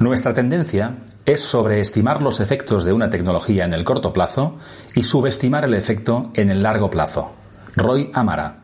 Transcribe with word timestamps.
Nuestra 0.00 0.32
tendencia 0.32 0.98
es 1.26 1.40
sobreestimar 1.40 2.22
los 2.22 2.38
efectos 2.38 2.84
de 2.84 2.92
una 2.92 3.10
tecnología 3.10 3.64
en 3.64 3.72
el 3.72 3.82
corto 3.82 4.12
plazo 4.12 4.56
y 4.94 5.02
subestimar 5.02 5.64
el 5.64 5.74
efecto 5.74 6.30
en 6.34 6.50
el 6.50 6.62
largo 6.62 6.88
plazo. 6.88 7.32
Roy 7.74 8.08
Amara. 8.14 8.62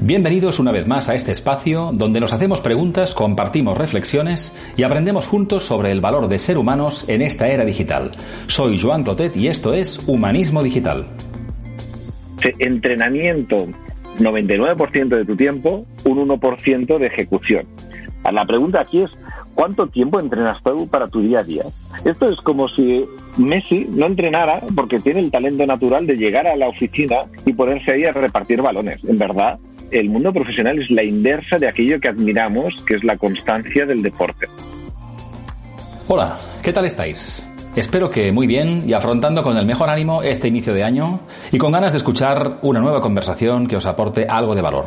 Bienvenidos 0.00 0.58
una 0.58 0.70
vez 0.70 0.86
más 0.86 1.08
a 1.08 1.14
este 1.14 1.32
espacio 1.32 1.92
donde 1.94 2.20
nos 2.20 2.34
hacemos 2.34 2.60
preguntas, 2.60 3.14
compartimos 3.14 3.78
reflexiones 3.78 4.54
y 4.76 4.82
aprendemos 4.82 5.26
juntos 5.26 5.64
sobre 5.64 5.90
el 5.90 6.02
valor 6.02 6.28
de 6.28 6.38
ser 6.38 6.58
humanos 6.58 7.08
en 7.08 7.22
esta 7.22 7.48
era 7.48 7.64
digital. 7.64 8.12
Soy 8.48 8.78
Joan 8.78 9.02
Clotet 9.02 9.34
y 9.34 9.48
esto 9.48 9.72
es 9.72 9.98
Humanismo 10.06 10.62
Digital. 10.62 11.06
Entrenamiento, 12.58 13.68
99% 14.18 15.08
de 15.08 15.24
tu 15.24 15.36
tiempo, 15.36 15.86
un 16.04 16.28
1% 16.28 16.98
de 16.98 17.06
ejecución. 17.06 17.66
La 18.30 18.44
pregunta 18.44 18.80
aquí 18.80 19.02
es, 19.02 19.10
¿cuánto 19.54 19.86
tiempo 19.88 20.20
entrenas 20.20 20.62
tú 20.62 20.86
para 20.86 21.08
tu 21.08 21.20
día 21.20 21.40
a 21.40 21.44
día? 21.44 21.64
Esto 22.04 22.28
es 22.28 22.36
como 22.40 22.68
si 22.68 23.04
Messi 23.36 23.86
no 23.90 24.06
entrenara 24.06 24.62
porque 24.74 24.98
tiene 25.00 25.20
el 25.20 25.30
talento 25.30 25.66
natural 25.66 26.06
de 26.06 26.16
llegar 26.16 26.46
a 26.46 26.56
la 26.56 26.68
oficina 26.68 27.16
y 27.44 27.52
ponerse 27.52 27.92
ahí 27.92 28.04
a 28.04 28.12
repartir 28.12 28.62
balones. 28.62 29.02
En 29.04 29.18
verdad, 29.18 29.58
el 29.90 30.08
mundo 30.08 30.32
profesional 30.32 30.78
es 30.78 30.90
la 30.90 31.02
inversa 31.02 31.58
de 31.58 31.68
aquello 31.68 32.00
que 32.00 32.08
admiramos, 32.08 32.74
que 32.86 32.94
es 32.94 33.04
la 33.04 33.16
constancia 33.18 33.84
del 33.84 34.02
deporte. 34.02 34.46
Hola, 36.08 36.38
¿qué 36.62 36.72
tal 36.72 36.86
estáis? 36.86 37.48
Espero 37.76 38.10
que 38.10 38.32
muy 38.32 38.46
bien 38.46 38.82
y 38.86 38.92
afrontando 38.92 39.42
con 39.42 39.56
el 39.56 39.64
mejor 39.64 39.88
ánimo 39.88 40.22
este 40.22 40.48
inicio 40.48 40.74
de 40.74 40.84
año 40.84 41.20
y 41.50 41.58
con 41.58 41.72
ganas 41.72 41.92
de 41.92 41.98
escuchar 41.98 42.58
una 42.62 42.80
nueva 42.80 43.00
conversación 43.00 43.66
que 43.66 43.76
os 43.76 43.86
aporte 43.86 44.26
algo 44.28 44.54
de 44.54 44.62
valor. 44.62 44.86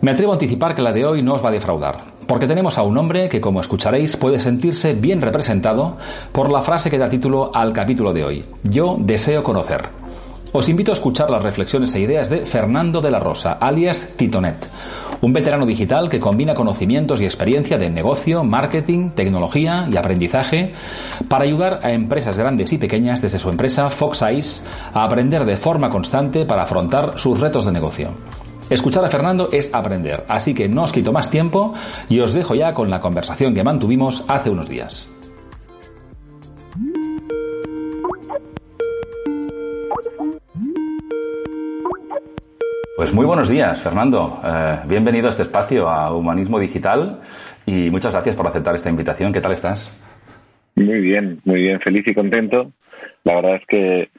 Me 0.00 0.10
atrevo 0.10 0.32
a 0.32 0.34
anticipar 0.34 0.74
que 0.74 0.82
la 0.82 0.92
de 0.92 1.04
hoy 1.04 1.22
no 1.22 1.34
os 1.34 1.44
va 1.44 1.48
a 1.48 1.52
defraudar, 1.52 2.15
porque 2.26 2.46
tenemos 2.46 2.78
a 2.78 2.82
un 2.82 2.96
hombre 2.98 3.28
que, 3.28 3.40
como 3.40 3.60
escucharéis, 3.60 4.16
puede 4.16 4.38
sentirse 4.38 4.94
bien 4.94 5.20
representado 5.20 5.96
por 6.32 6.50
la 6.50 6.62
frase 6.62 6.90
que 6.90 6.98
da 6.98 7.08
título 7.08 7.50
al 7.54 7.72
capítulo 7.72 8.12
de 8.12 8.24
hoy. 8.24 8.44
Yo 8.62 8.96
deseo 8.98 9.42
conocer. 9.42 10.06
Os 10.52 10.68
invito 10.68 10.90
a 10.90 10.94
escuchar 10.94 11.30
las 11.30 11.42
reflexiones 11.42 11.94
e 11.94 12.00
ideas 12.00 12.30
de 12.30 12.46
Fernando 12.46 13.00
de 13.02 13.10
la 13.10 13.20
Rosa, 13.20 13.58
alias 13.60 14.08
Titonet, 14.16 14.56
un 15.20 15.32
veterano 15.32 15.66
digital 15.66 16.08
que 16.08 16.20
combina 16.20 16.54
conocimientos 16.54 17.20
y 17.20 17.24
experiencia 17.24 17.76
de 17.76 17.90
negocio, 17.90 18.42
marketing, 18.42 19.10
tecnología 19.10 19.86
y 19.90 19.96
aprendizaje 19.96 20.72
para 21.28 21.44
ayudar 21.44 21.80
a 21.82 21.92
empresas 21.92 22.38
grandes 22.38 22.72
y 22.72 22.78
pequeñas 22.78 23.20
desde 23.20 23.38
su 23.38 23.50
empresa 23.50 23.90
Fox 23.90 24.22
Eyes 24.22 24.64
a 24.94 25.04
aprender 25.04 25.44
de 25.44 25.56
forma 25.56 25.90
constante 25.90 26.46
para 26.46 26.62
afrontar 26.62 27.18
sus 27.18 27.40
retos 27.40 27.66
de 27.66 27.72
negocio. 27.72 28.10
Escuchar 28.68 29.04
a 29.04 29.08
Fernando 29.08 29.48
es 29.52 29.72
aprender, 29.72 30.24
así 30.26 30.52
que 30.52 30.68
no 30.68 30.82
os 30.82 30.90
quito 30.90 31.12
más 31.12 31.30
tiempo 31.30 31.72
y 32.08 32.18
os 32.18 32.34
dejo 32.34 32.56
ya 32.56 32.74
con 32.74 32.90
la 32.90 33.00
conversación 33.00 33.54
que 33.54 33.62
mantuvimos 33.62 34.24
hace 34.26 34.50
unos 34.50 34.68
días. 34.68 35.08
Pues 42.96 43.12
muy 43.12 43.24
buenos 43.24 43.48
días, 43.48 43.80
Fernando. 43.80 44.40
Eh, 44.44 44.78
bienvenido 44.88 45.28
a 45.28 45.30
este 45.30 45.44
espacio, 45.44 45.88
a 45.88 46.12
Humanismo 46.12 46.58
Digital, 46.58 47.20
y 47.66 47.88
muchas 47.90 48.12
gracias 48.12 48.34
por 48.34 48.48
aceptar 48.48 48.74
esta 48.74 48.90
invitación. 48.90 49.32
¿Qué 49.32 49.40
tal 49.40 49.52
estás? 49.52 49.92
Muy 50.74 51.00
bien, 51.00 51.40
muy 51.44 51.62
bien, 51.62 51.78
feliz 51.78 52.02
y 52.08 52.14
contento. 52.14 52.72
La 53.22 53.36
verdad 53.36 53.56
es 53.56 53.66
que 53.68 54.10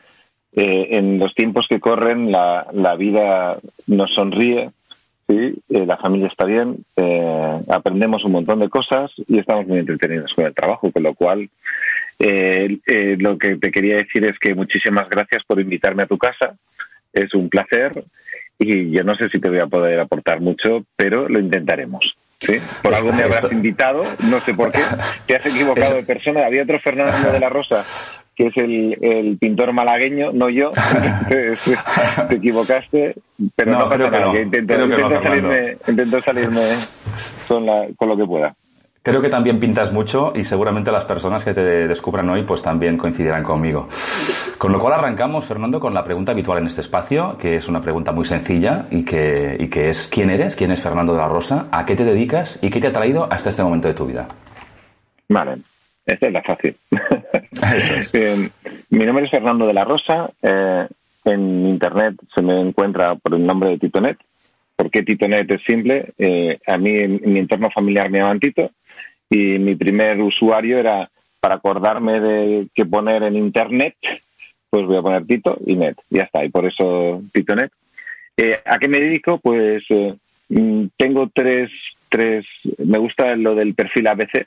eh, 0.60 0.98
en 0.98 1.20
los 1.20 1.36
tiempos 1.36 1.68
que 1.70 1.80
corren 1.80 2.32
la, 2.32 2.66
la 2.74 2.96
vida 2.96 3.60
nos 3.86 4.12
sonríe, 4.16 4.72
¿sí? 5.28 5.54
Eh, 5.70 5.86
la 5.86 5.98
familia 5.98 6.30
está 6.30 6.46
bien, 6.46 6.84
eh, 6.96 7.60
aprendemos 7.70 8.26
un 8.26 8.32
montón 8.32 8.62
de 8.62 8.68
cosas 8.68 9.12
y 9.28 9.38
estamos 9.38 9.68
muy 9.68 9.78
entretenidos 9.78 10.34
con 10.34 10.48
el 10.48 10.56
trabajo, 10.56 10.92
con 10.92 11.04
lo 11.04 11.14
cual 11.14 11.48
lo 12.20 13.38
que 13.38 13.58
te 13.58 13.72
quería 13.72 13.98
decir 13.98 14.26
es 14.26 14.40
que 14.40 14.56
muchísimas 14.56 15.08
gracias 15.08 15.44
por 15.46 15.60
invitarme 15.60 16.02
a 16.02 16.08
tu 16.08 16.18
casa, 16.18 16.56
es 17.14 17.32
un 17.36 17.50
placer 17.50 17.92
y 18.58 18.90
yo 18.90 19.04
no 19.04 19.16
sé 19.16 19.30
si 19.30 19.40
te 19.40 19.50
voy 19.50 19.60
a 19.60 19.68
poder 19.68 20.00
aportar 20.00 20.42
mucho, 20.42 20.84
pero 20.96 21.30
lo 21.30 21.40
intentaremos. 21.40 22.18
¿sí? 22.40 22.54
Por 22.82 22.96
algo 22.96 23.14
me 23.14 23.22
habrás 23.22 23.52
invitado, 23.52 24.06
no 24.24 24.42
sé 24.42 24.56
por 24.56 24.72
qué, 24.72 24.82
te 25.28 25.36
has 25.36 25.46
equivocado 25.46 25.96
de 25.98 26.04
persona, 26.04 26.48
había 26.48 26.64
otro 26.64 26.80
Fernando 26.80 27.32
de 27.32 27.40
la 27.40 27.50
Rosa 27.50 27.86
que 28.38 28.48
es 28.48 28.58
el, 28.58 28.98
el 29.02 29.38
pintor 29.40 29.74
malagueño, 29.74 30.32
no 30.32 30.48
yo. 30.50 30.70
te 32.30 32.36
equivocaste, 32.36 33.16
pero 33.56 33.72
no, 33.72 33.90
pasa 33.90 33.98
nada. 33.98 34.20
No. 34.28 34.40
Intento, 34.40 34.74
intento, 34.76 35.24
salirme, 35.24 35.78
intento, 35.88 36.22
salirme, 36.22 36.62
con, 37.48 37.66
la, 37.66 37.88
con 37.98 38.10
lo 38.10 38.16
que 38.16 38.26
pueda. 38.26 38.56
Creo 39.02 39.22
que 39.22 39.30
también 39.30 39.60
pintas 39.60 39.92
mucho 39.92 40.34
y 40.36 40.44
seguramente 40.44 40.92
las 40.92 41.06
personas 41.06 41.44
que 41.44 41.54
te 41.54 41.88
descubran 41.88 42.30
hoy 42.30 42.44
pues 42.44 42.62
también 42.62 42.98
coincidirán 42.98 43.42
conmigo. 43.42 43.88
Con 44.58 44.72
lo 44.72 44.80
cual 44.80 44.94
arrancamos, 44.94 45.46
Fernando, 45.46 45.80
con 45.80 45.94
la 45.94 46.04
pregunta 46.04 46.34
habitual 46.34 46.60
en 46.60 46.68
este 46.68 46.82
espacio, 46.82 47.38
que 47.40 47.56
es 47.56 47.68
una 47.68 47.82
pregunta 47.82 48.12
muy 48.12 48.26
sencilla 48.26 48.86
y 48.92 49.04
que, 49.04 49.56
y 49.60 49.68
que 49.68 49.90
es 49.90 50.10
¿quién 50.10 50.30
eres? 50.30 50.56
¿Quién 50.56 50.72
es 50.72 50.82
Fernando 50.82 51.14
de 51.14 51.20
la 51.20 51.28
Rosa? 51.28 51.68
¿A 51.72 51.86
qué 51.86 51.96
te 51.96 52.04
dedicas? 52.04 52.60
¿Y 52.62 52.70
qué 52.70 52.82
te 52.82 52.88
ha 52.88 52.94
traído 52.94 53.32
hasta 53.32 53.50
este 53.50 53.64
momento 53.64 53.88
de 53.88 53.94
tu 53.96 54.06
vida? 54.06 54.28
Vale. 55.30 55.58
Esta 56.08 56.28
es 56.28 56.34
la 56.34 56.42
fácil. 56.42 56.76
Eh, 58.14 58.50
mi 58.92 59.06
nombre 59.06 59.26
es 59.26 59.32
Fernando 59.32 59.66
de 59.66 59.74
la 59.74 59.84
Rosa. 59.84 60.30
Eh, 60.42 60.88
en 61.26 61.68
Internet 61.68 62.16
se 62.34 62.42
me 62.44 62.62
encuentra 62.62 63.16
por 63.16 63.34
el 63.34 63.46
nombre 63.46 63.72
de 63.72 63.80
Titonet. 63.80 64.18
¿Por 64.76 64.92
qué 64.92 65.02
Titonet 65.02 65.50
es 65.50 65.62
simple? 65.64 66.14
Eh, 66.20 66.60
a 66.68 66.78
mí, 66.78 66.92
en, 66.92 67.20
mi 67.26 67.40
entorno 67.40 67.72
familiar 67.72 68.12
me 68.12 68.20
llaman 68.20 68.40
Tito 68.40 68.70
y 69.30 69.58
mi 69.58 69.76
primer 69.76 70.22
usuario 70.22 70.78
era 70.78 71.10
para 71.40 71.56
acordarme 71.56 72.20
de 72.20 72.68
qué 72.76 72.86
poner 72.86 73.24
en 73.24 73.36
Internet, 73.36 73.96
pues 74.70 74.86
voy 74.86 74.98
a 74.98 75.02
poner 75.02 75.26
Tito 75.26 75.58
y 75.66 75.76
Net. 75.76 75.98
Ya 76.10 76.24
está, 76.24 76.46
y 76.46 76.50
por 76.50 76.66
eso 76.66 77.24
Titonet. 77.34 77.72
¿A 78.66 78.78
qué 78.78 78.88
me 78.88 79.00
dedico? 79.00 79.40
Pues 79.40 79.84
mm, 80.50 80.86
tengo 80.96 81.30
tres, 81.34 81.72
tres, 82.08 82.46
me 82.86 83.00
gusta 83.00 83.36
lo 83.36 83.56
del 83.56 83.74
perfil 83.74 84.08
ABC, 84.08 84.46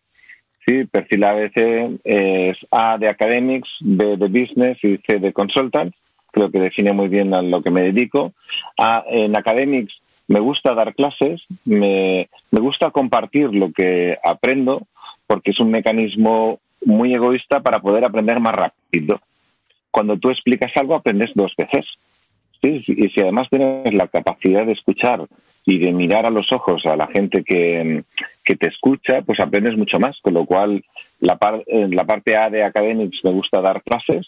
Sí, 0.67 0.85
perfil 0.85 1.25
ABC 1.25 2.01
es 2.05 2.57
A 2.71 2.99
de 2.99 3.09
Academics, 3.09 3.69
B 3.81 4.17
de 4.17 4.29
Business 4.29 4.79
y 4.83 4.99
C 4.99 5.19
de 5.19 5.33
Consultant. 5.33 5.95
Creo 6.33 6.51
que 6.51 6.61
define 6.61 6.93
muy 6.93 7.09
bien 7.09 7.35
a 7.35 7.43
lo 7.43 7.63
que 7.63 7.71
me 7.71 7.83
dedico. 7.83 8.33
A, 8.79 9.05
en 9.09 9.35
Academics 9.35 9.93
me 10.29 10.39
gusta 10.39 10.75
dar 10.75 10.95
clases, 10.95 11.43
me, 11.65 12.29
me 12.53 12.61
gusta 12.61 12.91
compartir 12.91 13.53
lo 13.53 13.73
que 13.73 14.17
aprendo, 14.23 14.87
porque 15.27 15.51
es 15.51 15.59
un 15.59 15.71
mecanismo 15.71 16.61
muy 16.85 17.15
egoísta 17.15 17.61
para 17.61 17.81
poder 17.81 18.05
aprender 18.05 18.39
más 18.39 18.55
rápido. 18.55 19.21
Cuando 19.91 20.19
tú 20.19 20.31
explicas 20.31 20.71
algo, 20.77 20.95
aprendes 20.95 21.31
dos 21.35 21.53
veces. 21.57 21.85
¿sí? 22.63 22.85
Y 22.87 23.09
si 23.09 23.21
además 23.21 23.49
tienes 23.51 23.93
la 23.93 24.07
capacidad 24.07 24.65
de 24.65 24.73
escuchar 24.73 25.27
y 25.67 25.79
de 25.79 25.93
mirar 25.93 26.27
a 26.27 26.31
los 26.31 26.51
ojos 26.53 26.85
a 26.87 26.97
la 26.97 27.07
gente 27.09 27.45
que, 27.45 28.05
te 28.45 28.67
escucha, 28.67 29.23
pues 29.23 29.39
aprendes 29.39 29.77
mucho 29.77 30.01
más. 30.01 30.19
Con 30.21 30.35
lo 30.35 30.45
cual, 30.45 30.83
la, 31.21 31.39
la 31.69 32.05
parte 32.05 32.37
A 32.37 32.51
de 32.51 32.65
Academics 32.65 33.21
me 33.25 33.31
gusta 33.31 33.61
dar 33.61 33.83
clases. 33.83 34.27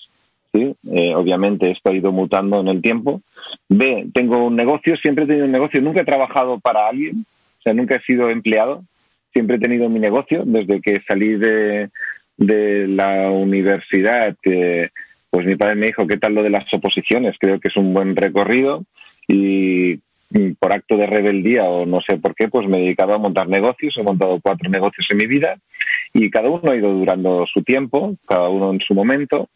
¿sí? 0.53 0.75
Eh, 0.93 1.15
obviamente 1.15 1.71
esto 1.71 1.91
ha 1.91 1.95
ido 1.95 2.13
mutando 2.13 2.61
en 2.61 2.69
el 2.69 2.83
tiempo. 2.83 3.23
B, 3.69 4.07
tengo 4.13 4.47
un 4.47 4.57
negocio, 4.57 4.97
siempre 4.97 5.25
he 5.25 5.27
tenido 5.27 5.47
un 5.47 5.53
negocio, 5.53 5.81
nunca 5.81 6.03
he 6.03 6.05
trabajado 6.05 6.61
para 6.61 6.89
alguien, 6.89 7.25
o 7.59 7.63
sea, 7.63 7.75
nunca 7.75 7.97
he 7.97 8.03
sido 8.03 8.31
empleado, 8.31 8.85
siempre 9.33 9.57
he 9.57 9.61
tenido 9.61 9.89
mi 9.89 9.99
negocio 9.99 10.43
desde 10.45 10.81
que 10.81 11.01
salí 11.09 11.37
de, 11.37 11.89
de 12.37 12.87
la 12.89 13.31
universidad. 13.31 14.37
pues 15.31 15.47
mi 15.47 15.57
padre 15.57 15.75
me 15.77 15.87
dijo, 15.87 16.07
¿qué 16.07 16.19
tal 16.19 16.35
lo 16.35 16.43
de 16.43 16.51
las 16.51 16.73
oposiciones? 16.73 17.37
Creo 17.39 17.59
que 17.59 17.69
es 17.69 17.77
un 17.77 17.95
buen 17.95 18.15
recorrido 18.15 18.85
y 19.27 20.01
por 20.59 20.73
acto 20.73 20.97
de 20.97 21.07
rebeldía 21.07 21.65
o 21.65 21.87
no 21.87 22.01
sé 22.01 22.17
por 22.17 22.35
qué, 22.35 22.49
pues 22.49 22.69
me 22.69 22.79
he 22.79 22.83
dedicado 22.83 23.15
a 23.15 23.19
montar 23.19 23.49
negocios, 23.49 23.97
he 23.97 24.03
montado 24.03 24.41
cuatro 24.43 24.69
negocios 24.71 25.07
en 25.11 25.19
mi 25.19 25.27
vida 25.27 25.57
y 26.15 26.31
cada 26.31 26.49
uno 26.49 26.71
ha 26.71 26.77
ido 26.77 26.93
durando 26.93 27.47
su 27.47 27.63
tiempo, 27.63 28.17
cada 28.27 28.49
uno 28.49 28.73
en 28.73 28.81
su 28.81 28.95
momento. 28.95 29.49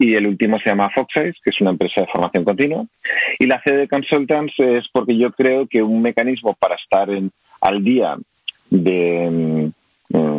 Y 0.00 0.14
el 0.14 0.28
último 0.28 0.60
se 0.60 0.70
llama 0.70 0.90
Foxize, 0.94 1.34
que 1.42 1.50
es 1.50 1.60
una 1.60 1.70
empresa 1.70 2.02
de 2.02 2.06
formación 2.06 2.44
continua. 2.44 2.84
Y 3.38 3.46
la 3.46 3.60
C 3.62 3.72
de 3.72 3.88
Consultants 3.88 4.54
es 4.58 4.84
porque 4.92 5.16
yo 5.16 5.32
creo 5.32 5.66
que 5.66 5.82
un 5.82 6.02
mecanismo 6.02 6.54
para 6.54 6.76
estar 6.76 7.10
en, 7.10 7.32
al 7.60 7.82
día 7.82 8.16
de, 8.70 9.72
mm, 10.10 10.38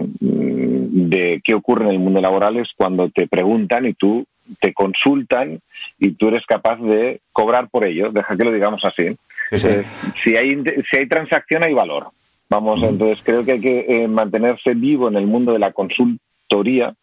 eh, 1.11 1.41
qué 1.43 1.53
ocurre 1.53 1.85
en 1.85 1.91
el 1.91 1.99
mundo 1.99 2.21
laboral 2.21 2.57
es 2.57 2.69
cuando 2.75 3.09
te 3.09 3.27
preguntan 3.27 3.85
y 3.85 3.93
tú 3.93 4.25
te 4.59 4.73
consultan 4.73 5.59
y 5.99 6.11
tú 6.11 6.29
eres 6.29 6.45
capaz 6.45 6.77
de 6.77 7.19
cobrar 7.31 7.69
por 7.69 7.85
ello, 7.85 8.11
deja 8.11 8.35
que 8.35 8.43
lo 8.43 8.51
digamos 8.51 8.83
así. 8.83 9.15
Eh, 9.51 9.85
si, 10.23 10.35
hay, 10.35 10.63
si 10.89 10.97
hay 10.97 11.07
transacción 11.07 11.63
hay 11.63 11.73
valor. 11.73 12.07
Vamos, 12.49 12.81
entonces 12.81 13.19
creo 13.23 13.45
que 13.45 13.53
hay 13.53 13.61
que 13.61 13.85
eh, 13.87 14.07
mantenerse 14.07 14.73
vivo 14.73 15.07
en 15.07 15.17
el 15.17 15.27
mundo 15.27 15.53
de 15.53 15.59
la 15.59 15.71
consultoría, 15.71 16.93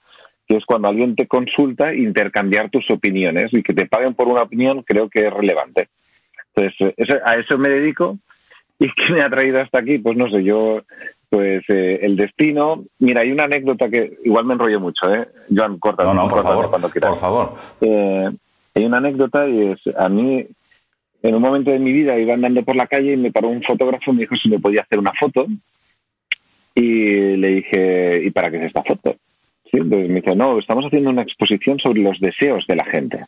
que 0.47 0.57
es 0.57 0.65
cuando 0.65 0.89
alguien 0.89 1.15
te 1.15 1.29
consulta, 1.29 1.95
intercambiar 1.95 2.69
tus 2.71 2.91
opiniones 2.91 3.53
y 3.53 3.63
que 3.63 3.73
te 3.73 3.87
paguen 3.87 4.15
por 4.15 4.27
una 4.27 4.43
opinión 4.43 4.83
creo 4.83 5.09
que 5.09 5.27
es 5.27 5.33
relevante. 5.33 5.89
Entonces, 6.55 7.21
a 7.25 7.37
eso 7.37 7.59
me 7.59 7.69
dedico. 7.69 8.19
¿Y 8.79 8.89
qué 8.89 9.13
me 9.13 9.23
ha 9.23 9.31
traído 9.31 9.61
hasta 9.61 9.79
aquí? 9.79 9.99
Pues 9.99 10.19
no 10.19 10.29
sé, 10.29 10.45
yo 10.45 10.83
pues 11.29 11.65
eh, 11.69 12.01
el 12.03 12.17
destino. 12.17 12.85
Mira, 12.99 13.23
hay 13.23 13.33
una 13.33 13.45
anécdota 13.45 13.89
que 13.89 14.19
igual 14.25 14.45
me 14.45 14.55
enrollo 14.55 14.81
mucho, 14.81 15.13
¿eh? 15.13 15.29
Joan, 15.55 15.79
corta, 15.79 16.05
no, 16.05 16.15
no, 16.15 16.29
por 16.29 16.43
favor, 16.43 16.71
cuando 16.71 16.91
quieras. 16.91 17.11
Por 17.11 17.21
favor. 17.21 17.55
Eh, 17.81 18.31
hay 18.75 18.85
una 18.85 18.99
anécdota 18.99 19.49
y 19.49 19.73
es, 19.73 19.81
a 19.97 20.09
mí, 20.09 20.47
en 21.23 21.35
un 21.35 21.43
momento 21.43 21.71
de 21.71 21.79
mi 21.79 21.93
vida 21.93 22.19
iba 22.19 22.35
andando 22.35 22.63
por 22.63 22.77
la 22.77 22.87
calle 22.87 23.13
y 23.13 23.17
me 23.17 23.33
paró 23.33 23.49
un 23.49 23.63
fotógrafo 23.63 24.11
y 24.11 24.15
me 24.15 24.21
dijo 24.21 24.37
si 24.37 24.49
me 24.49 24.59
podía 24.59 24.83
hacer 24.83 24.99
una 24.99 25.13
foto. 25.19 25.47
Y 26.75 27.37
le 27.37 27.49
dije, 27.49 28.23
¿y 28.25 28.31
para 28.31 28.51
qué 28.51 28.59
es 28.59 28.65
esta 28.65 28.83
foto? 28.83 29.17
¿Sí? 29.71 29.79
Entonces 29.79 30.09
me 30.09 30.21
dice, 30.21 30.37
no, 30.37 30.59
estamos 30.59 30.85
haciendo 30.85 31.11
una 31.11 31.23
exposición 31.23 31.79
sobre 31.79 32.03
los 32.03 32.21
deseos 32.21 32.67
de 32.67 32.77
la 32.77 32.85
gente. 32.85 33.21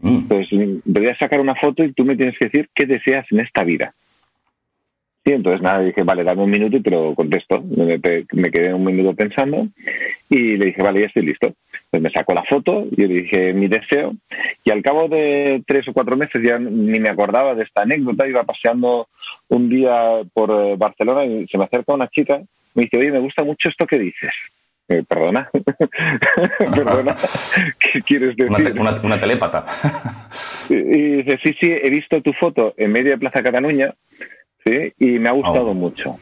Mm. 0.00 0.16
Entonces, 0.16 0.82
te 0.84 1.00
voy 1.00 1.08
a 1.08 1.16
sacar 1.16 1.40
una 1.40 1.54
foto 1.54 1.82
y 1.82 1.92
tú 1.92 2.04
me 2.04 2.16
tienes 2.16 2.38
que 2.38 2.46
decir 2.46 2.68
qué 2.74 2.84
deseas 2.84 3.26
en 3.30 3.40
esta 3.40 3.64
vida. 3.64 3.94
Sí, 5.24 5.32
entonces 5.32 5.62
nada, 5.62 5.80
dije, 5.80 6.02
vale, 6.02 6.22
dame 6.22 6.42
un 6.42 6.50
minuto 6.50 6.76
y 6.76 6.82
te 6.82 6.90
lo 6.90 7.14
contesto. 7.14 7.62
Me, 7.62 8.50
quedé 8.50 8.74
un 8.74 8.84
minuto 8.84 9.14
pensando 9.14 9.68
y 10.28 10.58
le 10.58 10.66
dije, 10.66 10.82
vale, 10.82 11.00
ya 11.00 11.06
estoy 11.06 11.24
listo. 11.24 11.54
Pues 11.90 12.02
me 12.02 12.10
sacó 12.10 12.34
la 12.34 12.44
foto, 12.44 12.86
y 12.90 13.06
le 13.06 13.22
dije 13.22 13.54
mi 13.54 13.68
deseo 13.68 14.12
y 14.64 14.70
al 14.70 14.82
cabo 14.82 15.08
de 15.08 15.62
tres 15.66 15.88
o 15.88 15.94
cuatro 15.94 16.16
meses 16.18 16.42
ya 16.42 16.58
ni 16.58 17.00
me 17.00 17.08
acordaba 17.08 17.54
de 17.54 17.62
esta 17.62 17.82
anécdota. 17.82 18.28
Iba 18.28 18.44
paseando 18.44 19.08
un 19.48 19.70
día 19.70 20.20
por 20.34 20.50
eh, 20.50 20.76
Barcelona 20.76 21.24
y 21.24 21.46
se 21.46 21.56
me 21.56 21.64
acerca 21.64 21.94
una 21.94 22.08
chica, 22.08 22.42
me 22.74 22.82
dice, 22.82 22.98
oye, 22.98 23.10
me 23.10 23.20
gusta 23.20 23.44
mucho 23.44 23.70
esto 23.70 23.86
que 23.86 23.98
dices. 23.98 24.34
Eh, 24.90 25.04
perdona, 25.08 25.48
perdona, 26.58 27.16
¿qué 27.78 28.02
quieres 28.02 28.36
decir? 28.36 28.52
Una, 28.78 29.00
una, 29.02 29.18
telépata. 29.18 29.64
y 30.68 31.22
dice, 31.22 31.38
sí, 31.42 31.56
sí, 31.58 31.72
he 31.72 31.88
visto 31.88 32.20
tu 32.20 32.34
foto 32.34 32.74
en 32.76 32.92
medio 32.92 33.12
de 33.12 33.18
Plaza 33.18 33.42
Cataluña 33.42 33.94
¿sí? 34.64 34.92
Y 34.98 35.18
me 35.18 35.28
ha 35.28 35.32
gustado 35.32 35.70
oh. 35.70 35.74
mucho. 35.74 36.18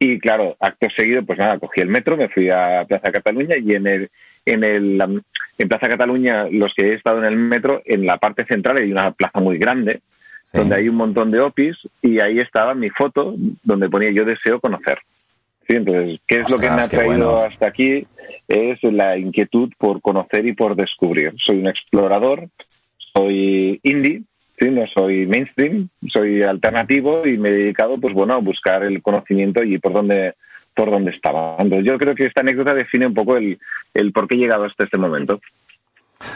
Y 0.00 0.20
claro, 0.20 0.56
acto 0.60 0.86
seguido, 0.96 1.24
pues 1.24 1.38
nada, 1.38 1.58
cogí 1.58 1.80
el 1.80 1.88
metro, 1.88 2.16
me 2.16 2.28
fui 2.28 2.48
a 2.50 2.84
Plaza 2.86 3.10
Cataluña 3.10 3.56
y 3.56 3.74
en 3.74 3.86
el, 3.88 4.10
en 4.46 4.62
el, 4.62 5.22
en 5.58 5.68
Plaza 5.68 5.88
Cataluña, 5.88 6.46
los 6.50 6.72
que 6.74 6.86
he 6.86 6.94
estado 6.94 7.18
en 7.18 7.24
el 7.24 7.36
metro, 7.36 7.82
en 7.84 8.06
la 8.06 8.18
parte 8.18 8.44
central 8.44 8.76
hay 8.76 8.92
una 8.92 9.10
plaza 9.10 9.40
muy 9.40 9.58
grande, 9.58 10.00
donde 10.52 10.76
hay 10.76 10.88
un 10.88 10.94
montón 10.94 11.30
de 11.30 11.40
opis, 11.40 11.76
y 12.00 12.20
ahí 12.20 12.38
estaba 12.38 12.74
mi 12.74 12.90
foto, 12.90 13.34
donde 13.64 13.88
ponía 13.88 14.10
yo 14.12 14.24
deseo 14.24 14.60
conocer. 14.60 14.98
Sí, 15.66 15.76
entonces, 15.76 16.20
¿qué 16.26 16.40
es 16.40 16.50
lo 16.50 16.58
que 16.58 16.70
me 16.70 16.80
ha 16.82 16.88
traído 16.88 17.42
hasta 17.42 17.68
aquí? 17.68 18.06
Es 18.46 18.82
la 18.84 19.18
inquietud 19.18 19.70
por 19.76 20.00
conocer 20.00 20.46
y 20.46 20.54
por 20.54 20.76
descubrir. 20.76 21.34
Soy 21.44 21.58
un 21.58 21.68
explorador, 21.68 22.48
soy 23.12 23.78
indie, 23.82 24.22
no 24.78 24.86
soy 24.86 25.26
mainstream, 25.26 25.88
soy 26.08 26.42
alternativo 26.42 27.26
y 27.26 27.36
me 27.36 27.50
he 27.50 27.52
dedicado, 27.52 27.98
pues 27.98 28.14
bueno, 28.14 28.34
a 28.34 28.38
buscar 28.38 28.84
el 28.84 29.02
conocimiento 29.02 29.62
y 29.62 29.78
por 29.78 29.92
dónde 29.92 30.34
por 30.74 30.90
dónde 30.90 31.10
estaba. 31.10 31.56
Entonces, 31.58 31.84
yo 31.84 31.98
creo 31.98 32.14
que 32.14 32.26
esta 32.26 32.40
anécdota 32.40 32.72
define 32.72 33.06
un 33.06 33.14
poco 33.14 33.36
el, 33.36 33.58
el 33.94 34.12
por 34.12 34.28
qué 34.28 34.36
he 34.36 34.38
llegado 34.38 34.64
hasta 34.64 34.84
este 34.84 34.96
momento. 34.96 35.40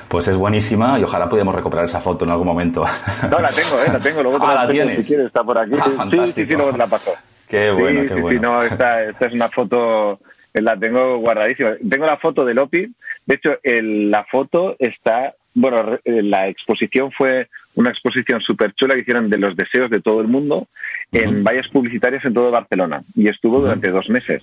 Pues 0.08 0.26
es 0.26 0.36
buenísima 0.36 0.98
y 0.98 1.04
ojalá 1.04 1.28
pudiéramos 1.28 1.54
recuperar 1.54 1.84
esa 1.84 2.00
foto 2.00 2.24
en 2.24 2.32
algún 2.32 2.48
momento. 2.48 2.84
No, 3.30 3.38
la 3.38 3.50
tengo, 3.50 3.80
¿eh? 3.84 3.92
La 3.92 4.00
tengo. 4.00 4.22
Luego 4.22 4.38
te 4.38 4.46
ah, 4.46 4.54
la, 4.54 4.68
tienes. 4.68 4.98
Si 4.98 5.04
quieres, 5.04 5.26
está 5.26 5.44
por 5.44 5.58
aquí. 5.58 5.74
Ah, 5.78 6.08
sí, 6.10 6.18
sí, 6.26 6.46
sí, 6.46 6.52
luego 6.54 6.72
te 6.72 6.78
la 6.78 6.86
paso. 6.88 7.12
Qué 7.48 7.70
bueno, 7.70 8.02
qué 8.08 8.20
bueno. 8.20 8.30
Sí, 8.30 8.38
no, 8.40 8.62
esta, 8.62 9.04
esta 9.04 9.26
es 9.26 9.32
una 9.32 9.48
foto 9.48 10.18
la 10.54 10.76
tengo 10.76 11.18
guardadísima. 11.18 11.70
Tengo 11.88 12.06
la 12.06 12.16
foto 12.18 12.44
del 12.44 12.58
OPI. 12.58 12.92
De 13.26 13.34
hecho, 13.36 13.58
el, 13.62 14.10
la 14.10 14.24
foto 14.24 14.76
está, 14.78 15.34
bueno, 15.54 15.98
la 16.04 16.48
exposición 16.48 17.12
fue 17.12 17.48
una 17.74 17.90
exposición 17.90 18.40
súper 18.40 18.74
chula 18.74 18.94
que 18.94 19.00
hicieron 19.00 19.30
de 19.30 19.38
los 19.38 19.56
deseos 19.56 19.90
de 19.90 20.00
todo 20.00 20.20
el 20.20 20.28
mundo 20.28 20.68
en 21.10 21.42
vallas 21.42 21.68
publicitarias 21.68 22.24
en 22.24 22.34
todo 22.34 22.50
Barcelona 22.50 23.02
y 23.14 23.28
estuvo 23.28 23.60
durante 23.60 23.90
dos 23.90 24.08
meses. 24.08 24.42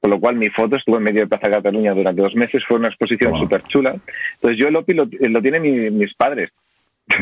Con 0.00 0.10
lo 0.10 0.18
cual 0.18 0.36
mi 0.36 0.48
foto 0.48 0.76
estuvo 0.76 0.96
en 0.96 1.02
medio 1.02 1.20
de 1.22 1.26
Plaza 1.26 1.50
Cataluña 1.50 1.92
durante 1.92 2.22
dos 2.22 2.34
meses, 2.34 2.64
fue 2.66 2.78
una 2.78 2.88
exposición 2.88 3.38
súper 3.38 3.62
chula. 3.64 3.96
Entonces 4.34 4.58
yo 4.58 4.68
el 4.68 4.76
OPI 4.76 4.94
lo, 4.94 5.08
lo 5.10 5.42
tienen 5.42 5.96
mis 5.96 6.14
padres. 6.14 6.50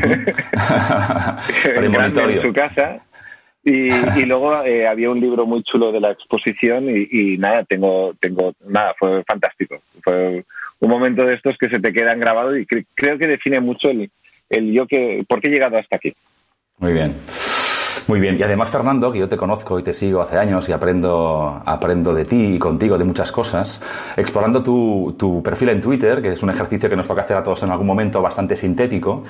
en 1.64 2.42
su 2.42 2.52
casa 2.52 3.00
y, 3.64 3.90
y 3.90 4.24
luego 4.24 4.64
eh, 4.64 4.86
había 4.86 5.10
un 5.10 5.20
libro 5.20 5.46
muy 5.46 5.62
chulo 5.62 5.92
de 5.92 6.00
la 6.00 6.12
exposición 6.12 6.86
y, 6.88 7.36
nada, 7.38 7.64
tengo, 7.64 8.14
tengo, 8.20 8.54
nada, 8.66 8.94
fue 8.98 9.22
fantástico. 9.24 9.78
Fue 10.02 10.44
un 10.80 10.90
momento 10.90 11.24
de 11.24 11.34
estos 11.34 11.56
que 11.58 11.68
se 11.68 11.80
te 11.80 11.92
quedan 11.92 12.20
grabados 12.20 12.56
y 12.58 12.66
creo 12.66 13.18
que 13.18 13.26
define 13.26 13.60
mucho 13.60 13.90
el, 13.90 14.10
el 14.48 14.72
yo 14.72 14.86
que, 14.86 15.24
por 15.28 15.40
qué 15.40 15.48
he 15.48 15.52
llegado 15.52 15.78
hasta 15.78 15.96
aquí. 15.96 16.14
Muy 16.78 16.92
bien. 16.92 17.14
Muy 18.08 18.20
bien. 18.20 18.38
Y 18.38 18.42
además, 18.42 18.70
Fernando, 18.70 19.12
que 19.12 19.18
yo 19.18 19.28
te 19.28 19.36
conozco 19.36 19.78
y 19.78 19.82
te 19.82 19.92
sigo 19.92 20.22
hace 20.22 20.38
años 20.38 20.66
y 20.70 20.72
aprendo, 20.72 21.62
aprendo 21.66 22.14
de 22.14 22.24
ti 22.24 22.54
y 22.54 22.58
contigo 22.58 22.96
de 22.96 23.04
muchas 23.04 23.30
cosas, 23.30 23.82
explorando 24.16 24.62
tu, 24.62 25.14
tu 25.18 25.42
perfil 25.42 25.68
en 25.68 25.82
Twitter, 25.82 26.22
que 26.22 26.32
es 26.32 26.42
un 26.42 26.48
ejercicio 26.48 26.88
que 26.88 26.96
nos 26.96 27.06
toca 27.06 27.20
hacer 27.20 27.36
a 27.36 27.42
todos 27.42 27.62
en 27.64 27.70
algún 27.70 27.86
momento 27.86 28.22
bastante 28.22 28.56
sintético, 28.56 29.24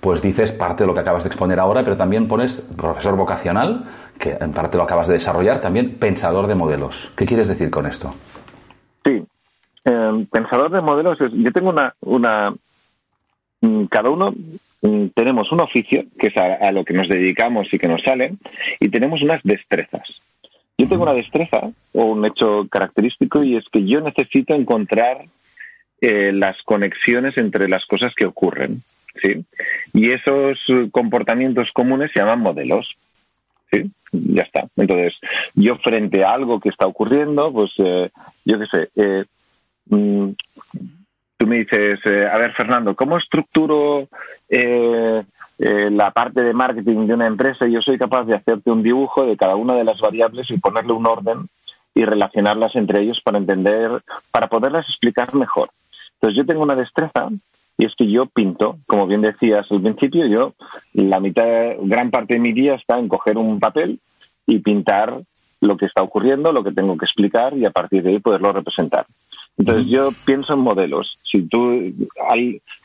pues 0.00 0.22
dices 0.22 0.50
parte 0.52 0.84
de 0.84 0.86
lo 0.86 0.94
que 0.94 1.00
acabas 1.00 1.24
de 1.24 1.28
exponer 1.28 1.60
ahora, 1.60 1.84
pero 1.84 1.98
también 1.98 2.26
pones 2.26 2.62
profesor 2.74 3.16
vocacional, 3.16 3.84
que 4.18 4.38
en 4.40 4.52
parte 4.52 4.78
lo 4.78 4.84
acabas 4.84 5.08
de 5.08 5.14
desarrollar, 5.14 5.60
también 5.60 5.96
pensador 5.98 6.46
de 6.46 6.54
modelos. 6.54 7.12
¿Qué 7.14 7.26
quieres 7.26 7.48
decir 7.48 7.68
con 7.68 7.84
esto? 7.84 8.14
Sí. 9.04 9.22
Eh, 9.84 10.26
pensador 10.30 10.70
de 10.70 10.80
modelos 10.80 11.20
es, 11.20 11.32
yo 11.32 11.52
tengo 11.52 11.70
una, 11.70 11.94
una, 12.00 12.54
mm, 13.60 13.84
cada 13.86 14.10
uno 14.10 14.32
Mm, 14.82 15.08
tenemos 15.14 15.50
un 15.52 15.60
oficio, 15.60 16.04
que 16.18 16.26
es 16.26 16.36
a, 16.36 16.72
lo 16.72 16.84
que 16.84 16.92
nos 16.92 17.08
dedicamos 17.08 17.72
y 17.72 17.78
que 17.78 17.86
nos 17.86 18.02
sale, 18.02 18.34
y 18.80 18.88
tenemos 18.88 19.22
unas 19.22 19.40
destrezas. 19.44 20.20
Yo 20.76 20.88
tengo 20.88 21.04
una 21.04 21.14
destreza 21.14 21.70
o 21.92 22.04
un 22.04 22.26
hecho 22.26 22.66
característico 22.68 23.44
y 23.44 23.56
es 23.56 23.64
que 23.70 23.84
yo 23.86 24.00
necesito 24.00 24.54
encontrar 24.54 25.24
eh, 26.00 26.32
las 26.32 26.60
conexiones 26.64 27.38
entre 27.38 27.68
las 27.68 27.84
cosas 27.86 28.12
que 28.16 28.26
ocurren. 28.26 28.82
¿sí? 29.22 29.44
Y 29.92 30.10
esos 30.10 30.58
comportamientos 30.90 31.70
comunes 31.72 32.10
se 32.12 32.18
llaman 32.18 32.40
modelos. 32.40 32.88
¿sí? 33.70 33.88
Ya 34.10 34.42
está. 34.42 34.66
Entonces, 34.76 35.14
yo 35.54 35.76
frente 35.76 36.24
a 36.24 36.32
algo 36.32 36.58
que 36.58 36.70
está 36.70 36.88
ocurriendo, 36.88 37.52
pues 37.52 37.70
eh, 37.78 38.10
yo 38.44 38.58
qué 38.58 38.66
sé, 38.66 38.88
eh, 38.96 39.24
tú 39.88 41.46
me 41.46 41.58
dices, 41.58 41.98
eh, 42.04 42.28
a 42.32 42.38
ver, 42.38 42.52
Fernando, 42.52 42.94
¿cómo 42.94 43.18
estructuro 43.18 44.08
eh, 44.48 45.22
eh, 45.58 45.90
la 45.90 46.10
parte 46.12 46.42
de 46.42 46.52
marketing 46.52 47.06
de 47.06 47.14
una 47.14 47.26
empresa? 47.26 47.66
Yo 47.66 47.82
soy 47.82 47.98
capaz 47.98 48.24
de 48.24 48.36
hacerte 48.36 48.70
un 48.70 48.82
dibujo 48.82 49.26
de 49.26 49.36
cada 49.36 49.56
una 49.56 49.74
de 49.74 49.84
las 49.84 50.00
variables 50.00 50.50
y 50.50 50.58
ponerle 50.58 50.92
un 50.92 51.06
orden 51.06 51.48
y 51.94 52.04
relacionarlas 52.04 52.74
entre 52.76 53.02
ellos 53.02 53.20
para 53.24 53.38
entender, 53.38 54.02
para 54.30 54.48
poderlas 54.48 54.86
explicar 54.88 55.34
mejor. 55.34 55.70
Entonces 56.14 56.38
yo 56.38 56.46
tengo 56.46 56.62
una 56.62 56.76
destreza 56.76 57.28
y 57.76 57.86
es 57.86 57.94
que 57.96 58.08
yo 58.08 58.26
pinto, 58.26 58.78
como 58.86 59.06
bien 59.06 59.22
decías 59.22 59.66
al 59.70 59.82
principio, 59.82 60.26
yo 60.26 60.54
la 60.94 61.18
mitad, 61.20 61.74
gran 61.80 62.10
parte 62.10 62.34
de 62.34 62.40
mi 62.40 62.52
día 62.52 62.74
está 62.74 62.98
en 62.98 63.08
coger 63.08 63.36
un 63.36 63.58
papel 63.58 63.98
y 64.46 64.60
pintar 64.60 65.22
lo 65.60 65.76
que 65.76 65.86
está 65.86 66.02
ocurriendo, 66.02 66.52
lo 66.52 66.62
que 66.62 66.72
tengo 66.72 66.96
que 66.96 67.06
explicar 67.06 67.56
y 67.56 67.64
a 67.64 67.70
partir 67.70 68.02
de 68.02 68.10
ahí 68.10 68.18
poderlo 68.20 68.52
representar. 68.52 69.06
Entonces 69.58 69.86
yo 69.90 70.12
pienso 70.24 70.54
en 70.54 70.60
modelos. 70.60 71.18
Si 71.22 71.42
tú, 71.42 71.92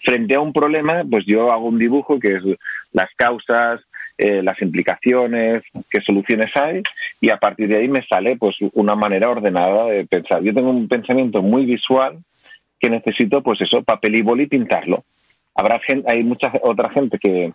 frente 0.04 0.36
a 0.36 0.40
un 0.40 0.54
problema, 0.54 1.04
pues 1.10 1.26
yo 1.26 1.52
hago 1.52 1.68
un 1.68 1.80
dibujo 1.80 2.20
que 2.20 2.36
es 2.36 2.44
las 2.92 3.10
causas, 3.16 3.82
eh, 4.18 4.42
las 4.42 4.62
implicaciones, 4.62 5.64
qué 5.90 6.02
soluciones 6.02 6.56
hay, 6.56 6.82
y 7.22 7.30
a 7.30 7.38
partir 7.38 7.68
de 7.70 7.78
ahí 7.78 7.88
me 7.88 8.06
sale 8.06 8.36
pues 8.36 8.56
una 8.74 8.96
manera 8.96 9.30
ordenada 9.30 9.86
de 9.86 10.06
pensar. 10.06 10.42
Yo 10.44 10.54
tengo 10.54 10.70
un 10.70 10.88
pensamiento 10.88 11.42
muy 11.42 11.66
visual 11.66 12.18
que 12.80 12.90
necesito, 12.90 13.42
pues 13.42 13.62
eso, 13.62 13.84
papel 13.84 14.16
y 14.16 14.22
boli 14.22 14.48
pintarlo. 14.48 15.04
Habrá 15.56 15.80
gente, 15.80 16.12
hay 16.12 16.24
mucha 16.24 16.52
otra 16.62 16.90
gente 16.90 17.18
que 17.18 17.54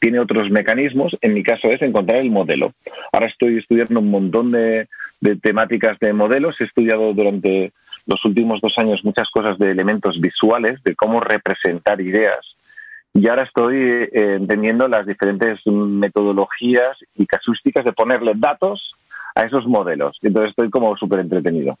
tiene, 0.00 0.20
otros 0.20 0.50
mecanismos. 0.50 1.16
En 1.20 1.34
mi 1.34 1.42
caso 1.42 1.70
es 1.70 1.82
encontrar 1.82 2.18
el 2.18 2.30
modelo. 2.30 2.72
Ahora 3.12 3.26
estoy 3.26 3.58
estudiando 3.58 4.00
un 4.00 4.10
montón 4.10 4.52
de, 4.52 4.88
de 5.20 5.36
temáticas 5.36 5.98
de 5.98 6.12
modelos. 6.12 6.56
He 6.60 6.64
estudiado 6.64 7.12
durante 7.12 7.72
los 8.06 8.24
últimos 8.24 8.60
dos 8.60 8.74
años 8.78 9.00
muchas 9.04 9.28
cosas 9.30 9.58
de 9.58 9.70
elementos 9.70 10.20
visuales, 10.20 10.82
de 10.82 10.94
cómo 10.94 11.20
representar 11.20 12.00
ideas. 12.00 12.40
Y 13.14 13.26
ahora 13.28 13.44
estoy 13.44 13.76
eh, 13.76 14.10
entendiendo 14.12 14.86
las 14.86 15.06
diferentes 15.06 15.60
metodologías 15.66 16.96
y 17.16 17.26
casuísticas 17.26 17.84
de 17.84 17.92
ponerle 17.92 18.32
datos 18.36 18.94
a 19.34 19.44
esos 19.44 19.66
modelos. 19.66 20.16
Entonces 20.22 20.50
estoy 20.50 20.70
como 20.70 20.96
súper 20.96 21.20
entretenido. 21.20 21.78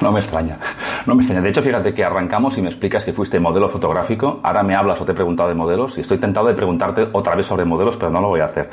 No 0.00 0.10
me 0.10 0.18
extraña, 0.18 0.58
no 1.06 1.14
me 1.14 1.22
extraña. 1.22 1.42
De 1.42 1.50
hecho, 1.50 1.62
fíjate 1.62 1.94
que 1.94 2.02
arrancamos 2.02 2.58
y 2.58 2.62
me 2.62 2.68
explicas 2.68 3.04
que 3.04 3.12
fuiste 3.12 3.38
modelo 3.38 3.68
fotográfico. 3.68 4.40
Ahora 4.42 4.64
me 4.64 4.74
hablas 4.74 5.00
o 5.00 5.04
te 5.04 5.12
he 5.12 5.14
preguntado 5.14 5.48
de 5.48 5.54
modelos 5.54 5.96
y 5.96 6.00
estoy 6.00 6.18
tentado 6.18 6.48
de 6.48 6.54
preguntarte 6.54 7.06
otra 7.12 7.36
vez 7.36 7.46
sobre 7.46 7.64
modelos, 7.64 7.96
pero 7.96 8.10
no 8.10 8.20
lo 8.20 8.28
voy 8.28 8.40
a 8.40 8.46
hacer. 8.46 8.68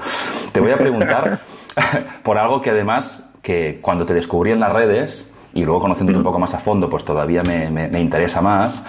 Te 0.51 0.59
voy 0.59 0.71
a 0.71 0.77
preguntar 0.77 1.39
por 2.23 2.37
algo 2.37 2.61
que 2.61 2.69
además, 2.69 3.23
que 3.49 3.79
cuando 3.81 4.05
te 4.05 4.13
descubrí 4.13 4.51
en 4.51 4.59
las 4.59 4.71
redes, 4.71 5.27
y 5.55 5.65
luego 5.65 5.81
conociéndote 5.81 6.19
un 6.19 6.23
poco 6.23 6.37
más 6.37 6.53
a 6.53 6.59
fondo, 6.59 6.87
pues 6.87 7.03
todavía 7.03 7.41
me, 7.41 7.99
interesa 7.99 8.43
más, 8.43 8.83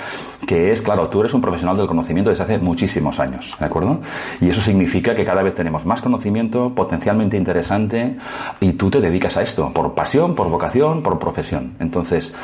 que 0.47 0.71
es, 0.71 0.83
claro, 0.83 1.09
tú 1.09 1.21
eres 1.21 1.33
un 1.33 1.41
profesional 1.41 1.79
del 1.79 1.87
conocimiento 1.87 2.29
desde 2.29 2.45
hace 2.45 2.59
muchísimos 2.59 3.19
años, 3.21 3.57
¿de 3.59 3.65
acuerdo? 3.65 4.01
Y 4.39 4.51
eso 4.51 4.61
significa 4.61 5.15
que 5.15 5.25
cada 5.25 5.43
vez 5.43 5.55
tenemos 5.55 5.87
más 5.87 6.03
conocimiento 6.03 6.75
potencialmente 6.75 7.39
interesante 7.39 8.19
y 8.61 8.75
tú 8.75 8.91
te 8.91 9.01
dedicas 9.01 9.39
a 9.39 9.43
esto, 9.43 9.73
por 9.73 9.95
pasión, 9.95 10.35
por 10.35 10.51
vocación, 10.51 11.03
por 11.03 11.19
profesión. 11.19 11.77
Entonces, 11.81 12.35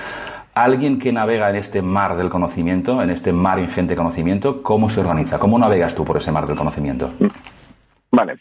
alguien 0.54 0.99
que 0.99 1.12
navega 1.12 1.50
en 1.50 1.56
este 1.56 1.82
mar 1.82 2.16
del 2.16 2.30
conocimiento, 2.30 3.02
en 3.02 3.11
este 3.11 3.30
mar 3.30 3.58
ingente 3.58 3.92
de 3.92 3.99
conocimiento, 3.99 4.62
¿cómo 4.62 4.88
se 4.88 5.00
organiza? 5.00 5.38
¿Cómo 5.38 5.58
navegas 5.58 5.94
tú 5.94 6.02
por 6.02 6.16
ese 6.16 6.32
mar 6.32 6.46
del 6.46 6.56
conocimiento? 6.56 7.11
Vale, 8.11 8.37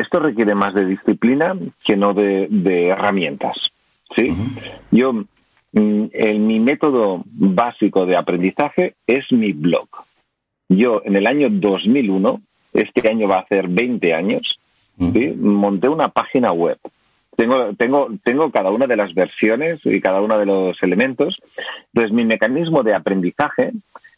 esto 0.00 0.20
requiere 0.20 0.54
más 0.54 0.74
de 0.74 0.86
disciplina 0.86 1.56
que 1.84 1.96
no 1.96 2.14
de 2.14 2.88
herramientas. 2.88 3.70
¿sí? 4.16 4.36
Yo, 4.90 5.12
mm, 5.12 6.04
el, 6.12 6.38
mi 6.40 6.60
método 6.60 7.22
básico 7.24 8.06
de 8.06 8.16
aprendizaje 8.16 8.94
es 9.06 9.30
mi 9.32 9.52
blog. 9.52 9.88
Yo, 10.68 11.02
en 11.04 11.16
el 11.16 11.26
año 11.26 11.48
2001, 11.50 12.40
este 12.72 13.08
año 13.08 13.28
va 13.28 13.36
a 13.36 13.40
hacer 13.40 13.68
20 13.68 14.14
años, 14.14 14.58
monté 14.96 15.88
una 15.88 16.08
página 16.08 16.52
web. 16.52 16.78
Tengo, 17.36 17.72
tengo, 17.74 18.08
tengo 18.22 18.50
cada 18.50 18.70
una 18.70 18.86
de 18.86 18.96
las 18.96 19.14
versiones 19.14 19.80
y 19.84 20.00
cada 20.00 20.20
uno 20.20 20.38
de 20.38 20.46
los 20.46 20.80
elementos. 20.82 21.36
Entonces, 21.86 22.12
mi 22.12 22.24
mecanismo 22.24 22.82
de 22.82 22.94
aprendizaje 22.94 23.72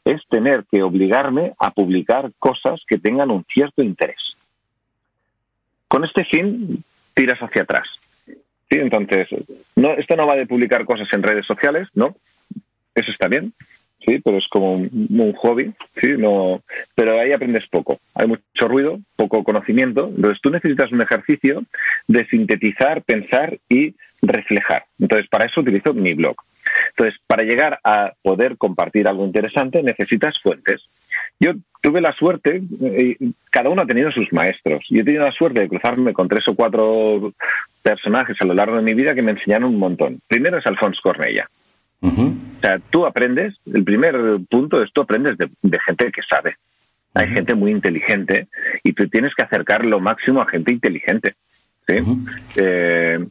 es 0.05 0.21
tener 0.29 0.65
que 0.71 0.83
obligarme 0.83 1.53
a 1.59 1.71
publicar 1.71 2.33
cosas 2.39 2.81
que 2.87 2.99
tengan 2.99 3.31
un 3.31 3.45
cierto 3.45 3.83
interés. 3.83 4.32
Con 5.93 6.07
este 6.07 6.25
fin, 6.25 6.83
tiras 7.13 7.39
hacia 7.41 7.65
atrás. 7.65 7.87
Sí, 8.25 8.79
entonces, 8.79 9.29
no, 9.77 9.93
esto 9.93 10.17
no 10.17 10.27
va 10.27 10.37
de 10.37 10.47
publicar 10.47 10.87
cosas 10.87 11.07
en 11.13 11.23
redes 11.23 11.45
sociales, 11.45 11.87
¿no? 11.93 12.17
Eso 12.95 13.11
está 13.11 13.29
bien, 13.29 13.53
sí, 14.03 14.19
pero 14.25 14.39
es 14.39 14.49
como 14.49 14.73
un, 14.73 15.35
hobby, 15.37 15.71
sí, 16.01 16.15
no, 16.17 16.63
pero 16.95 17.21
ahí 17.21 17.33
aprendes 17.33 17.69
poco. 17.69 18.01
Hay 18.15 18.27
mucho 18.27 18.69
ruido, 18.69 19.01
poco 19.17 19.45
conocimiento. 19.45 20.11
Entonces, 20.17 20.41
tú 20.43 20.49
necesitas 20.49 20.91
un 20.93 21.03
ejercicio 21.03 21.63
de 22.09 22.25
sintetizar, 22.25 23.03
pensar 23.03 23.59
y 23.69 23.95
reflejar. 24.23 24.87
Entonces, 24.99 25.29
para 25.29 25.45
eso 25.45 25.61
utilizo 25.61 25.93
mi 25.93 26.15
blog. 26.15 26.37
Entonces, 26.97 27.21
para 27.27 27.43
llegar 27.43 27.81
a 27.85 28.15
poder 28.23 28.57
compartir 28.57 29.07
algo 29.09 29.27
interesante, 29.27 29.83
necesitas 29.83 30.41
fuentes. 30.43 30.81
Yo 31.43 31.55
tuve 31.83 32.01
la 32.01 32.13
suerte, 32.13 32.63
eh, 32.83 33.17
cada 33.51 33.69
uno 33.69 33.83
ha 33.83 33.87
tenido 33.87 34.13
sus 34.13 34.33
maestros. 34.33 34.85
Yo 34.89 35.01
he 35.01 35.05
tenido 35.05 35.25
la 35.25 35.33
suerte 35.33 35.59
de 35.59 35.69
cruzarme 35.69 36.13
con 36.13 36.29
tres 36.29 36.47
o 36.47 36.55
cuatro 36.55 37.33
personajes 37.83 38.37
a 38.41 38.45
lo 38.45 38.55
largo 38.55 38.77
de 38.77 38.83
mi 38.83 38.95
vida 38.95 39.13
que 39.13 39.23
me 39.23 39.33
enseñaron 39.33 39.71
un 39.71 39.81
montón. 39.81 40.21
Primero 40.29 40.59
es 40.59 40.67
Alfonso 40.67 41.01
Cornella. 41.03 41.49
O 42.01 42.61
sea, 42.61 42.81
tú 42.91 43.07
aprendes, 43.07 43.55
el 43.73 43.83
primer 43.83 44.15
punto 44.49 44.83
es 44.83 44.93
tú 44.93 45.03
aprendes 45.03 45.37
de, 45.37 45.79
gente 45.85 46.13
que 46.13 46.23
sabe. 46.23 46.57
Hay 47.15 47.29
gente 47.29 47.55
muy 47.55 47.73
inteligente 47.73 48.47
y 48.85 48.93
tú 48.93 49.09
tienes 49.09 49.35
que 49.35 49.43
acercar 49.43 49.85
lo 49.85 49.99
máximo 49.99 50.41
a 50.41 50.47
gente 50.47 50.73
inteligente. 50.73 51.35
¿sí? 51.89 51.95
Eh, 51.97 52.05
eh, 52.57 53.27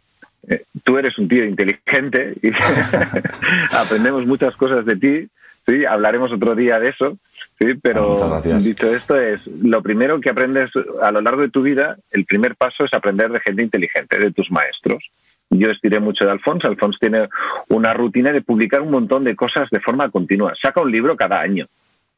tú 0.83 0.97
eres 0.97 1.17
un 1.17 1.27
tío 1.27 1.45
inteligente 1.45 2.35
y 2.41 2.51
aprendemos 3.71 4.25
muchas 4.25 4.55
cosas 4.55 4.85
de 4.85 4.95
ti. 4.95 5.27
Sí, 5.65 5.85
hablaremos 5.85 6.31
otro 6.31 6.55
día 6.55 6.79
de 6.79 6.89
eso. 6.89 7.17
Sí, 7.59 7.75
pero 7.81 8.41
dicho 8.59 8.87
esto 8.87 9.19
es 9.19 9.45
lo 9.45 9.83
primero 9.83 10.19
que 10.19 10.31
aprendes 10.31 10.71
a 11.01 11.11
lo 11.11 11.21
largo 11.21 11.43
de 11.43 11.49
tu 11.49 11.61
vida. 11.61 11.97
El 12.09 12.25
primer 12.25 12.55
paso 12.55 12.85
es 12.85 12.93
aprender 12.93 13.31
de 13.31 13.39
gente 13.39 13.61
inteligente, 13.61 14.17
de 14.17 14.31
tus 14.31 14.49
maestros. 14.49 15.03
Yo 15.51 15.69
estiré 15.69 15.99
mucho 15.99 16.25
de 16.25 16.31
Alfonso. 16.31 16.67
Alfonso 16.67 16.97
tiene 16.99 17.27
una 17.67 17.93
rutina 17.93 18.31
de 18.31 18.41
publicar 18.41 18.81
un 18.81 18.89
montón 18.89 19.23
de 19.23 19.35
cosas 19.35 19.69
de 19.69 19.79
forma 19.79 20.09
continua. 20.09 20.53
Saca 20.59 20.81
un 20.81 20.91
libro 20.91 21.15
cada 21.15 21.39
año. 21.39 21.67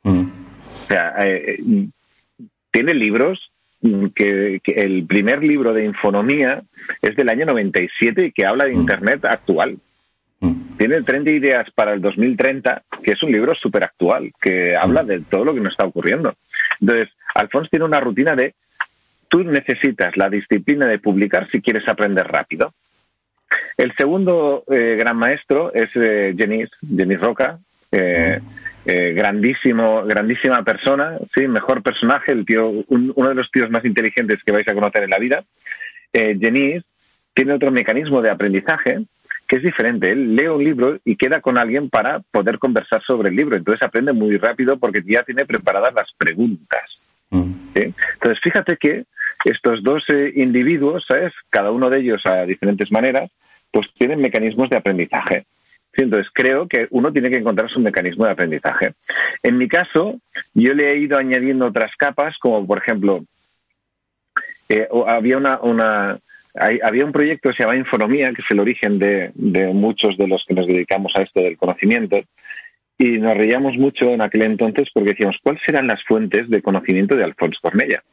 Mm. 0.03 0.21
O 0.21 0.87
sea, 0.87 1.15
eh, 1.25 1.57
tiene 2.71 2.93
libros 2.93 3.51
que, 4.15 4.61
el 4.65 5.05
primer 5.05 5.43
libro 5.43 5.73
de 5.73 5.85
infonomía 5.85 6.63
es 7.01 7.15
del 7.15 7.29
año 7.29 7.45
97 7.45 8.25
y 8.25 8.31
que 8.31 8.45
habla 8.45 8.65
de 8.65 8.73
mm. 8.73 8.79
Internet 8.79 9.25
actual. 9.25 9.77
Mm. 10.39 10.77
Tiene 10.77 11.01
30 11.01 11.29
ideas 11.31 11.67
para 11.75 11.93
el 11.93 12.01
2030, 12.01 12.83
que 13.03 13.11
es 13.11 13.23
un 13.23 13.31
libro 13.31 13.53
súper 13.55 13.83
actual, 13.83 14.31
que 14.41 14.75
habla 14.75 15.03
mm. 15.03 15.07
de 15.07 15.19
todo 15.21 15.45
lo 15.45 15.53
que 15.53 15.61
nos 15.61 15.73
está 15.73 15.85
ocurriendo. 15.85 16.35
Entonces, 16.79 17.09
Alfonso 17.35 17.69
tiene 17.69 17.85
una 17.85 17.99
rutina 17.99 18.35
de, 18.35 18.53
tú 19.27 19.43
necesitas 19.43 20.15
la 20.15 20.29
disciplina 20.29 20.85
de 20.85 20.99
publicar 20.99 21.49
si 21.51 21.61
quieres 21.61 21.87
aprender 21.87 22.27
rápido. 22.27 22.73
El 23.77 23.93
segundo 23.95 24.63
eh, 24.71 24.95
gran 24.97 25.17
maestro 25.17 25.73
es 25.73 25.89
eh, 25.95 26.33
Jenis, 26.37 26.69
Roca, 27.19 27.59
eh, 27.91 28.39
eh, 28.85 29.13
grandísimo, 29.13 30.03
grandísima 30.03 30.63
persona, 30.63 31.17
sí, 31.33 31.47
mejor 31.47 31.81
personaje, 31.81 32.31
el 32.31 32.45
tío, 32.45 32.69
uno 32.87 33.29
de 33.29 33.35
los 33.35 33.49
tíos 33.49 33.69
más 33.69 33.85
inteligentes 33.85 34.39
que 34.45 34.51
vais 34.51 34.67
a 34.67 34.73
conocer 34.73 35.03
en 35.03 35.09
la 35.09 35.19
vida. 35.19 35.43
Eh, 36.11 36.37
tiene 37.33 37.53
otro 37.53 37.71
mecanismo 37.71 38.21
de 38.21 38.29
aprendizaje 38.29 38.99
que 39.47 39.57
es 39.57 39.63
diferente. 39.63 40.09
Él 40.09 40.35
lee 40.35 40.47
un 40.47 40.63
libro 40.63 40.99
y 41.03 41.15
queda 41.15 41.41
con 41.41 41.57
alguien 41.57 41.89
para 41.89 42.19
poder 42.19 42.59
conversar 42.59 43.01
sobre 43.05 43.29
el 43.29 43.35
libro. 43.35 43.55
Entonces 43.55 43.85
aprende 43.85 44.13
muy 44.13 44.37
rápido 44.37 44.77
porque 44.77 45.01
ya 45.05 45.23
tiene 45.23 45.45
preparadas 45.45 45.93
las 45.93 46.11
preguntas. 46.17 46.99
Mm. 47.29 47.51
Entonces 47.75 48.39
fíjate 48.41 48.77
que 48.77 49.05
estos 49.45 49.83
dos 49.83 50.03
eh, 50.09 50.31
individuos, 50.35 51.05
¿sabes? 51.07 51.33
Cada 51.49 51.71
uno 51.71 51.89
de 51.89 51.99
ellos 51.99 52.21
a 52.25 52.45
diferentes 52.45 52.91
maneras, 52.91 53.29
pues 53.71 53.87
tienen 53.97 54.21
mecanismos 54.21 54.69
de 54.69 54.77
aprendizaje 54.77 55.45
entonces, 56.01 56.31
creo 56.33 56.67
que 56.67 56.87
uno 56.89 57.13
tiene 57.13 57.29
que 57.29 57.37
encontrar 57.37 57.69
su 57.69 57.79
mecanismo 57.79 58.25
de 58.25 58.31
aprendizaje. 58.31 58.93
En 59.43 59.57
mi 59.57 59.67
caso, 59.67 60.19
yo 60.53 60.73
le 60.73 60.91
he 60.91 60.97
ido 60.97 61.17
añadiendo 61.17 61.67
otras 61.67 61.95
capas, 61.95 62.35
como 62.39 62.65
por 62.65 62.79
ejemplo, 62.79 63.23
eh, 64.69 64.87
había 65.05 65.37
un 67.05 67.11
proyecto 67.11 67.49
que 67.49 67.55
se 67.55 67.63
llama 67.63 67.75
Infonomía, 67.75 68.33
que 68.33 68.41
es 68.41 68.51
el 68.51 68.59
origen 68.59 68.97
de, 68.97 69.31
de, 69.35 69.67
muchos 69.67 70.17
de 70.17 70.27
los 70.27 70.43
que 70.47 70.55
nos 70.55 70.65
dedicamos 70.65 71.13
a 71.15 71.21
esto 71.21 71.41
del 71.41 71.57
conocimiento, 71.57 72.21
y 72.97 73.17
nos 73.19 73.37
reíamos 73.37 73.75
mucho 73.77 74.09
en 74.09 74.21
aquel 74.21 74.43
entonces 74.43 74.87
porque 74.93 75.11
decíamos, 75.11 75.37
¿cuáles 75.43 75.61
serán 75.65 75.87
las 75.87 76.03
fuentes 76.03 76.49
de 76.49 76.61
conocimiento 76.61 77.15
de 77.15 77.23
Alfonso 77.23 77.59
Cornella? 77.61 78.03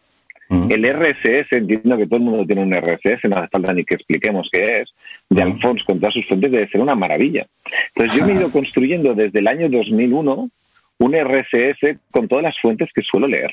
El 0.51 0.85
RSS, 0.85 1.53
entiendo 1.53 1.97
que 1.97 2.07
todo 2.07 2.17
el 2.17 2.25
mundo 2.25 2.45
tiene 2.45 2.63
un 2.63 2.75
RSS, 2.75 3.29
no 3.29 3.37
hace 3.37 3.49
falta 3.49 3.73
ni 3.73 3.85
que 3.85 3.95
expliquemos 3.95 4.49
qué 4.51 4.81
es, 4.81 4.91
de 5.29 5.43
Alfonso 5.43 5.85
con 5.87 6.01
todas 6.01 6.13
sus 6.13 6.27
fuentes 6.27 6.51
debe 6.51 6.69
ser 6.69 6.81
una 6.81 6.97
maravilla. 6.97 7.47
Entonces 7.95 8.19
yo 8.19 8.27
me 8.27 8.33
he 8.33 8.37
ido 8.37 8.51
construyendo 8.51 9.15
desde 9.15 9.39
el 9.39 9.47
año 9.47 9.69
2001 9.69 10.51
un 10.99 11.15
RSS 11.15 11.99
con 12.11 12.27
todas 12.27 12.43
las 12.43 12.59
fuentes 12.61 12.91
que 12.93 13.03
suelo 13.03 13.29
leer. 13.29 13.53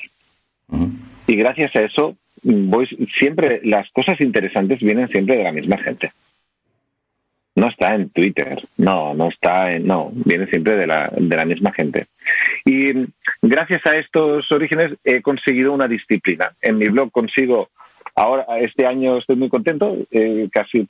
Y 1.28 1.36
gracias 1.36 1.74
a 1.76 1.82
eso, 1.82 2.16
voy 2.42 2.88
siempre, 3.18 3.60
las 3.62 3.88
cosas 3.90 4.20
interesantes 4.20 4.80
vienen 4.80 5.08
siempre 5.08 5.36
de 5.36 5.44
la 5.44 5.52
misma 5.52 5.78
gente 5.78 6.10
no 7.58 7.68
está 7.68 7.94
en 7.94 8.10
Twitter, 8.10 8.56
no, 8.76 9.14
no 9.14 9.28
está 9.28 9.72
en, 9.72 9.86
no, 9.86 10.10
viene 10.12 10.46
siempre 10.46 10.76
de 10.76 10.86
la, 10.86 11.10
de 11.14 11.36
la 11.36 11.44
misma 11.44 11.72
gente. 11.72 12.06
Y 12.64 12.92
gracias 13.42 13.84
a 13.86 13.96
estos 13.96 14.50
orígenes 14.52 14.92
he 15.04 15.20
conseguido 15.22 15.72
una 15.72 15.88
disciplina. 15.88 16.52
En 16.62 16.78
mi 16.78 16.88
blog 16.88 17.10
consigo, 17.10 17.68
ahora, 18.14 18.46
este 18.60 18.86
año 18.86 19.18
estoy 19.18 19.36
muy 19.36 19.48
contento, 19.48 19.96
eh, 20.10 20.48
casi 20.52 20.86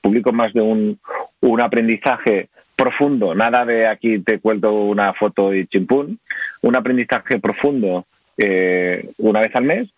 publico 0.00 0.32
más 0.32 0.52
de 0.52 0.60
un, 0.60 0.98
un 1.40 1.60
aprendizaje 1.60 2.48
profundo, 2.76 3.34
nada 3.34 3.64
de 3.64 3.86
aquí 3.86 4.18
te 4.20 4.38
cuento 4.38 4.72
una 4.72 5.12
foto 5.14 5.54
y 5.54 5.66
chimpún, 5.66 6.18
un 6.62 6.76
aprendizaje 6.76 7.38
profundo 7.38 8.04
eh, 8.36 9.08
una 9.18 9.40
vez 9.40 9.54
al 9.54 9.64
mes 9.64 9.88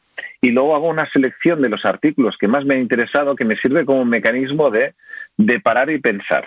y 0.40 0.50
luego 0.50 0.74
hago 0.74 0.88
una 0.88 1.10
selección 1.10 1.60
de 1.62 1.68
los 1.68 1.84
artículos 1.84 2.36
que 2.38 2.48
más 2.48 2.64
me 2.64 2.74
han 2.74 2.80
interesado 2.80 3.34
que 3.34 3.44
me 3.44 3.56
sirve 3.56 3.84
como 3.84 4.04
mecanismo 4.04 4.70
de, 4.70 4.92
de 5.36 5.60
parar 5.60 5.90
y 5.90 5.98
pensar. 5.98 6.46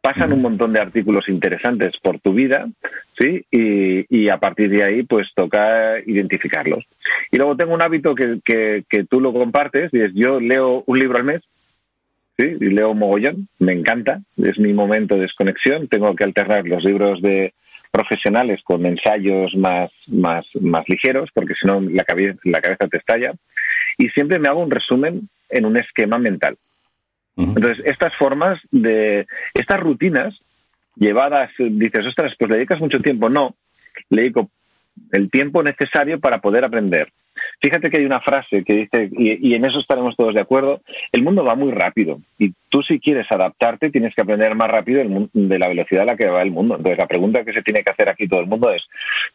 Pasan 0.00 0.32
un 0.32 0.42
montón 0.42 0.72
de 0.72 0.80
artículos 0.80 1.28
interesantes 1.28 1.96
por 2.00 2.20
tu 2.20 2.32
vida, 2.32 2.68
¿sí? 3.18 3.44
Y, 3.50 4.28
a 4.28 4.38
partir 4.38 4.70
de 4.70 4.84
ahí, 4.84 5.02
pues 5.02 5.28
toca 5.34 5.98
identificarlos. 6.06 6.86
Y 7.32 7.38
luego 7.38 7.56
tengo 7.56 7.74
un 7.74 7.82
hábito 7.82 8.14
que, 8.14 8.38
que, 8.44 8.84
que 8.88 9.04
tú 9.04 9.20
lo 9.20 9.32
compartes, 9.32 9.92
y 9.92 10.00
es 10.00 10.14
yo 10.14 10.38
leo 10.38 10.84
un 10.86 10.98
libro 10.98 11.18
al 11.18 11.24
mes, 11.24 11.42
¿sí? 12.38 12.46
Y 12.60 12.66
leo 12.66 12.94
mogollón, 12.94 13.48
me 13.58 13.72
encanta, 13.72 14.20
es 14.36 14.58
mi 14.58 14.72
momento 14.72 15.16
de 15.16 15.22
desconexión, 15.22 15.88
tengo 15.88 16.14
que 16.14 16.24
alternar 16.24 16.66
los 16.66 16.84
libros 16.84 17.20
de, 17.20 17.52
profesionales 17.96 18.60
con 18.62 18.84
ensayos 18.84 19.54
más, 19.56 19.90
más, 20.08 20.46
más 20.60 20.86
ligeros, 20.86 21.30
porque 21.32 21.54
si 21.54 21.66
no 21.66 21.80
la, 21.80 22.04
cabeza, 22.04 22.38
la 22.44 22.60
cabeza 22.60 22.88
te 22.88 22.98
estalla. 22.98 23.32
Y 23.96 24.08
siempre 24.10 24.38
me 24.38 24.48
hago 24.48 24.60
un 24.60 24.70
resumen 24.70 25.28
en 25.48 25.64
un 25.64 25.78
esquema 25.78 26.18
mental. 26.18 26.58
Entonces, 27.36 27.84
estas 27.84 28.14
formas 28.16 28.58
de, 28.70 29.26
estas 29.52 29.80
rutinas 29.80 30.34
llevadas, 30.96 31.50
dices, 31.58 32.06
ostras, 32.06 32.32
pues 32.38 32.50
le 32.50 32.56
dedicas 32.56 32.80
mucho 32.80 33.00
tiempo. 33.00 33.28
No, 33.28 33.54
le 34.08 34.22
dedico 34.22 34.50
el 35.12 35.30
tiempo 35.30 35.62
necesario 35.62 36.18
para 36.18 36.40
poder 36.40 36.64
aprender. 36.64 37.12
Fíjate 37.60 37.90
que 37.90 37.98
hay 37.98 38.06
una 38.06 38.20
frase 38.20 38.64
que 38.64 38.74
dice, 38.74 39.10
y, 39.12 39.54
en 39.54 39.64
eso 39.64 39.78
estaremos 39.78 40.16
todos 40.16 40.34
de 40.34 40.40
acuerdo, 40.40 40.80
el 41.12 41.22
mundo 41.22 41.44
va 41.44 41.54
muy 41.54 41.70
rápido 41.70 42.18
y 42.38 42.54
tú 42.70 42.82
si 42.82 42.98
quieres 42.98 43.26
adaptarte 43.30 43.90
tienes 43.90 44.14
que 44.14 44.22
aprender 44.22 44.54
más 44.54 44.70
rápido 44.70 45.02
de 45.32 45.58
la 45.58 45.68
velocidad 45.68 46.02
a 46.02 46.12
la 46.12 46.16
que 46.16 46.28
va 46.28 46.42
el 46.42 46.50
mundo. 46.50 46.76
Entonces 46.76 46.98
la 46.98 47.06
pregunta 47.06 47.44
que 47.44 47.52
se 47.52 47.62
tiene 47.62 47.82
que 47.82 47.90
hacer 47.90 48.08
aquí 48.08 48.26
todo 48.26 48.40
el 48.40 48.46
mundo 48.46 48.70
es, 48.72 48.82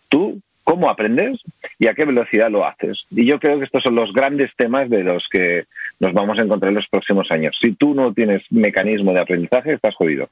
¿tú 0.09 0.39
cómo 0.63 0.89
aprendes 0.89 1.39
y 1.79 1.87
a 1.87 1.93
qué 1.93 2.05
velocidad 2.05 2.49
lo 2.49 2.65
haces? 2.65 3.05
Y 3.09 3.25
yo 3.25 3.39
creo 3.39 3.59
que 3.59 3.65
estos 3.65 3.83
son 3.83 3.95
los 3.95 4.13
grandes 4.13 4.51
temas 4.55 4.89
de 4.89 5.03
los 5.03 5.25
que 5.29 5.65
nos 5.99 6.13
vamos 6.13 6.39
a 6.39 6.43
encontrar 6.43 6.69
en 6.69 6.75
los 6.75 6.87
próximos 6.87 7.29
años. 7.31 7.57
Si 7.61 7.73
tú 7.73 7.93
no 7.93 8.13
tienes 8.13 8.43
mecanismo 8.51 9.13
de 9.13 9.21
aprendizaje, 9.21 9.73
estás 9.73 9.95
jodido. 9.95 10.29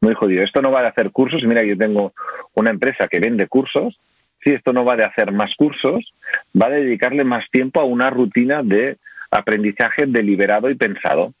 Muy 0.00 0.14
jodido. 0.14 0.44
Esto 0.44 0.62
no 0.62 0.70
va 0.70 0.82
de 0.82 0.88
hacer 0.88 1.10
cursos. 1.10 1.42
Mira, 1.42 1.64
yo 1.64 1.76
tengo 1.76 2.12
una 2.54 2.70
empresa 2.70 3.08
que 3.08 3.18
vende 3.18 3.48
cursos 3.48 3.98
si 4.42 4.52
esto 4.52 4.72
no 4.72 4.84
va 4.84 4.96
de 4.96 5.04
hacer 5.04 5.32
más 5.32 5.54
cursos, 5.56 6.12
va 6.60 6.68
de 6.70 6.84
dedicarle 6.84 7.24
más 7.24 7.44
tiempo 7.50 7.80
a 7.80 7.84
una 7.84 8.10
rutina 8.10 8.62
de 8.62 8.96
aprendizaje 9.30 10.06
deliberado 10.06 10.70
y 10.70 10.74
pensado. 10.74 11.32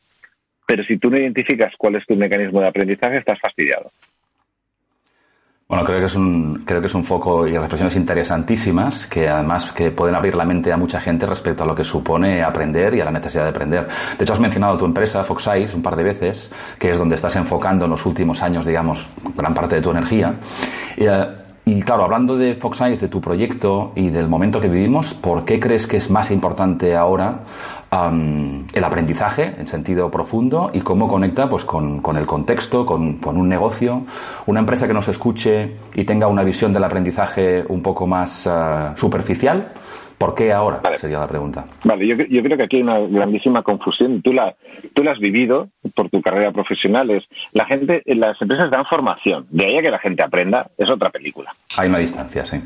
Pero 0.66 0.84
si 0.84 0.98
tú 0.98 1.10
no 1.10 1.18
identificas 1.18 1.72
cuál 1.78 1.96
es 1.96 2.06
tu 2.06 2.16
mecanismo 2.16 2.60
de 2.60 2.68
aprendizaje, 2.68 3.18
estás 3.18 3.38
fastidiado. 3.40 3.90
Bueno, 5.70 5.84
creo 5.84 6.00
que 6.00 6.06
es 6.06 6.14
un, 6.14 6.62
creo 6.64 6.80
que 6.80 6.86
es 6.86 6.94
un 6.94 7.04
foco 7.04 7.46
y 7.46 7.54
reflexiones 7.54 7.94
interesantísimas 7.94 9.06
que 9.06 9.28
además 9.28 9.70
que 9.72 9.90
pueden 9.90 10.14
abrir 10.14 10.34
la 10.34 10.46
mente 10.46 10.72
a 10.72 10.78
mucha 10.78 10.98
gente 10.98 11.26
respecto 11.26 11.62
a 11.62 11.66
lo 11.66 11.74
que 11.74 11.84
supone 11.84 12.42
aprender 12.42 12.94
y 12.94 13.02
a 13.02 13.04
la 13.04 13.10
necesidad 13.10 13.42
de 13.42 13.50
aprender. 13.50 13.86
De 14.16 14.24
hecho, 14.24 14.32
has 14.32 14.40
mencionado 14.40 14.78
tu 14.78 14.86
empresa, 14.86 15.22
Foxize, 15.24 15.76
un 15.76 15.82
par 15.82 15.94
de 15.94 16.04
veces, 16.04 16.50
que 16.78 16.90
es 16.90 16.96
donde 16.96 17.16
estás 17.16 17.36
enfocando 17.36 17.84
en 17.84 17.90
los 17.90 18.06
últimos 18.06 18.40
años, 18.40 18.64
digamos, 18.64 19.06
gran 19.36 19.52
parte 19.52 19.74
de 19.74 19.82
tu 19.82 19.90
energía. 19.90 20.36
Y, 20.96 21.04
eh, 21.04 21.26
y 21.66 21.82
claro, 21.82 22.04
hablando 22.04 22.38
de 22.38 22.54
Fox 22.54 22.80
Eyes, 22.80 23.02
de 23.02 23.08
tu 23.08 23.20
proyecto 23.20 23.92
y 23.94 24.08
del 24.08 24.26
momento 24.26 24.62
que 24.62 24.68
vivimos, 24.68 25.12
¿por 25.12 25.44
qué 25.44 25.60
crees 25.60 25.86
que 25.86 25.98
es 25.98 26.08
más 26.08 26.30
importante 26.30 26.96
ahora 26.96 27.40
el 27.90 28.84
aprendizaje 28.84 29.54
en 29.58 29.66
sentido 29.66 30.10
profundo 30.10 30.70
y 30.74 30.80
cómo 30.80 31.08
conecta 31.08 31.48
pues, 31.48 31.64
con, 31.64 32.02
el 32.16 32.26
contexto, 32.26 32.84
con, 32.84 33.18
un 33.24 33.48
negocio? 33.48 34.04
Una 34.46 34.60
empresa 34.60 34.86
que 34.86 34.94
nos 34.94 35.08
escuche 35.08 35.76
y 35.94 36.04
tenga 36.04 36.26
una 36.26 36.42
visión 36.42 36.72
del 36.72 36.84
aprendizaje 36.84 37.64
un 37.68 37.82
poco 37.82 38.06
más 38.06 38.46
ah, 38.46 38.94
superficial, 38.96 39.72
¿Por 40.18 40.34
qué 40.34 40.52
ahora? 40.52 40.82
Sería 40.96 41.20
la 41.20 41.28
pregunta. 41.28 41.64
Vale, 41.84 42.04
yo, 42.04 42.16
creo 42.16 42.56
que 42.56 42.64
aquí 42.64 42.78
hay 42.78 42.82
una 42.82 42.98
grandísima 42.98 43.62
confusión. 43.62 44.20
Tú 44.20 44.32
la, 44.32 44.52
tú 44.92 45.04
la 45.04 45.12
has 45.12 45.20
vivido 45.20 45.68
por 45.94 46.10
tu 46.10 46.20
carrera 46.20 46.50
profesional. 46.50 47.08
Es, 47.10 47.22
la 47.52 47.64
gente, 47.66 48.02
las 48.04 48.40
empresas 48.42 48.68
dan 48.68 48.84
formación. 48.86 49.46
De 49.48 49.66
ahí 49.66 49.78
a 49.78 49.82
que 49.82 49.92
la 49.92 50.00
gente 50.00 50.24
aprenda 50.24 50.68
es 50.76 50.90
otra 50.90 51.10
película. 51.10 51.54
Hay 51.76 51.88
una 51.88 51.98
distancia, 51.98 52.44
sí. 52.44 52.60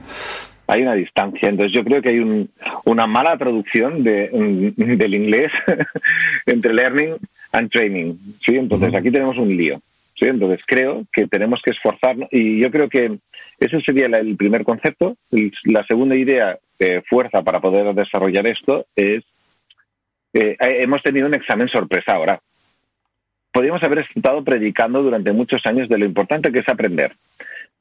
Hay 0.67 0.83
una 0.83 0.95
distancia. 0.95 1.49
Entonces 1.49 1.73
yo 1.75 1.85
creo 1.85 2.01
que 2.01 2.11
hay 2.11 2.49
una 2.85 3.07
mala 3.07 3.37
traducción 3.37 4.05
de, 4.05 4.29
del 4.77 5.15
inglés 5.15 5.53
entre 6.47 6.73
learning 6.73 7.17
and 7.53 7.71
training. 7.71 8.15
¿sí? 8.45 8.57
Entonces 8.57 8.95
aquí 8.95 9.11
tenemos 9.11 9.37
un 9.37 9.57
lío. 9.57 9.81
¿sí? 10.19 10.27
Entonces 10.29 10.61
creo 10.67 11.05
que 11.13 11.27
tenemos 11.27 11.61
que 11.65 11.73
esforzarnos 11.73 12.29
y 12.31 12.61
yo 12.61 12.71
creo 12.71 12.89
que 12.89 13.19
ese 13.59 13.81
sería 13.81 14.07
el 14.07 14.37
primer 14.37 14.65
concepto. 14.65 15.17
La 15.65 15.85
segunda 15.87 16.17
idea 16.17 16.59
de 16.79 17.03
fuerza 17.03 17.43
para 17.43 17.61
poder 17.61 17.95
desarrollar 17.95 18.47
esto 18.47 18.87
es 18.97 19.23
eh, 20.35 20.57
hemos 20.59 21.03
tenido 21.03 21.27
un 21.27 21.35
examen 21.35 21.69
sorpresa 21.69 22.15
ahora. 22.15 22.41
Podríamos 23.53 23.83
haber 23.83 23.99
estado 23.99 24.43
predicando 24.43 25.03
durante 25.03 25.33
muchos 25.33 25.61
años 25.67 25.89
de 25.89 25.99
lo 25.99 26.07
importante 26.07 26.51
que 26.51 26.61
es 26.61 26.69
aprender, 26.69 27.15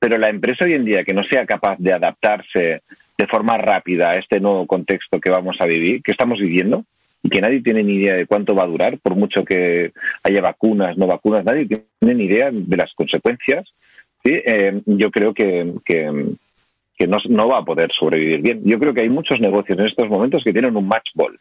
pero 0.02 0.18
la 0.18 0.30
empresa 0.30 0.66
hoy 0.66 0.74
en 0.74 0.84
día 0.84 1.04
que 1.04 1.14
no 1.14 1.24
sea 1.24 1.46
capaz 1.46 1.78
de 1.78 1.94
adaptarse 1.94 2.82
de 3.16 3.28
forma 3.28 3.56
rápida 3.60 4.10
a 4.10 4.14
este 4.14 4.40
nuevo 4.40 4.66
contexto 4.66 5.20
que 5.20 5.30
vamos 5.30 5.58
a 5.60 5.68
vivir, 5.68 6.02
que 6.02 6.12
estamos 6.12 6.40
viviendo, 6.40 6.86
y 7.22 7.30
que 7.30 7.40
nadie 7.40 7.62
tiene 7.62 7.84
ni 7.84 7.98
idea 7.98 8.16
de 8.16 8.26
cuánto 8.26 8.56
va 8.56 8.64
a 8.64 8.68
durar, 8.68 8.98
por 8.98 9.16
mucho 9.16 9.46
que 9.46 9.92
haya 10.24 10.42
vacunas, 10.42 10.98
no 10.98 11.06
vacunas, 11.06 11.46
nadie 11.46 11.68
tiene 11.68 12.16
ni 12.16 12.24
idea 12.24 12.50
de 12.52 12.78
las 12.78 12.92
consecuencias. 12.96 13.72
¿sí? 14.24 14.32
Eh, 14.44 14.82
yo 14.88 15.12
creo 15.12 15.36
que, 15.36 15.72
que, 15.86 16.10
no, 17.06 17.48
va 17.48 17.60
a 17.60 17.66
poder 17.66 17.92
sobrevivir 17.92 18.42
bien. 18.42 18.62
Yo 18.64 18.80
creo 18.80 18.96
que 18.96 19.02
hay 19.02 19.10
muchos 19.10 19.40
negocios 19.40 19.78
en 19.78 19.86
estos 19.86 20.10
momentos 20.10 20.44
que 20.44 20.52
tienen 20.52 20.76
un 20.76 20.88
match 20.88 21.12
ball. 21.14 21.40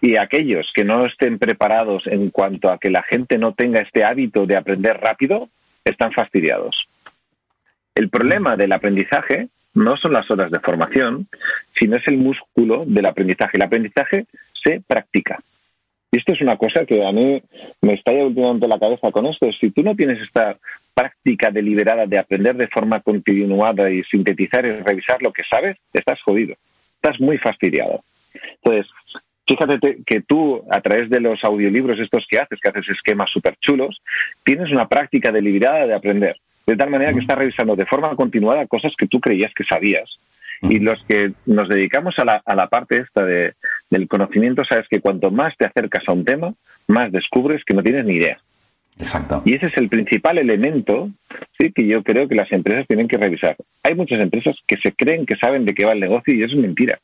Y 0.00 0.16
aquellos 0.16 0.70
que 0.72 0.84
no 0.84 1.06
estén 1.06 1.40
preparados 1.40 2.06
en 2.06 2.30
cuanto 2.30 2.70
a 2.70 2.78
que 2.78 2.90
la 2.90 3.02
gente 3.02 3.36
no 3.36 3.52
tenga 3.52 3.80
este 3.80 4.04
hábito 4.04 4.46
de 4.46 4.56
aprender 4.56 4.98
rápido, 4.98 5.48
están 5.84 6.12
fastidiados. 6.12 6.88
El 7.94 8.08
problema 8.08 8.56
del 8.56 8.72
aprendizaje 8.72 9.48
no 9.74 9.96
son 9.96 10.12
las 10.12 10.30
horas 10.30 10.50
de 10.50 10.60
formación, 10.60 11.28
sino 11.78 11.96
es 11.96 12.06
el 12.06 12.18
músculo 12.18 12.84
del 12.86 13.06
aprendizaje. 13.06 13.56
El 13.56 13.62
aprendizaje 13.62 14.26
se 14.62 14.82
practica. 14.86 15.40
Y 16.10 16.18
esto 16.18 16.34
es 16.34 16.42
una 16.42 16.56
cosa 16.56 16.84
que 16.84 17.06
a 17.06 17.10
mí 17.10 17.42
me 17.80 17.94
está 17.94 18.12
últimamente 18.12 18.68
la 18.68 18.78
cabeza 18.78 19.10
con 19.10 19.26
esto. 19.26 19.50
Si 19.58 19.70
tú 19.70 19.82
no 19.82 19.96
tienes 19.96 20.20
esta 20.20 20.58
práctica 20.94 21.50
deliberada 21.50 22.06
de 22.06 22.18
aprender 22.18 22.54
de 22.54 22.68
forma 22.68 23.00
continuada 23.00 23.90
y 23.90 24.02
sintetizar 24.04 24.66
y 24.66 24.72
revisar 24.72 25.22
lo 25.22 25.32
que 25.32 25.42
sabes, 25.50 25.78
estás 25.92 26.20
jodido. 26.20 26.54
Estás 26.96 27.18
muy 27.18 27.38
fastidiado. 27.38 28.04
Entonces, 28.62 28.92
fíjate 29.56 29.98
que 30.04 30.20
tú, 30.20 30.62
a 30.70 30.80
través 30.80 31.10
de 31.10 31.20
los 31.20 31.42
audiolibros 31.44 31.98
estos 31.98 32.26
que 32.28 32.38
haces, 32.38 32.58
que 32.60 32.70
haces 32.70 32.88
esquemas 32.88 33.30
súper 33.30 33.56
chulos, 33.60 34.00
tienes 34.44 34.70
una 34.70 34.88
práctica 34.88 35.32
deliberada 35.32 35.86
de 35.86 35.94
aprender. 35.94 36.36
De 36.66 36.76
tal 36.76 36.90
manera 36.90 37.12
que 37.12 37.20
estás 37.20 37.38
revisando 37.38 37.74
de 37.74 37.86
forma 37.86 38.14
continuada 38.14 38.66
cosas 38.66 38.92
que 38.96 39.06
tú 39.06 39.20
creías 39.20 39.52
que 39.54 39.64
sabías. 39.64 40.08
Y 40.62 40.78
los 40.78 41.02
que 41.08 41.32
nos 41.44 41.68
dedicamos 41.68 42.16
a 42.18 42.24
la, 42.24 42.40
a 42.44 42.54
la 42.54 42.68
parte 42.68 43.00
esta 43.00 43.24
de, 43.24 43.54
del 43.90 44.06
conocimiento, 44.06 44.62
sabes 44.64 44.86
que 44.88 45.00
cuanto 45.00 45.32
más 45.32 45.56
te 45.56 45.66
acercas 45.66 46.04
a 46.06 46.12
un 46.12 46.24
tema, 46.24 46.54
más 46.86 47.10
descubres 47.10 47.64
que 47.64 47.74
no 47.74 47.82
tienes 47.82 48.04
ni 48.04 48.14
idea. 48.14 48.38
Exacto. 48.98 49.42
Y 49.44 49.54
ese 49.54 49.66
es 49.66 49.76
el 49.76 49.88
principal 49.88 50.38
elemento 50.38 51.10
sí, 51.58 51.72
que 51.72 51.86
yo 51.86 52.02
creo 52.02 52.28
que 52.28 52.36
las 52.36 52.52
empresas 52.52 52.86
tienen 52.86 53.08
que 53.08 53.16
revisar. 53.16 53.56
Hay 53.82 53.94
muchas 53.94 54.22
empresas 54.22 54.56
que 54.66 54.76
se 54.76 54.92
creen 54.92 55.26
que 55.26 55.36
saben 55.36 55.64
de 55.64 55.74
qué 55.74 55.84
va 55.84 55.92
el 55.92 56.00
negocio 56.00 56.32
y 56.32 56.42
eso 56.42 56.54
es 56.54 56.60
mentira. 56.60 56.98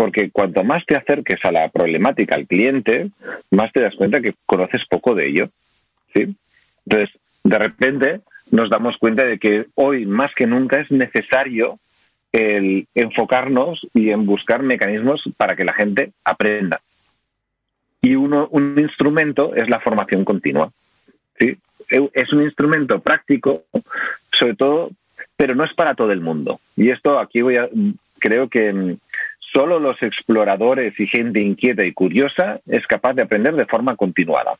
Porque 0.00 0.30
cuanto 0.30 0.64
más 0.64 0.82
te 0.86 0.96
acerques 0.96 1.44
a 1.44 1.52
la 1.52 1.68
problemática, 1.68 2.34
al 2.34 2.46
cliente, 2.46 3.10
más 3.50 3.70
te 3.70 3.82
das 3.82 3.94
cuenta 3.94 4.22
que 4.22 4.32
conoces 4.46 4.80
poco 4.88 5.14
de 5.14 5.28
ello. 5.28 5.50
¿sí? 6.14 6.34
Entonces, 6.86 7.20
de 7.44 7.58
repente 7.58 8.20
nos 8.50 8.70
damos 8.70 8.96
cuenta 8.96 9.26
de 9.26 9.38
que 9.38 9.66
hoy 9.74 10.06
más 10.06 10.30
que 10.34 10.46
nunca 10.46 10.80
es 10.80 10.90
necesario 10.90 11.78
el 12.32 12.86
enfocarnos 12.94 13.86
y 13.92 14.08
en 14.08 14.24
buscar 14.24 14.62
mecanismos 14.62 15.22
para 15.36 15.54
que 15.54 15.66
la 15.66 15.74
gente 15.74 16.12
aprenda. 16.24 16.80
Y 18.00 18.14
uno, 18.14 18.48
un 18.52 18.78
instrumento 18.78 19.54
es 19.54 19.68
la 19.68 19.80
formación 19.80 20.24
continua. 20.24 20.72
¿sí? 21.38 21.58
Es 21.90 22.32
un 22.32 22.40
instrumento 22.40 23.00
práctico, 23.00 23.64
sobre 24.30 24.54
todo, 24.54 24.92
pero 25.36 25.54
no 25.54 25.62
es 25.62 25.74
para 25.74 25.94
todo 25.94 26.10
el 26.10 26.22
mundo. 26.22 26.58
Y 26.74 26.88
esto 26.88 27.18
aquí 27.18 27.42
voy 27.42 27.58
a, 27.58 27.68
creo 28.18 28.48
que 28.48 28.96
solo 29.52 29.78
los 29.78 30.00
exploradores 30.02 30.98
y 30.98 31.06
gente 31.06 31.40
inquieta 31.40 31.84
y 31.84 31.92
curiosa 31.92 32.60
es 32.66 32.86
capaz 32.86 33.14
de 33.14 33.22
aprender 33.22 33.54
de 33.54 33.66
forma 33.66 33.96
continuada. 33.96 34.54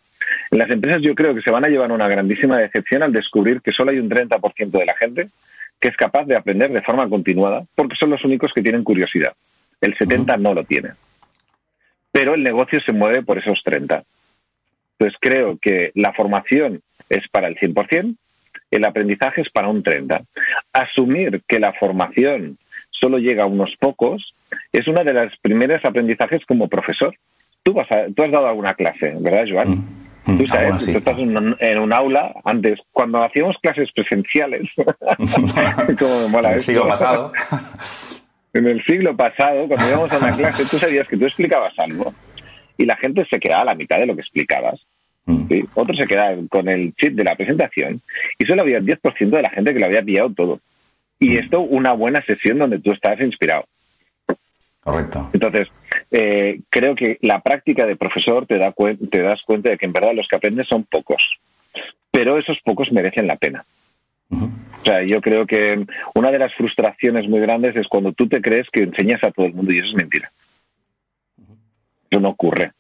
En 0.50 0.59
las 0.59 0.70
empresas 0.70 1.03
yo 1.03 1.14
creo 1.14 1.35
que 1.35 1.42
se 1.42 1.50
van 1.50 1.64
a 1.64 1.68
llevar 1.68 1.92
una 1.92 2.09
grandísima 2.09 2.59
decepción 2.59 3.03
al 3.03 3.12
descubrir 3.12 3.61
que 3.61 3.72
solo 3.72 3.90
hay 3.90 3.98
un 3.98 4.11
30% 4.11 4.70
de 4.70 4.87
la 4.87 4.96
gente 4.96 5.29
que 5.81 5.88
es 5.88 5.96
capaz 5.96 6.24
de 6.26 6.37
aprender 6.37 6.70
de 6.70 6.83
forma 6.83 7.09
continuada, 7.09 7.64
porque 7.74 7.96
son 7.98 8.11
los 8.11 8.22
únicos 8.24 8.53
que 8.53 8.62
tienen 8.62 8.85
curiosidad. 8.85 9.33
El 9.81 9.96
70% 9.96 10.38
no 10.38 10.53
lo 10.53 10.64
tiene. 10.64 10.90
Pero 12.12 12.35
el 12.35 12.42
negocio 12.42 12.81
se 12.85 12.92
mueve 12.92 13.22
por 13.22 13.38
esos 13.38 13.62
30. 13.64 14.03
Entonces 14.98 15.18
creo 15.20 15.59
que 15.59 15.90
la 15.94 16.12
formación 16.12 16.83
es 17.09 17.26
para 17.29 17.48
el 17.48 17.57
100%, 17.57 18.14
el 18.70 18.85
aprendizaje 18.85 19.40
es 19.40 19.50
para 19.50 19.68
un 19.68 19.83
30%. 19.83 20.26
Asumir 20.72 21.42
que 21.48 21.59
la 21.59 21.72
formación 21.72 22.59
solo 22.90 23.18
llega 23.18 23.44
a 23.44 23.46
unos 23.46 23.74
pocos 23.81 24.35
es 24.73 24.87
una 24.87 25.03
de 25.05 25.13
las 25.13 25.37
primeras 25.41 25.85
aprendizajes 25.85 26.45
como 26.47 26.69
profesor. 26.69 27.15
Tú, 27.63 27.73
vas 27.73 27.89
tú 28.15 28.23
has 28.23 28.31
dado 28.31 28.49
alguna 28.49 28.75
clase, 28.75 29.15
¿verdad, 29.21 29.45
Joan? 29.51 29.71
Mm. 29.71 29.85
Mm, 30.27 30.39
tú 30.39 30.47
sabes, 30.47 30.85
tú 30.85 30.99
estás 30.99 31.19
en 31.19 31.79
un, 31.79 31.93
aula, 31.93 32.33
antes, 32.45 32.79
cuando 32.93 33.23
hacíamos 33.23 33.57
clases 33.63 33.91
presenciales, 33.93 34.69
como 35.99 36.39
en 36.39 36.45
el 36.47 36.61
siglo 36.63 36.87
pasado. 36.87 37.33
en 38.53 38.67
el 38.67 38.85
siglo 38.85 39.17
pasado, 39.17 39.67
cuando 39.67 39.89
íbamos 39.89 40.13
a 40.13 40.19
una 40.19 40.33
clase, 40.33 40.65
tú 40.71 40.79
sabías 40.79 41.09
que 41.09 41.17
tú 41.17 41.27
explicabas 41.27 41.79
algo 41.79 42.13
y 42.77 42.87
la 42.87 42.97
gente 42.97 43.27
se 43.31 43.39
quedaba 43.39 43.63
a 43.63 43.67
la 43.67 43.75
mitad 43.75 43.99
de 43.99 44.07
lo 44.07 44.15
que 44.15 44.23
explicabas. 44.23 44.81
Mm. 45.27 45.47
Otro 45.75 45.95
se 45.95 46.07
quedaba 46.07 46.37
con 46.49 46.69
el 46.69 46.95
chip 46.95 47.15
de 47.15 47.25
la 47.25 47.37
presentación 47.37 48.01
y 48.39 48.47
solo 48.47 48.63
había 48.63 48.79
el 48.79 48.87
10% 48.87 49.31
de 49.31 49.43
la 49.43 49.51
gente 49.51 49.73
que 49.73 49.81
lo 49.81 49.87
había 49.87 50.03
pillado 50.03 50.31
todo. 50.31 50.61
Y 51.19 51.37
esto, 51.37 51.61
una 51.61 51.93
buena 51.93 52.23
sesión 52.23 52.59
donde 52.59 52.79
tú 52.79 52.93
estabas 52.93 53.21
inspirado. 53.21 53.65
Correcto. 54.83 55.29
Entonces, 55.33 55.69
eh, 56.11 56.61
creo 56.71 56.95
que 56.95 57.19
la 57.21 57.40
práctica 57.40 57.87
de 57.87 57.97
profesor 57.97 58.47
te, 58.47 58.59
da 58.59 58.75
te 59.11 59.23
das 59.23 59.43
cuenta 59.43 59.71
de 59.71 59.79
que 59.79 59.87
en 59.87 59.93
verdad 59.93 60.14
los 60.14 60.27
que 60.27 60.37
aprendes 60.37 60.66
son 60.69 60.85
pocos. 60.85 61.23
pero 62.11 62.38
esos 62.38 62.59
pocos 62.64 62.90
merecen 62.90 63.27
la 63.27 63.37
pena. 63.37 63.64
O 64.31 64.85
sea, 64.85 65.03
yo 65.03 65.21
creo 65.21 65.47
que 65.47 65.85
una 66.14 66.31
de 66.31 66.38
las 66.38 66.55
frustraciones 66.55 67.29
muy 67.29 67.40
grandes 67.40 67.77
es 67.77 67.87
cuando 67.88 68.12
tú 68.12 68.29
te 68.29 68.40
crees 68.40 68.66
que 68.73 68.83
enseñas 68.83 69.23
a 69.25 69.31
todo 69.31 69.47
el 69.47 69.55
mundo 69.55 69.73
y 69.73 69.79
eso 69.79 69.88
es 69.88 69.95
mentira. 69.95 70.33
Eso 72.11 72.21
no 72.21 72.31
ocurre. 72.31 72.73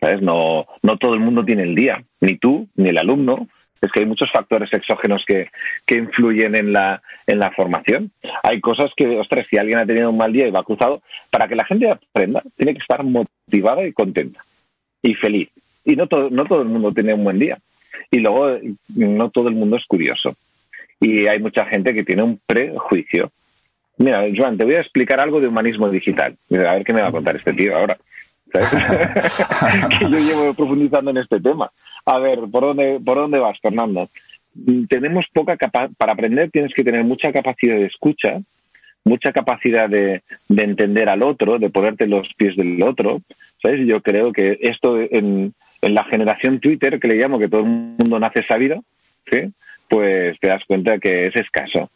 ¿Sabes? 0.00 0.22
No, 0.22 0.66
no 0.82 0.96
todo 0.98 1.14
el 1.14 1.20
mundo 1.20 1.44
tiene 1.44 1.62
el 1.62 1.74
día, 1.74 2.02
ni 2.20 2.36
tú, 2.38 2.68
ni 2.76 2.88
el 2.88 2.98
alumno. 2.98 3.48
Es 3.80 3.90
que 3.92 4.00
hay 4.00 4.06
muchos 4.06 4.30
factores 4.32 4.72
exógenos 4.72 5.24
que, 5.26 5.50
que 5.84 5.96
influyen 5.96 6.54
en 6.54 6.72
la, 6.72 7.02
en 7.26 7.38
la 7.38 7.50
formación. 7.50 8.10
Hay 8.42 8.60
cosas 8.60 8.90
que, 8.96 9.18
ostras, 9.18 9.46
si 9.50 9.58
alguien 9.58 9.78
ha 9.78 9.86
tenido 9.86 10.10
un 10.10 10.16
mal 10.16 10.32
día 10.32 10.46
y 10.46 10.50
va 10.50 10.62
cruzado, 10.62 11.02
para 11.30 11.48
que 11.48 11.54
la 11.54 11.64
gente 11.64 11.90
aprenda, 11.90 12.42
tiene 12.56 12.72
que 12.72 12.80
estar 12.80 13.04
motivada 13.04 13.86
y 13.86 13.92
contenta 13.92 14.40
y 15.02 15.14
feliz. 15.14 15.50
Y 15.84 15.96
no 15.96 16.06
todo, 16.06 16.30
no 16.30 16.44
todo 16.46 16.62
el 16.62 16.68
mundo 16.68 16.92
tiene 16.92 17.12
un 17.12 17.24
buen 17.24 17.38
día. 17.38 17.58
Y 18.10 18.18
luego, 18.18 18.58
no 18.94 19.30
todo 19.30 19.48
el 19.48 19.54
mundo 19.54 19.76
es 19.76 19.84
curioso 19.86 20.34
y 21.04 21.26
hay 21.26 21.38
mucha 21.38 21.66
gente 21.66 21.92
que 21.92 22.04
tiene 22.04 22.22
un 22.22 22.40
prejuicio. 22.46 23.30
Mira, 23.98 24.24
Joan, 24.34 24.56
te 24.56 24.64
voy 24.64 24.74
a 24.74 24.80
explicar 24.80 25.20
algo 25.20 25.40
de 25.40 25.48
humanismo 25.48 25.88
digital. 25.88 26.36
A 26.50 26.74
ver 26.74 26.84
qué 26.84 26.92
me 26.92 27.02
va 27.02 27.08
a 27.08 27.12
contar 27.12 27.36
este 27.36 27.52
tío 27.52 27.76
ahora. 27.76 27.98
que 29.98 30.10
yo 30.10 30.18
llevo 30.18 30.54
profundizando 30.54 31.10
en 31.10 31.18
este 31.18 31.40
tema. 31.40 31.70
A 32.06 32.18
ver, 32.18 32.40
¿por 32.50 32.62
dónde, 32.62 33.00
por 33.04 33.16
dónde 33.16 33.38
vas, 33.38 33.58
Fernando? 33.60 34.08
Tenemos 34.88 35.26
poca 35.32 35.56
capacidad, 35.56 35.90
para 35.96 36.12
aprender 36.12 36.50
tienes 36.50 36.72
que 36.74 36.84
tener 36.84 37.02
mucha 37.04 37.32
capacidad 37.32 37.74
de 37.74 37.86
escucha, 37.86 38.40
mucha 39.04 39.32
capacidad 39.32 39.88
de, 39.88 40.22
de, 40.48 40.64
entender 40.64 41.08
al 41.08 41.22
otro, 41.22 41.58
de 41.58 41.70
ponerte 41.70 42.06
los 42.06 42.28
pies 42.36 42.56
del 42.56 42.80
otro. 42.82 43.20
¿Sabes? 43.60 43.86
Yo 43.86 44.00
creo 44.00 44.32
que 44.32 44.58
esto 44.60 44.98
en, 45.00 45.54
en 45.82 45.94
la 45.94 46.04
generación 46.04 46.60
Twitter, 46.60 47.00
que 47.00 47.08
le 47.08 47.16
llamo 47.16 47.38
que 47.38 47.48
todo 47.48 47.62
el 47.62 47.66
mundo 47.66 48.18
nace 48.18 48.44
sabido, 48.46 48.84
¿sí? 49.30 49.52
pues 49.88 50.38
te 50.40 50.48
das 50.48 50.62
cuenta 50.66 50.98
que 50.98 51.26
es 51.26 51.36
escaso. 51.36 51.90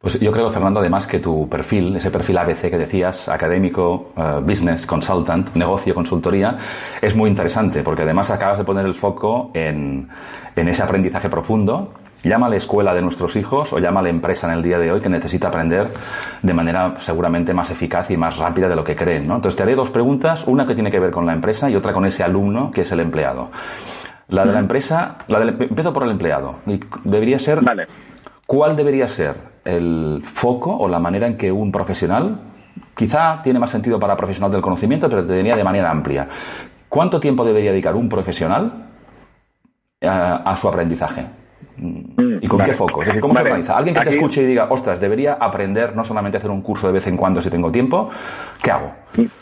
Pues 0.00 0.20
yo 0.20 0.30
creo, 0.30 0.48
Fernando, 0.48 0.78
además 0.78 1.08
que 1.08 1.18
tu 1.18 1.48
perfil, 1.48 1.96
ese 1.96 2.12
perfil 2.12 2.38
ABC 2.38 2.70
que 2.70 2.78
decías, 2.78 3.28
académico, 3.28 4.12
eh, 4.16 4.40
business 4.42 4.86
consultant, 4.86 5.52
negocio, 5.56 5.92
consultoría, 5.92 6.56
es 7.02 7.16
muy 7.16 7.28
interesante 7.28 7.82
porque 7.82 8.02
además 8.02 8.30
acabas 8.30 8.58
de 8.58 8.64
poner 8.64 8.86
el 8.86 8.94
foco 8.94 9.50
en, 9.54 10.08
en 10.54 10.68
ese 10.68 10.84
aprendizaje 10.84 11.28
profundo. 11.28 11.94
Llámale 12.22 12.58
escuela 12.58 12.94
de 12.94 13.02
nuestros 13.02 13.34
hijos 13.34 13.72
o 13.72 13.80
llámale 13.80 14.08
empresa 14.10 14.46
en 14.46 14.58
el 14.58 14.62
día 14.62 14.78
de 14.78 14.92
hoy 14.92 15.00
que 15.00 15.08
necesita 15.08 15.48
aprender 15.48 15.88
de 16.42 16.54
manera 16.54 16.94
seguramente 17.00 17.52
más 17.52 17.72
eficaz 17.72 18.08
y 18.12 18.16
más 18.16 18.36
rápida 18.38 18.68
de 18.68 18.76
lo 18.76 18.84
que 18.84 18.94
creen. 18.94 19.26
¿no? 19.26 19.34
Entonces 19.34 19.56
te 19.56 19.64
haré 19.64 19.74
dos 19.74 19.90
preguntas, 19.90 20.44
una 20.46 20.64
que 20.64 20.76
tiene 20.76 20.92
que 20.92 21.00
ver 21.00 21.10
con 21.10 21.26
la 21.26 21.32
empresa 21.32 21.68
y 21.68 21.74
otra 21.74 21.92
con 21.92 22.06
ese 22.06 22.22
alumno 22.22 22.70
que 22.70 22.82
es 22.82 22.92
el 22.92 23.00
empleado. 23.00 23.50
La 24.28 24.44
de 24.44 24.52
la 24.52 24.60
empresa, 24.60 25.18
la 25.26 25.42
empiezo 25.42 25.92
por 25.92 26.04
el 26.04 26.10
empleado. 26.10 26.56
Debería 27.02 27.40
ser. 27.40 27.62
Vale. 27.62 27.88
¿Cuál 28.46 28.76
debería 28.76 29.08
ser 29.08 29.57
el 29.68 30.22
foco 30.24 30.76
o 30.76 30.88
la 30.88 30.98
manera 30.98 31.26
en 31.26 31.36
que 31.36 31.52
un 31.52 31.70
profesional, 31.70 32.40
quizá 32.94 33.40
tiene 33.42 33.58
más 33.58 33.70
sentido 33.70 33.98
para 33.98 34.16
profesional 34.16 34.50
del 34.50 34.62
conocimiento, 34.62 35.08
pero 35.08 35.24
te 35.24 35.34
diría 35.34 35.56
de 35.56 35.64
manera 35.64 35.90
amplia, 35.90 36.28
¿cuánto 36.88 37.20
tiempo 37.20 37.44
debería 37.44 37.70
dedicar 37.70 37.94
un 37.94 38.08
profesional 38.08 38.86
a 40.00 40.56
su 40.56 40.68
aprendizaje? 40.68 41.26
Mm, 41.80 42.38
¿Y 42.40 42.48
con 42.48 42.60
qué 42.60 42.72
foco? 42.72 43.02
Es 43.02 43.08
decir, 43.08 43.20
¿cómo 43.20 43.34
se 43.34 43.42
organiza? 43.42 43.76
Alguien 43.76 43.94
que 43.94 44.02
te 44.02 44.10
escuche 44.10 44.42
y 44.42 44.46
diga, 44.46 44.66
ostras, 44.70 45.00
debería 45.00 45.34
aprender 45.34 45.94
no 45.94 46.04
solamente 46.04 46.38
hacer 46.38 46.50
un 46.50 46.62
curso 46.62 46.88
de 46.88 46.94
vez 46.94 47.06
en 47.06 47.16
cuando 47.16 47.40
si 47.40 47.50
tengo 47.50 47.70
tiempo, 47.70 48.10
¿qué 48.62 48.70
hago? 48.70 48.92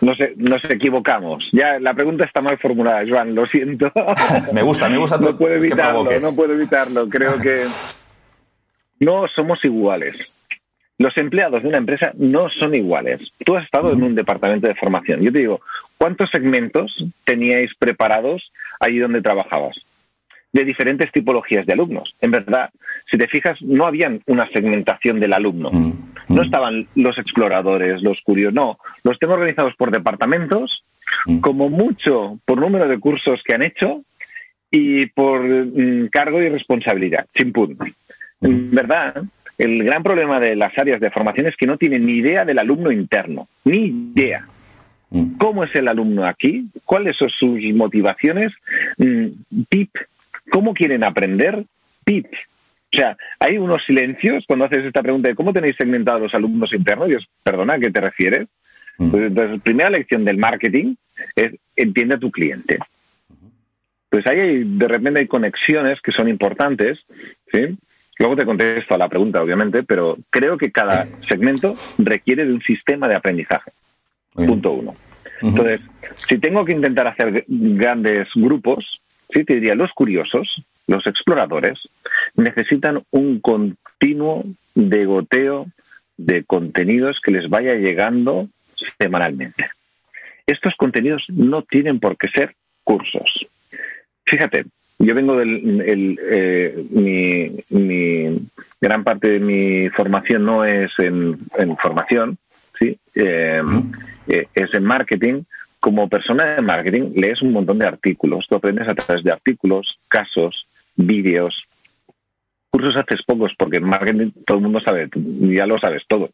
No 0.01 0.15
sé, 0.15 0.35
nos 0.37 0.62
equivocamos. 0.65 1.45
Ya 1.53 1.79
la 1.81 1.95
pregunta 1.95 2.25
está 2.25 2.41
mal 2.43 2.59
formulada, 2.59 3.03
Joan, 3.09 3.35
lo 3.35 3.47
siento. 3.47 3.91
me 4.53 4.62
gusta, 4.62 4.89
me 4.89 4.99
gusta. 4.99 5.17
No 5.19 5.37
puedo 5.37 5.55
evitarlo, 5.55 6.05
no 6.21 6.35
puedo 6.35 6.53
evitarlo. 6.53 7.09
Creo 7.09 7.39
que 7.39 7.65
no 9.00 9.26
somos 9.28 9.64
iguales. 9.64 10.16
Los 10.98 11.16
empleados 11.18 11.62
de 11.62 11.68
una 11.68 11.78
empresa 11.78 12.12
no 12.16 12.48
son 12.48 12.74
iguales. 12.74 13.32
Tú 13.44 13.56
has 13.56 13.64
estado 13.64 13.92
en 13.92 14.02
un 14.02 14.14
departamento 14.14 14.66
de 14.66 14.74
formación. 14.74 15.20
Yo 15.20 15.30
te 15.30 15.40
digo, 15.40 15.61
¿cuántos 15.98 16.30
segmentos 16.30 16.96
teníais 17.24 17.74
preparados 17.78 18.50
allí 18.80 18.98
donde 18.98 19.20
trabajabas? 19.20 19.85
de 20.56 20.64
diferentes 20.64 21.12
tipologías 21.12 21.66
de 21.66 21.74
alumnos. 21.74 22.14
En 22.22 22.30
verdad, 22.30 22.70
si 23.11 23.18
te 23.18 23.28
fijas, 23.28 23.61
no 23.61 23.85
habían 23.85 24.22
una 24.26 24.48
segmentación 24.48 25.20
del 25.20 25.35
alumno. 25.35 25.70
Mm, 25.70 25.92
no 26.28 26.42
mm. 26.42 26.44
estaban 26.44 26.88
los 26.94 27.18
exploradores, 27.18 28.02
los 28.02 28.22
curiosos, 28.22 28.54
no. 28.54 28.78
Los 29.04 29.18
tengo 29.18 29.35
organizados 29.35 29.74
por 29.76 29.90
departamentos, 29.90 30.82
mm. 31.26 31.40
como 31.40 31.68
mucho 31.68 32.38
por 32.46 32.59
número 32.59 32.88
de 32.88 32.98
cursos 32.98 33.42
que 33.44 33.52
han 33.52 33.62
hecho 33.62 34.02
y 34.70 35.06
por 35.06 35.42
cargo 36.11 36.40
y 36.40 36.48
responsabilidad. 36.48 37.26
Chimpún. 37.35 37.76
En 38.40 38.70
verdad, 38.70 39.22
el 39.59 39.85
gran 39.85 40.03
problema 40.03 40.38
de 40.40 40.57
las 40.57 40.77
áreas 40.79 41.01
de 41.01 41.11
formación 41.11 41.46
es 41.46 41.57
que 41.57 41.66
no 41.66 41.79
tienen 41.79 42.05
ni 42.07 42.14
idea 42.14 42.44
del 42.44 42.59
alumno 42.59 42.90
interno, 42.90 43.49
ni 43.64 43.87
idea. 44.14 44.46
¿Cómo 45.38 45.64
es 45.64 45.75
el 45.75 45.88
alumno 45.88 46.27
aquí? 46.27 46.68
¿Cuáles 46.85 47.16
son 47.16 47.31
sus 47.31 47.61
motivaciones? 47.75 48.53
Tip 49.68 49.90
¿Cómo 50.51 50.75
quieren 50.75 51.05
aprender? 51.05 51.64
PIT. 52.05 52.27
O 52.27 52.99
sea, 52.99 53.16
hay 53.40 53.59
unos 53.59 53.85
silencios 53.85 54.44
cuando 54.46 54.64
haces 54.64 54.85
esta 54.85 55.03
pregunta 55.03 55.29
de 55.29 55.35
cómo 55.35 55.53
tenéis 55.53 55.77
segmentados 55.77 56.22
los 56.22 56.35
alumnos 56.35 56.72
internos. 56.72 57.09
Dios, 57.09 57.29
perdona, 57.42 57.75
¿a 57.75 57.79
qué 57.79 57.90
te 57.90 58.01
refieres? 58.01 58.49
Mm. 58.99 59.11
Pues, 59.11 59.22
entonces, 59.25 59.61
primera 59.62 59.90
lección 59.90 60.25
del 60.25 60.38
marketing 60.38 60.94
es 61.35 61.55
entiende 61.75 62.14
a 62.14 62.18
tu 62.18 62.31
cliente. 62.31 62.79
Pues 64.09 64.27
ahí 64.27 64.38
hay, 64.38 64.64
de 64.64 64.88
repente 64.88 65.20
hay 65.20 65.27
conexiones 65.27 66.01
que 66.01 66.12
son 66.12 66.29
importantes, 66.29 66.99
¿sí? 67.53 67.77
Luego 68.18 68.37
te 68.37 68.46
contesto 68.46 68.94
a 68.94 68.98
la 68.98 69.09
pregunta, 69.09 69.42
obviamente, 69.42 69.83
pero 69.83 70.16
creo 70.31 70.57
que 70.57 70.72
cada 70.72 71.07
segmento 71.29 71.76
requiere 71.98 72.46
de 72.46 72.52
un 72.52 72.62
sistema 72.62 73.09
de 73.09 73.14
aprendizaje. 73.14 73.72
Punto 74.35 74.72
uno. 74.72 74.94
Entonces, 75.42 75.81
si 76.14 76.38
tengo 76.38 76.64
que 76.64 76.72
intentar 76.72 77.07
hacer 77.07 77.44
grandes 77.46 78.29
grupos, 78.35 79.00
sí 79.33 79.44
te 79.44 79.55
diría, 79.55 79.74
los 79.74 79.92
curiosos, 79.92 80.62
los 80.87 81.07
exploradores, 81.07 81.79
necesitan 82.37 83.02
un 83.11 83.40
continuo 83.40 84.44
degoteo 84.74 85.66
de 86.16 86.44
contenidos 86.44 87.20
que 87.22 87.33
les 87.33 87.48
vaya 87.48 87.74
llegando 87.74 88.48
semanalmente. 88.98 89.68
Estos 90.46 90.74
contenidos 90.76 91.24
no 91.29 91.62
tienen 91.62 91.98
por 91.98 92.16
qué 92.16 92.29
ser 92.29 92.55
cursos. 92.85 93.46
Fíjate, 94.24 94.66
yo 94.98 95.14
vengo 95.14 95.37
del 95.37 95.80
el, 95.82 96.20
eh, 96.30 96.85
mi, 97.70 98.38
gran 98.80 99.04
parte 99.04 99.28
de 99.28 99.40
mi 99.40 99.88
formación 99.90 100.44
no 100.44 100.64
es 100.64 100.90
en, 100.98 101.38
formación, 101.82 102.38
sí, 102.78 102.98
eh, 103.14 103.62
eh, 104.28 104.46
es 104.54 104.74
en 104.74 104.85
marketing, 104.85 105.42
como 105.80 106.09
persona 106.09 106.56
de 106.56 106.62
marketing 106.62 107.12
lees 107.14 107.42
un 107.42 107.52
montón 107.52 107.78
de 107.78 107.87
artículos, 107.87 108.46
tú 108.48 108.56
aprendes 108.56 108.88
a 108.88 108.94
través 108.94 109.22
de 109.22 109.32
artículos, 109.32 109.98
casos, 110.09 110.66
vídeos. 110.96 111.54
Cursos 112.70 112.96
haces 112.96 113.22
pocos 113.24 113.52
porque 113.56 113.78
en 113.78 113.85
marketing 113.85 114.30
todo 114.44 114.59
el 114.59 114.62
mundo 114.64 114.80
sabe, 114.80 115.09
ya 115.14 115.66
lo 115.66 115.78
sabes 115.78 116.02
todo. 116.09 116.30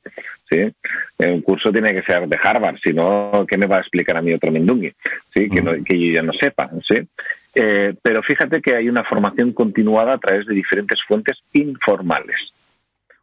¿sí? 0.48 0.72
Un 1.18 1.42
curso 1.42 1.70
tiene 1.70 1.92
que 1.92 2.02
ser 2.02 2.26
de 2.26 2.38
Harvard, 2.42 2.78
si 2.82 2.92
no, 2.92 3.44
¿qué 3.48 3.56
me 3.56 3.66
va 3.66 3.76
a 3.76 3.80
explicar 3.80 4.16
a 4.16 4.22
mí 4.22 4.32
otro 4.32 4.50
Mindungi? 4.50 4.92
¿sí? 5.32 5.48
Que, 5.48 5.84
que 5.84 6.00
yo 6.00 6.14
ya 6.14 6.22
no 6.22 6.32
sepa. 6.32 6.70
¿sí? 6.88 6.96
Eh, 7.54 7.94
pero 8.02 8.22
fíjate 8.22 8.62
que 8.62 8.74
hay 8.74 8.88
una 8.88 9.04
formación 9.04 9.52
continuada 9.52 10.14
a 10.14 10.18
través 10.18 10.46
de 10.46 10.54
diferentes 10.54 11.00
fuentes 11.06 11.38
informales. 11.52 12.52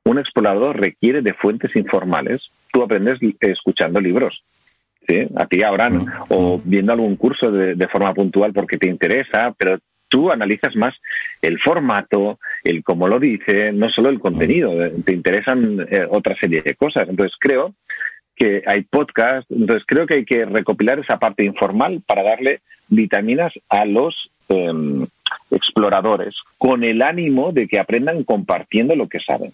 Un 0.06 0.20
explorador 0.20 0.80
requiere 0.80 1.22
de 1.22 1.34
fuentes 1.34 1.76
informales. 1.76 2.52
Tú 2.72 2.84
aprendes 2.84 3.20
escuchando 3.39 4.00
libros, 4.00 4.44
a 5.36 5.46
ti 5.48 5.63
ahora, 5.63 5.89
o 6.30 6.62
viendo 6.63 6.94
algún 6.94 7.15
curso 7.15 7.52
de, 7.52 7.88
forma 7.88 8.13
puntual 8.13 8.54
porque 8.54 8.78
te 8.78 8.88
interesa, 8.88 9.54
pero 9.58 9.80
tú 10.08 10.32
analizas 10.32 10.76
más 10.76 10.96
el 11.42 11.60
formato, 11.60 12.39
el 12.63 12.84
cómo 12.84 13.08
lo 13.08 13.20
dice, 13.20 13.72
no 13.72 13.89
solo 13.89 14.10
el 14.10 14.20
contenido, 14.20 14.72
te 15.04 15.13
interesan 15.13 15.88
eh, 15.89 16.06
otra 16.10 16.36
serie 16.39 16.62
de 16.62 16.76
cosas. 16.76 17.10
Entonces 17.10 17.36
creo 17.39 17.74
que 18.39 18.63
hay 18.65 18.84
podcast, 18.84 19.52
entonces 19.52 19.84
creo 19.86 20.08
que 20.08 20.15
hay 20.15 20.25
que 20.25 20.45
recopilar 20.45 20.97
esa 20.99 21.19
parte 21.19 21.43
informal 21.43 22.02
para 22.08 22.23
darle 22.23 22.62
vitaminas 22.88 23.54
a 23.69 23.86
los 23.86 24.32
em, 24.47 25.06
exploradores 25.52 26.36
con 26.58 26.84
el 26.84 27.02
ánimo 27.02 27.52
de 27.52 27.67
que 27.67 27.80
aprendan 27.80 28.23
compartiendo 28.23 28.95
lo 28.95 29.08
que 29.08 29.19
saben 29.19 29.52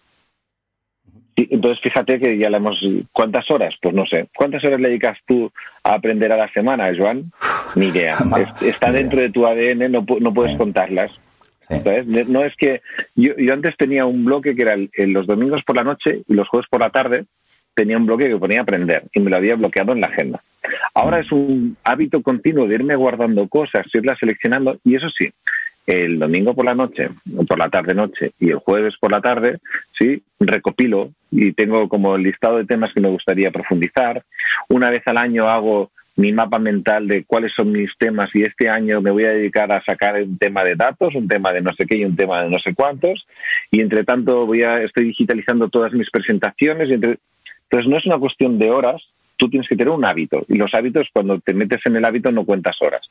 entonces 1.35 1.81
fíjate 1.81 2.19
que 2.19 2.37
ya 2.37 2.49
le 2.49 2.57
hemos... 2.57 2.79
¿Cuántas 3.11 3.49
horas? 3.51 3.75
Pues 3.81 3.93
no 3.93 4.05
sé. 4.05 4.27
¿Cuántas 4.35 4.63
horas 4.63 4.79
le 4.79 4.89
dedicas 4.89 5.17
tú 5.25 5.51
a 5.83 5.95
aprender 5.95 6.31
a 6.31 6.37
la 6.37 6.49
semana, 6.51 6.91
Joan? 6.97 7.31
Ni 7.75 7.87
idea. 7.87 8.17
está 8.61 8.91
dentro 8.91 9.19
de 9.19 9.31
tu 9.31 9.45
ADN, 9.45 9.91
no, 9.91 10.05
no 10.19 10.33
puedes 10.33 10.57
contarlas. 10.57 11.11
No 12.05 12.45
es 12.45 12.55
que... 12.55 12.81
Yo, 13.15 13.33
antes 13.51 13.75
tenía 13.77 14.05
un 14.05 14.23
bloque 14.23 14.55
que 14.55 14.61
era 14.61 14.77
los 14.97 15.27
domingos 15.27 15.61
por 15.65 15.75
la 15.75 15.83
noche 15.83 16.21
y 16.27 16.33
los 16.33 16.47
jueves 16.47 16.69
por 16.69 16.81
la 16.81 16.89
tarde 16.89 17.25
tenía 17.75 17.97
un 17.97 18.05
bloque 18.05 18.29
que 18.29 18.37
ponía 18.37 18.61
aprender 18.61 19.03
y 19.13 19.19
me 19.19 19.29
lo 19.29 19.37
había 19.37 19.55
bloqueado 19.55 19.91
en 19.91 20.01
la 20.01 20.07
agenda. 20.07 20.41
Ahora 20.93 21.19
es 21.19 21.31
un 21.31 21.77
hábito 21.83 22.21
continuo 22.21 22.67
de 22.67 22.75
irme 22.75 22.95
guardando 22.95 23.47
cosas, 23.47 23.85
irlas 23.93 24.17
seleccionando 24.19 24.79
y 24.83 24.95
eso 24.95 25.09
sí, 25.09 25.31
el 25.85 26.17
domingo 26.17 26.55
por 26.55 26.65
la 26.65 26.73
noche, 26.73 27.09
por 27.47 27.59
la 27.59 27.69
tarde-noche 27.69 28.31
y 28.39 28.49
el 28.49 28.57
jueves 28.57 28.95
por 28.99 29.11
la 29.11 29.21
tarde, 29.21 29.59
sí, 29.97 30.23
recopilo 30.39 31.11
y 31.29 31.51
tengo 31.53 31.87
como 31.87 32.15
el 32.15 32.23
listado 32.23 32.57
de 32.57 32.65
temas 32.65 32.91
que 32.93 33.01
me 33.01 33.09
gustaría 33.09 33.51
profundizar. 33.51 34.23
Una 34.69 34.89
vez 34.89 35.03
al 35.05 35.17
año 35.17 35.47
hago 35.47 35.91
mi 36.17 36.31
mapa 36.31 36.59
mental 36.59 37.07
de 37.07 37.25
cuáles 37.25 37.51
son 37.53 37.73
mis 37.73 37.91
temas 37.97 38.29
y 38.33 38.43
este 38.43 38.69
año 38.69 39.01
me 39.01 39.11
voy 39.11 39.25
a 39.25 39.31
dedicar 39.31 39.71
a 39.71 39.83
sacar 39.83 40.15
un 40.15 40.37
tema 40.37 40.63
de 40.63 40.75
datos, 40.75 41.13
un 41.13 41.27
tema 41.27 41.51
de 41.51 41.61
no 41.61 41.73
sé 41.73 41.85
qué 41.85 41.97
y 41.97 42.05
un 42.05 42.15
tema 42.15 42.43
de 42.43 42.49
no 42.49 42.57
sé 42.59 42.73
cuántos 42.73 43.27
y 43.69 43.81
entre 43.81 44.05
tanto 44.05 44.45
voy 44.45 44.63
a 44.63 44.81
estoy 44.81 45.07
digitalizando 45.07 45.67
todas 45.67 45.91
mis 45.91 46.09
presentaciones 46.09 46.89
y 46.89 46.93
entre, 46.93 47.17
entonces 47.69 47.89
no 47.89 47.97
es 47.97 48.05
una 48.05 48.17
cuestión 48.17 48.57
de 48.59 48.71
horas, 48.71 49.01
tú 49.37 49.49
tienes 49.49 49.67
que 49.67 49.75
tener 49.75 49.91
un 49.91 50.05
hábito 50.05 50.45
y 50.47 50.55
los 50.55 50.73
hábitos 50.73 51.07
cuando 51.11 51.39
te 51.39 51.53
metes 51.53 51.81
en 51.85 51.95
el 51.95 52.05
hábito 52.05 52.31
no 52.31 52.45
cuentas 52.45 52.75
horas. 52.81 53.01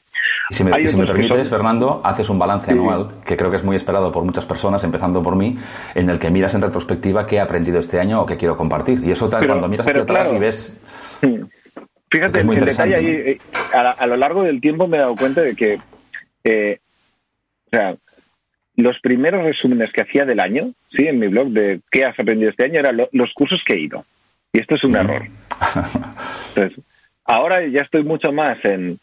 Y 0.51 0.55
si 0.55 0.65
me, 0.65 0.71
permites, 0.71 1.49
Fernando, 1.49 2.01
haces 2.05 2.29
un 2.29 2.39
balance 2.39 2.71
anual 2.71 3.23
que 3.25 3.37
creo 3.37 3.51
que 3.51 3.57
es 3.57 3.65
muy 3.65 3.77
esperado 3.77 4.13
por 4.13 4.25
muchas 4.25 4.45
personas, 4.47 4.85
empezando 4.85 5.23
por 5.23 5.37
mí, 5.37 5.57
en 5.95 6.11
el 6.11 6.19
que 6.19 6.31
miras 6.31 6.55
en 6.55 6.63
retrospectiva 6.63 7.27
qué 7.27 7.37
he 7.37 7.41
aprendido 7.41 7.79
este 7.79 7.99
año 7.99 8.21
o 8.23 8.27
qué 8.27 8.37
quiero 8.37 8.57
compartir. 8.57 9.01
Y 9.05 9.11
eso 9.11 9.29
tal, 9.29 9.47
cuando 9.47 9.69
miras 9.69 9.87
hacia 9.87 10.03
atrás 10.03 10.33
y 10.33 10.39
ves... 10.39 10.79
Fíjate, 12.11 12.41
en 12.41 12.49
detalle 12.49 12.95
ahí, 12.95 13.07
eh, 13.07 13.39
a, 13.73 14.07
lo 14.07 14.17
largo 14.17 14.45
del 14.45 14.61
tiempo 14.61 14.87
me 14.87 14.99
he 14.99 15.01
dado 15.01 15.17
cuenta 15.17 15.41
de 15.41 15.57
que, 15.57 15.81
eh, 16.45 16.79
o 17.67 17.71
sea, 17.71 17.97
los 18.77 19.01
primeros 19.01 19.43
resúmenes 19.43 19.93
que 19.93 20.03
hacía 20.03 20.25
del 20.25 20.39
año, 20.39 20.73
sí, 20.91 21.09
en 21.09 21.19
mi 21.19 21.27
blog 21.27 21.49
de 21.49 21.81
qué 21.91 22.05
has 22.05 22.19
aprendido 22.19 22.51
este 22.51 22.65
año, 22.67 22.79
eran 22.79 23.01
los 23.11 23.33
cursos 23.33 23.61
que 23.67 23.75
he 23.75 23.81
ido. 23.81 24.05
Y 24.55 24.61
esto 24.61 24.77
es 24.77 24.85
un 24.85 24.97
error. 24.97 25.27
Entonces, 26.49 26.83
ahora 27.27 27.67
ya 27.67 27.83
estoy 27.83 28.05
mucho 28.05 28.33
más 28.33 28.65
en 28.65 28.99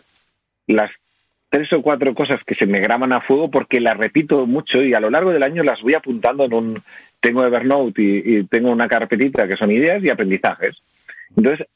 las 0.66 0.90
tres 1.50 1.72
o 1.74 1.84
cuatro 1.84 2.16
cosas 2.16 2.40
que 2.44 2.56
se 2.56 2.66
me 2.66 2.80
graban 2.80 3.14
a 3.14 3.22
fuego 3.22 3.52
porque 3.52 3.80
las 3.80 3.98
repito 3.98 4.48
mucho 4.48 4.82
y 4.82 4.96
a 4.96 5.00
lo 5.00 5.12
largo 5.12 5.32
del 5.32 5.44
año 5.44 5.62
las 5.62 5.82
voy 5.82 5.94
apuntando 5.94 6.46
en 6.46 6.54
un 6.54 6.82
tengo 7.20 7.46
Evernote 7.46 8.02
y, 8.02 8.38
y 8.38 8.44
tengo 8.46 8.72
una 8.72 8.88
carpetita 8.88 9.48
que 9.48 9.58
son 9.58 9.70
ideas 9.70 10.04
y 10.04 10.10
aprendizajes. 10.10 10.82
Entonces, 11.36 11.68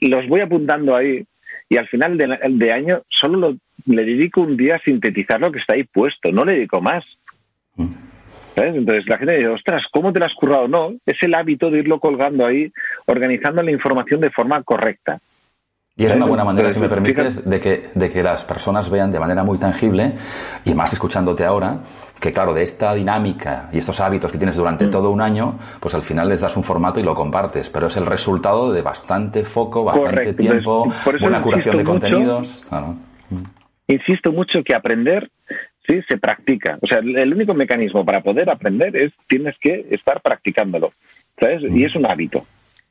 los 0.00 0.26
voy 0.26 0.40
apuntando 0.40 0.96
ahí 0.96 1.24
y 1.68 1.76
al 1.76 1.88
final 1.88 2.16
de, 2.16 2.72
año 2.72 3.02
solo 3.08 3.56
le 3.86 4.04
dedico 4.04 4.40
un 4.40 4.56
día 4.56 4.76
a 4.76 4.80
sintetizar 4.80 5.40
lo 5.40 5.52
que 5.52 5.58
está 5.58 5.74
ahí 5.74 5.84
puesto, 5.84 6.32
no 6.32 6.44
le 6.44 6.52
dedico 6.52 6.80
más. 6.80 7.04
Mm. 7.76 7.90
Entonces 8.66 9.04
la 9.06 9.18
gente 9.18 9.36
dice, 9.36 9.48
ostras, 9.48 9.82
¿cómo 9.92 10.12
te 10.12 10.20
lo 10.20 10.26
has 10.26 10.34
currado? 10.34 10.68
No, 10.68 10.92
es 11.04 11.16
el 11.22 11.34
hábito 11.34 11.70
de 11.70 11.78
irlo 11.78 11.98
colgando 11.98 12.46
ahí, 12.46 12.72
organizando 13.06 13.62
la 13.62 13.70
información 13.70 14.20
de 14.20 14.30
forma 14.30 14.62
correcta. 14.62 15.18
Y 15.96 16.04
es 16.04 16.14
una 16.14 16.26
buena 16.26 16.44
manera, 16.44 16.70
si 16.70 16.78
me 16.78 16.88
permites, 16.88 17.48
de 17.48 17.58
que, 17.58 17.90
de 17.92 18.08
que 18.08 18.22
las 18.22 18.44
personas 18.44 18.88
vean 18.88 19.10
de 19.10 19.18
manera 19.18 19.42
muy 19.42 19.58
tangible, 19.58 20.12
y 20.64 20.72
más 20.72 20.92
escuchándote 20.92 21.44
ahora, 21.44 21.80
que 22.20 22.30
claro, 22.30 22.54
de 22.54 22.62
esta 22.62 22.94
dinámica 22.94 23.68
y 23.72 23.78
estos 23.78 23.98
hábitos 24.00 24.30
que 24.30 24.38
tienes 24.38 24.54
durante 24.54 24.86
mm. 24.86 24.90
todo 24.92 25.10
un 25.10 25.20
año, 25.20 25.58
pues 25.80 25.96
al 25.96 26.02
final 26.04 26.28
les 26.28 26.40
das 26.40 26.56
un 26.56 26.62
formato 26.62 27.00
y 27.00 27.02
lo 27.02 27.16
compartes, 27.16 27.68
pero 27.68 27.88
es 27.88 27.96
el 27.96 28.06
resultado 28.06 28.70
de 28.72 28.80
bastante 28.80 29.42
foco, 29.42 29.82
bastante 29.82 30.34
tiempo, 30.34 30.86
buena 31.20 31.42
curación 31.42 31.78
de 31.78 31.82
contenidos. 31.82 32.68
Mm. 33.30 33.42
Insisto 33.88 34.30
mucho 34.30 34.62
que 34.62 34.76
aprender 34.76 35.28
sí 35.88 36.00
se 36.08 36.18
practica. 36.18 36.78
O 36.82 36.86
sea, 36.86 36.98
el 36.98 37.32
único 37.32 37.54
mecanismo 37.54 38.04
para 38.04 38.20
poder 38.20 38.50
aprender 38.50 38.94
es 38.96 39.12
tienes 39.26 39.56
que 39.58 39.86
estar 39.90 40.20
practicándolo, 40.20 40.92
¿sabes? 41.40 41.62
Y 41.70 41.84
es 41.84 41.94
un 41.96 42.06
hábito. 42.06 42.46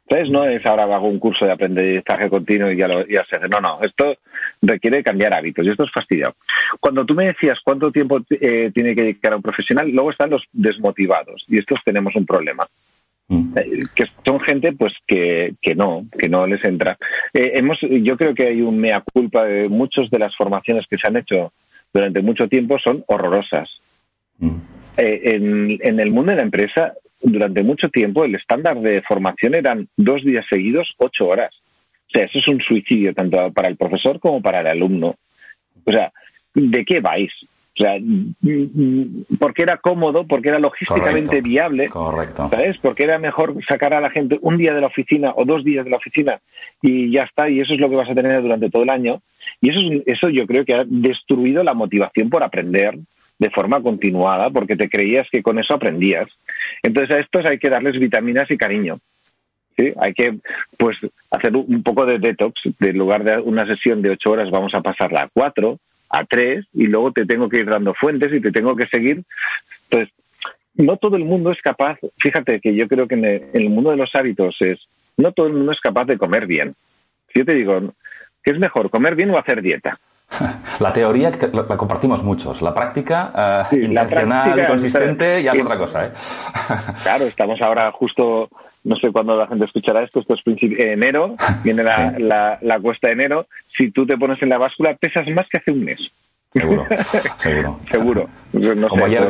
¿Sabes? 0.09 0.29
No 0.29 0.45
es 0.45 0.65
ahora 0.65 0.83
hago 0.83 1.09
un 1.09 1.19
curso 1.19 1.45
de 1.45 1.51
aprendizaje 1.51 2.29
continuo 2.29 2.71
y 2.71 2.77
ya, 2.77 2.87
lo, 2.87 3.05
ya 3.05 3.25
se 3.25 3.35
hace. 3.35 3.49
No, 3.49 3.59
no. 3.59 3.79
Esto 3.81 4.15
requiere 4.61 5.03
cambiar 5.03 5.33
hábitos 5.33 5.65
y 5.65 5.69
esto 5.69 5.83
es 5.83 5.91
fastidiado. 5.91 6.35
Cuando 6.79 7.05
tú 7.05 7.13
me 7.13 7.25
decías 7.25 7.59
cuánto 7.61 7.91
tiempo 7.91 8.21
eh, 8.29 8.71
tiene 8.73 8.95
que 8.95 9.01
dedicar 9.01 9.33
a 9.33 9.35
un 9.35 9.41
profesional, 9.41 9.89
luego 9.89 10.11
están 10.11 10.29
los 10.29 10.43
desmotivados 10.53 11.43
y 11.49 11.57
estos 11.57 11.79
tenemos 11.83 12.15
un 12.15 12.25
problema. 12.25 12.65
Mm. 13.29 13.57
Eh, 13.57 13.83
que 13.93 14.05
son 14.25 14.39
gente 14.39 14.71
pues 14.71 14.93
que, 15.05 15.55
que 15.61 15.75
no 15.75 16.05
que 16.17 16.29
no 16.29 16.47
les 16.47 16.63
entra 16.63 16.97
eh, 17.33 17.51
hemos 17.55 17.77
yo 17.81 18.15
creo 18.15 18.33
que 18.33 18.47
hay 18.47 18.61
un 18.61 18.77
mea 18.77 19.03
culpa 19.13 19.43
de 19.43 19.67
muchas 19.67 20.09
de 20.09 20.19
las 20.19 20.33
formaciones 20.33 20.85
que 20.89 20.97
se 20.97 21.09
han 21.09 21.17
hecho 21.17 21.51
durante 21.93 22.21
mucho 22.21 22.47
tiempo 22.47 22.77
son 22.79 23.03
horrorosas 23.07 23.69
mm. 24.39 24.55
en, 24.97 25.79
en 25.81 25.99
el 25.99 26.11
mundo 26.11 26.31
de 26.31 26.37
la 26.37 26.43
empresa 26.43 26.93
durante 27.21 27.63
mucho 27.63 27.89
tiempo 27.89 28.23
el 28.23 28.35
estándar 28.35 28.79
de 28.79 29.01
formación 29.01 29.55
eran 29.55 29.87
dos 29.97 30.23
días 30.23 30.45
seguidos, 30.49 30.93
ocho 30.97 31.27
horas. 31.27 31.53
O 32.07 32.09
sea, 32.11 32.25
eso 32.25 32.39
es 32.39 32.47
un 32.47 32.61
suicidio 32.61 33.13
tanto 33.13 33.51
para 33.51 33.69
el 33.69 33.75
profesor 33.75 34.19
como 34.19 34.41
para 34.41 34.61
el 34.61 34.67
alumno. 34.67 35.15
O 35.83 35.91
sea, 35.91 36.11
¿de 36.53 36.85
qué 36.85 36.99
vais? 36.99 37.31
O 37.79 37.83
sea, 37.83 37.97
porque 39.37 39.61
era 39.61 39.77
cómodo, 39.77 40.25
porque 40.25 40.49
era 40.49 40.57
logísticamente 40.57 41.41
viable. 41.41 41.89
Correcto. 41.89 42.49
¿Sabes? 42.49 42.79
Porque 42.79 43.03
era 43.03 43.19
mejor 43.19 43.55
sacar 43.67 43.93
a 43.93 44.01
la 44.01 44.09
gente 44.09 44.39
un 44.41 44.57
día 44.57 44.73
de 44.73 44.81
la 44.81 44.87
oficina 44.87 45.31
o 45.35 45.45
dos 45.45 45.63
días 45.63 45.85
de 45.85 45.91
la 45.91 45.97
oficina 45.97 46.39
y 46.81 47.11
ya 47.11 47.23
está, 47.23 47.49
y 47.49 47.59
eso 47.59 47.73
es 47.73 47.79
lo 47.79 47.89
que 47.89 47.95
vas 47.95 48.09
a 48.09 48.15
tener 48.15 48.41
durante 48.41 48.71
todo 48.71 48.81
el 48.81 48.89
año. 48.89 49.21
Y 49.61 49.69
eso, 49.69 49.79
eso 50.07 50.29
yo 50.29 50.47
creo 50.47 50.65
que 50.65 50.73
ha 50.73 50.85
destruido 50.87 51.63
la 51.63 51.75
motivación 51.75 52.29
por 52.29 52.41
aprender 52.41 52.97
de 53.39 53.49
forma 53.51 53.81
continuada 53.81 54.49
porque 54.49 54.75
te 54.75 54.89
creías 54.89 55.27
que 55.31 55.43
con 55.43 55.59
eso 55.59 55.75
aprendías. 55.75 56.27
Entonces 56.81 57.15
a 57.15 57.19
estos 57.19 57.45
hay 57.45 57.59
que 57.59 57.69
darles 57.69 57.99
vitaminas 57.99 58.49
y 58.49 58.57
cariño. 58.57 58.99
¿sí? 59.77 59.93
Hay 59.99 60.13
que 60.13 60.37
pues 60.77 60.97
hacer 61.29 61.55
un 61.55 61.83
poco 61.83 62.05
de 62.05 62.17
detox. 62.17 62.61
De 62.79 62.93
lugar 62.93 63.23
de 63.23 63.37
una 63.39 63.67
sesión 63.67 64.01
de 64.01 64.11
ocho 64.11 64.31
horas 64.31 64.49
vamos 64.49 64.73
a 64.73 64.81
pasarla 64.81 65.23
a 65.23 65.29
cuatro, 65.31 65.77
a 66.09 66.25
tres 66.25 66.65
y 66.73 66.87
luego 66.87 67.11
te 67.11 67.25
tengo 67.25 67.49
que 67.49 67.57
ir 67.57 67.65
dando 67.65 67.93
fuentes 67.93 68.33
y 68.33 68.41
te 68.41 68.51
tengo 68.51 68.75
que 68.75 68.87
seguir. 68.87 69.23
Entonces, 69.89 70.13
no 70.75 70.97
todo 70.97 71.17
el 71.17 71.25
mundo 71.25 71.51
es 71.51 71.61
capaz, 71.61 71.97
fíjate 72.19 72.59
que 72.59 72.75
yo 72.75 72.87
creo 72.87 73.07
que 73.07 73.15
en 73.15 73.25
el, 73.25 73.69
mundo 73.69 73.91
de 73.91 73.97
los 73.97 74.13
hábitos 74.13 74.55
es, 74.59 74.79
no 75.17 75.31
todo 75.31 75.47
el 75.47 75.53
mundo 75.53 75.71
es 75.71 75.79
capaz 75.79 76.05
de 76.05 76.17
comer 76.17 76.45
bien. 76.45 76.75
Si 77.33 77.39
yo 77.39 77.45
te 77.45 77.53
digo, 77.53 77.93
¿qué 78.43 78.51
es 78.51 78.59
mejor, 78.59 78.89
comer 78.89 79.15
bien 79.15 79.31
o 79.31 79.37
hacer 79.37 79.61
dieta? 79.61 79.99
La 80.79 80.93
teoría 80.93 81.31
la 81.53 81.77
compartimos 81.77 82.23
muchos, 82.23 82.61
la 82.61 82.73
práctica 82.73 83.67
eh, 83.71 83.83
intencional 83.83 84.59
y 84.59 84.67
consistente 84.67 85.41
ya 85.41 85.51
es 85.51 85.61
otra 85.61 85.77
cosa. 85.77 86.05
¿eh? 86.05 86.11
Claro, 87.03 87.25
estamos 87.25 87.59
ahora 87.61 87.91
justo, 87.91 88.49
no 88.83 88.95
sé 88.97 89.11
cuándo 89.11 89.35
la 89.35 89.47
gente 89.47 89.65
escuchará 89.65 90.03
esto, 90.03 90.19
esto 90.19 90.35
es 90.35 90.43
principio, 90.43 90.77
enero, 90.79 91.35
viene 91.63 91.83
la, 92.19 92.59
la 92.61 92.79
cuesta 92.79 93.07
de 93.07 93.13
enero. 93.13 93.47
Si 93.67 93.91
tú 93.91 94.05
te 94.05 94.17
pones 94.17 94.41
en 94.41 94.49
la 94.49 94.57
báscula, 94.57 94.95
pesas 94.95 95.27
más 95.29 95.47
que 95.49 95.57
hace 95.57 95.71
un 95.71 95.83
mes. 95.83 95.99
Seguro, 96.53 96.85
seguro. 97.37 97.79
seguro. 97.89 98.29
Como 98.51 99.05
ayer, 99.05 99.23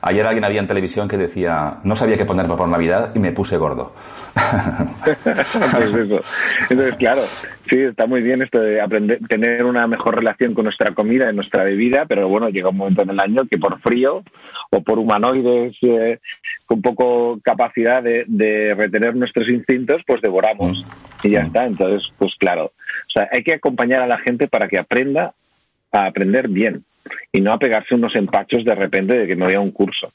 ayer, 0.00 0.26
alguien 0.26 0.44
había 0.44 0.60
en 0.60 0.66
televisión 0.66 1.08
que 1.08 1.16
decía, 1.16 1.78
no 1.84 1.94
sabía 1.94 2.16
qué 2.16 2.24
ponerme 2.24 2.56
por 2.56 2.68
Navidad 2.68 3.12
y 3.14 3.18
me 3.18 3.32
puse 3.32 3.56
gordo. 3.56 3.92
pues 5.24 5.94
eso. 5.94 6.20
Entonces, 6.70 6.94
claro, 6.96 7.22
sí, 7.68 7.80
está 7.80 8.06
muy 8.06 8.22
bien 8.22 8.42
esto 8.42 8.60
de 8.60 8.80
aprender, 8.80 9.20
tener 9.28 9.64
una 9.64 9.86
mejor 9.86 10.16
relación 10.16 10.54
con 10.54 10.64
nuestra 10.64 10.94
comida 10.94 11.30
y 11.30 11.34
nuestra 11.34 11.64
bebida, 11.64 12.06
pero 12.06 12.28
bueno, 12.28 12.48
llega 12.48 12.70
un 12.70 12.78
momento 12.78 13.02
en 13.02 13.10
el 13.10 13.20
año 13.20 13.42
que 13.50 13.58
por 13.58 13.80
frío 13.80 14.22
o 14.70 14.80
por 14.82 14.98
humanoides 14.98 15.76
eh, 15.82 16.18
con 16.64 16.80
poco 16.80 17.40
capacidad 17.42 18.02
de, 18.02 18.74
retener 18.76 19.14
nuestros 19.16 19.48
instintos, 19.48 20.02
pues 20.06 20.22
devoramos. 20.22 20.78
Mm. 20.78 21.26
Y 21.26 21.30
ya 21.30 21.42
mm. 21.42 21.46
está. 21.46 21.64
Entonces, 21.66 22.10
pues 22.16 22.32
claro, 22.38 22.66
o 22.66 23.10
sea, 23.10 23.28
hay 23.30 23.42
que 23.42 23.54
acompañar 23.54 24.02
a 24.02 24.06
la 24.06 24.18
gente 24.18 24.48
para 24.48 24.68
que 24.68 24.78
aprenda 24.78 25.34
a 25.92 26.06
aprender 26.06 26.48
bien 26.48 26.84
y 27.32 27.40
no 27.40 27.52
a 27.52 27.58
pegarse 27.58 27.94
unos 27.94 28.14
empachos 28.14 28.64
de 28.64 28.74
repente 28.74 29.16
de 29.16 29.26
que 29.26 29.36
no 29.36 29.46
había 29.46 29.60
un 29.60 29.70
curso. 29.70 30.12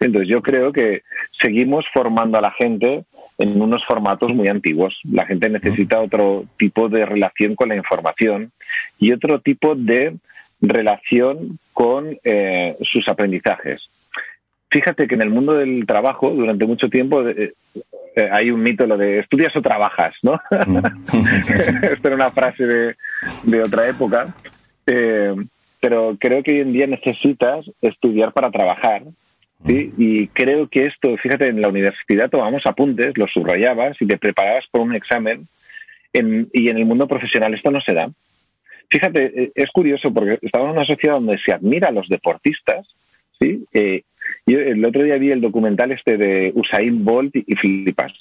Entonces 0.00 0.28
yo 0.28 0.42
creo 0.42 0.72
que 0.72 1.02
seguimos 1.30 1.84
formando 1.92 2.38
a 2.38 2.40
la 2.40 2.52
gente 2.52 3.04
en 3.38 3.60
unos 3.60 3.84
formatos 3.84 4.32
muy 4.32 4.48
antiguos. 4.48 4.98
La 5.10 5.26
gente 5.26 5.48
necesita 5.48 6.00
otro 6.00 6.44
tipo 6.56 6.88
de 6.88 7.04
relación 7.04 7.54
con 7.54 7.68
la 7.68 7.76
información 7.76 8.52
y 8.98 9.12
otro 9.12 9.40
tipo 9.40 9.74
de 9.74 10.16
relación 10.60 11.58
con 11.72 12.18
eh, 12.24 12.76
sus 12.82 13.08
aprendizajes. 13.08 13.90
Fíjate 14.70 15.08
que 15.08 15.14
en 15.14 15.22
el 15.22 15.30
mundo 15.30 15.54
del 15.54 15.86
trabajo 15.86 16.30
durante 16.30 16.66
mucho 16.66 16.88
tiempo 16.88 17.26
eh, 17.26 17.54
eh, 18.16 18.28
hay 18.30 18.50
un 18.50 18.62
mito 18.62 18.86
lo 18.86 18.96
de 18.96 19.20
estudias 19.20 19.54
o 19.56 19.62
trabajas, 19.62 20.14
¿no? 20.22 20.40
Esta 20.50 22.08
era 22.08 22.14
una 22.14 22.30
frase 22.30 22.66
de, 22.66 22.96
de 23.44 23.62
otra 23.62 23.88
época 23.88 24.34
eh, 24.86 25.34
pero 25.80 26.16
creo 26.18 26.42
que 26.42 26.52
hoy 26.52 26.60
en 26.60 26.72
día 26.72 26.86
necesitas 26.86 27.66
estudiar 27.80 28.32
para 28.32 28.50
trabajar. 28.50 29.02
¿sí? 29.66 29.92
Mm. 29.96 30.02
Y 30.02 30.28
creo 30.28 30.68
que 30.68 30.86
esto, 30.86 31.16
fíjate, 31.16 31.48
en 31.48 31.60
la 31.60 31.68
universidad 31.68 32.30
tomamos 32.30 32.62
apuntes, 32.66 33.16
los 33.16 33.30
subrayabas 33.32 33.96
y 34.00 34.06
te 34.06 34.18
preparabas 34.18 34.64
por 34.70 34.80
un 34.80 34.94
examen. 34.94 35.46
y 36.12 36.68
en 36.68 36.78
el 36.78 36.86
mundo 36.86 37.06
profesional 37.06 37.54
esto 37.54 37.70
no 37.70 37.80
se 37.80 37.94
da. 37.94 38.10
Fíjate, 38.90 39.42
eh, 39.42 39.52
es 39.54 39.70
curioso 39.70 40.12
porque 40.12 40.38
estamos 40.42 40.70
en 40.70 40.76
una 40.76 40.86
sociedad 40.86 41.14
donde 41.14 41.38
se 41.38 41.52
admira 41.52 41.88
a 41.88 41.92
los 41.92 42.08
deportistas. 42.08 42.86
¿sí? 43.38 43.64
Eh, 43.72 44.02
yo 44.46 44.58
el 44.58 44.84
otro 44.84 45.02
día 45.02 45.18
vi 45.18 45.30
el 45.30 45.40
documental 45.40 45.92
este 45.92 46.16
de 46.16 46.52
Usain 46.54 47.04
Bolt 47.04 47.36
y 47.36 47.54
Filipas. 47.56 48.12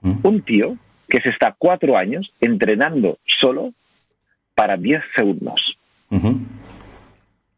Mm. 0.00 0.14
Un 0.22 0.42
tío 0.42 0.76
que 1.08 1.20
se 1.20 1.28
está 1.28 1.54
cuatro 1.56 1.96
años 1.96 2.32
entrenando 2.40 3.18
solo 3.40 3.72
para 4.54 4.76
diez 4.76 5.02
segundos. 5.14 5.78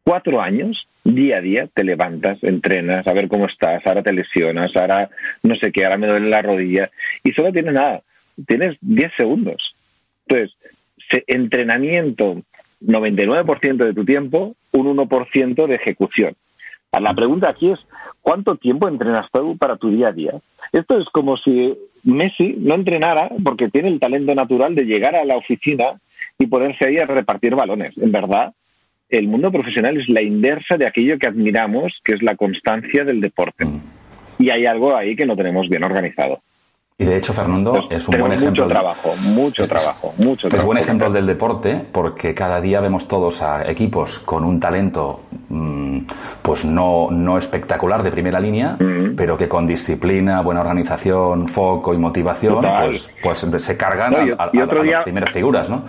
Cuatro 0.09 0.41
años, 0.41 0.89
día 1.05 1.37
a 1.37 1.41
día, 1.43 1.69
te 1.75 1.85
levantas, 1.85 2.43
entrenas, 2.43 3.07
a 3.07 3.13
ver 3.13 3.29
cómo 3.29 3.45
estás, 3.45 3.87
ahora 3.87 4.03
te 4.03 4.15
lesionas, 4.15 4.75
ahora 4.75 5.11
no 5.43 5.55
sé 5.57 5.71
qué, 5.71 5.85
ahora 5.85 5.99
me 5.99 6.07
duele 6.07 6.31
la 6.31 6.41
rodilla, 6.41 6.91
y 7.23 7.33
solo 7.33 7.53
tienes 7.53 7.75
nada, 7.75 8.01
tienes 8.47 8.79
10 8.81 9.13
segundos. 9.19 9.77
Entonces, 10.27 10.57
entrenamiento 11.27 12.41
99% 12.83 13.77
de 13.77 13.93
tu 13.93 14.07
tiempo, 14.07 14.57
un 14.73 14.97
1% 14.97 15.67
de 15.67 15.75
ejecución. 15.75 16.35
La 16.99 17.13
pregunta 17.13 17.51
aquí 17.51 17.71
es, 17.71 17.87
¿cuánto 18.23 18.57
tiempo 18.57 18.89
entrenas 18.89 19.27
tú 19.31 19.59
para 19.59 19.77
tu 19.77 19.91
día 19.91 20.09
a 20.09 20.13
día? 20.13 20.33
Esto 20.73 20.99
es 20.99 21.07
como 21.11 21.37
si 21.37 21.77
Messi 22.05 22.55
no 22.57 22.77
entrenara 22.77 23.29
porque 23.45 23.69
tiene 23.69 23.89
el 23.89 24.01
talento 24.01 24.35
natural 24.35 24.75
de 24.75 24.85
llegar 24.85 25.15
a 25.17 25.27
la 25.27 25.37
oficina 25.37 26.01
y 26.39 26.47
ponerse 26.47 26.87
ahí 26.87 26.97
a 26.97 27.05
repartir 27.05 27.55
balones. 27.55 27.93
En 27.99 28.11
verdad, 28.11 28.55
el 29.09 29.29
mundo 29.29 29.51
profesional 29.51 29.99
es 29.99 30.09
la 30.09 30.23
inversa 30.23 30.77
de 30.77 30.87
aquello 30.87 31.19
que 31.19 31.27
admiramos, 31.27 31.93
que 32.05 32.15
es 32.15 32.23
la 32.23 32.37
constancia 32.37 33.05
del 33.05 33.21
deporte. 33.21 33.65
Mm. 33.65 33.81
Y 34.39 34.51
hay 34.51 34.67
algo 34.67 34.95
ahí 34.95 35.17
que 35.17 35.27
no 35.27 35.37
tenemos 35.37 35.69
bien 35.69 35.85
organizado. 35.85 36.41
Y 37.01 37.05
de 37.05 37.17
hecho, 37.17 37.33
Fernando, 37.33 37.87
es 37.91 38.09
un 38.09 38.19
buen 38.19 38.33
ejemplo. 38.33 38.65
Mucho 38.65 38.75
trabajo, 38.75 39.15
mucho 39.23 39.69
trabajo, 39.69 40.15
mucho 40.19 40.49
trabajo. 40.49 40.57
Es 40.57 40.65
buen 40.65 40.79
ejemplo 40.79 41.11
del 41.11 41.27
deporte 41.27 41.81
porque 41.93 42.35
cada 42.35 42.61
día 42.61 42.81
vemos 42.81 43.07
todos 43.07 43.41
a 43.41 43.71
equipos 43.71 44.19
con 44.19 44.45
un 44.45 44.59
talento 44.59 45.21
mm, 45.49 46.01
pues 46.43 46.65
no, 46.65 47.09
no 47.13 47.39
espectacular 47.39 48.03
de 48.03 48.11
primera 48.11 48.41
línea, 48.41 48.77
mm. 48.81 49.15
pero 49.15 49.39
que 49.39 49.47
con 49.47 49.65
disciplina, 49.65 50.41
buena 50.41 50.61
organización, 50.61 51.47
foco 51.47 51.95
y 51.95 51.99
motivación, 51.99 52.67
pues, 52.81 53.09
pues 53.23 53.63
se 53.63 53.77
cargan 53.77 54.17
a, 54.37 54.51
las 54.53 55.05
primeras 55.05 55.31
figuras, 55.31 55.71
¿no? 55.71 55.85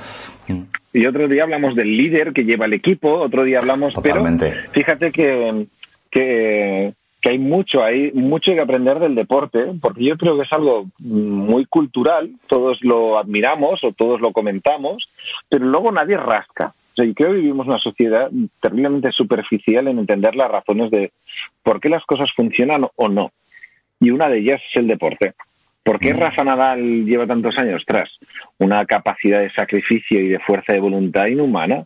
Y 0.93 1.05
otro 1.05 1.27
día 1.27 1.43
hablamos 1.43 1.75
del 1.75 1.95
líder 1.95 2.33
que 2.33 2.45
lleva 2.45 2.65
el 2.65 2.73
equipo, 2.73 3.13
otro 3.13 3.43
día 3.43 3.59
hablamos, 3.59 3.93
Totalmente. 3.93 4.49
pero 4.49 4.71
fíjate 4.71 5.11
que, 5.11 5.67
que 6.09 6.93
que 7.21 7.29
hay 7.31 7.39
mucho, 7.39 7.83
hay 7.83 8.11
mucho 8.13 8.53
que 8.53 8.61
aprender 8.61 8.99
del 8.99 9.15
deporte, 9.15 9.65
porque 9.81 10.05
yo 10.05 10.17
creo 10.17 10.37
que 10.37 10.43
es 10.43 10.53
algo 10.53 10.87
muy 10.99 11.65
cultural, 11.65 12.31
todos 12.47 12.79
lo 12.81 13.17
admiramos 13.17 13.83
o 13.83 13.91
todos 13.91 14.21
lo 14.21 14.31
comentamos, 14.31 15.09
pero 15.49 15.65
luego 15.65 15.91
nadie 15.91 16.15
rasca. 16.15 16.73
O 16.93 16.95
sea, 16.95 17.05
creo 17.13 17.31
que 17.31 17.39
vivimos 17.39 17.67
una 17.67 17.79
sociedad 17.79 18.29
terriblemente 18.61 19.11
superficial 19.11 19.87
en 19.87 19.99
entender 19.99 20.35
las 20.35 20.49
razones 20.49 20.91
de 20.91 21.11
por 21.61 21.79
qué 21.81 21.89
las 21.89 22.05
cosas 22.05 22.29
funcionan 22.35 22.87
o 22.95 23.09
no. 23.09 23.31
Y 23.99 24.11
una 24.11 24.29
de 24.29 24.39
ellas 24.39 24.61
es 24.71 24.79
el 24.79 24.87
deporte. 24.87 25.33
¿Por 25.89 25.99
qué 25.99 26.13
mm. 26.13 26.17
Rafa 26.19 26.43
Nadal 26.43 27.03
lleva 27.03 27.25
tantos 27.25 27.57
años 27.57 27.81
tras 27.83 28.11
una 28.59 28.85
capacidad 28.85 29.39
de 29.39 29.49
sacrificio 29.49 30.21
y 30.21 30.27
de 30.27 30.37
fuerza 30.37 30.73
de 30.73 30.79
voluntad 30.79 31.25
inhumana? 31.25 31.83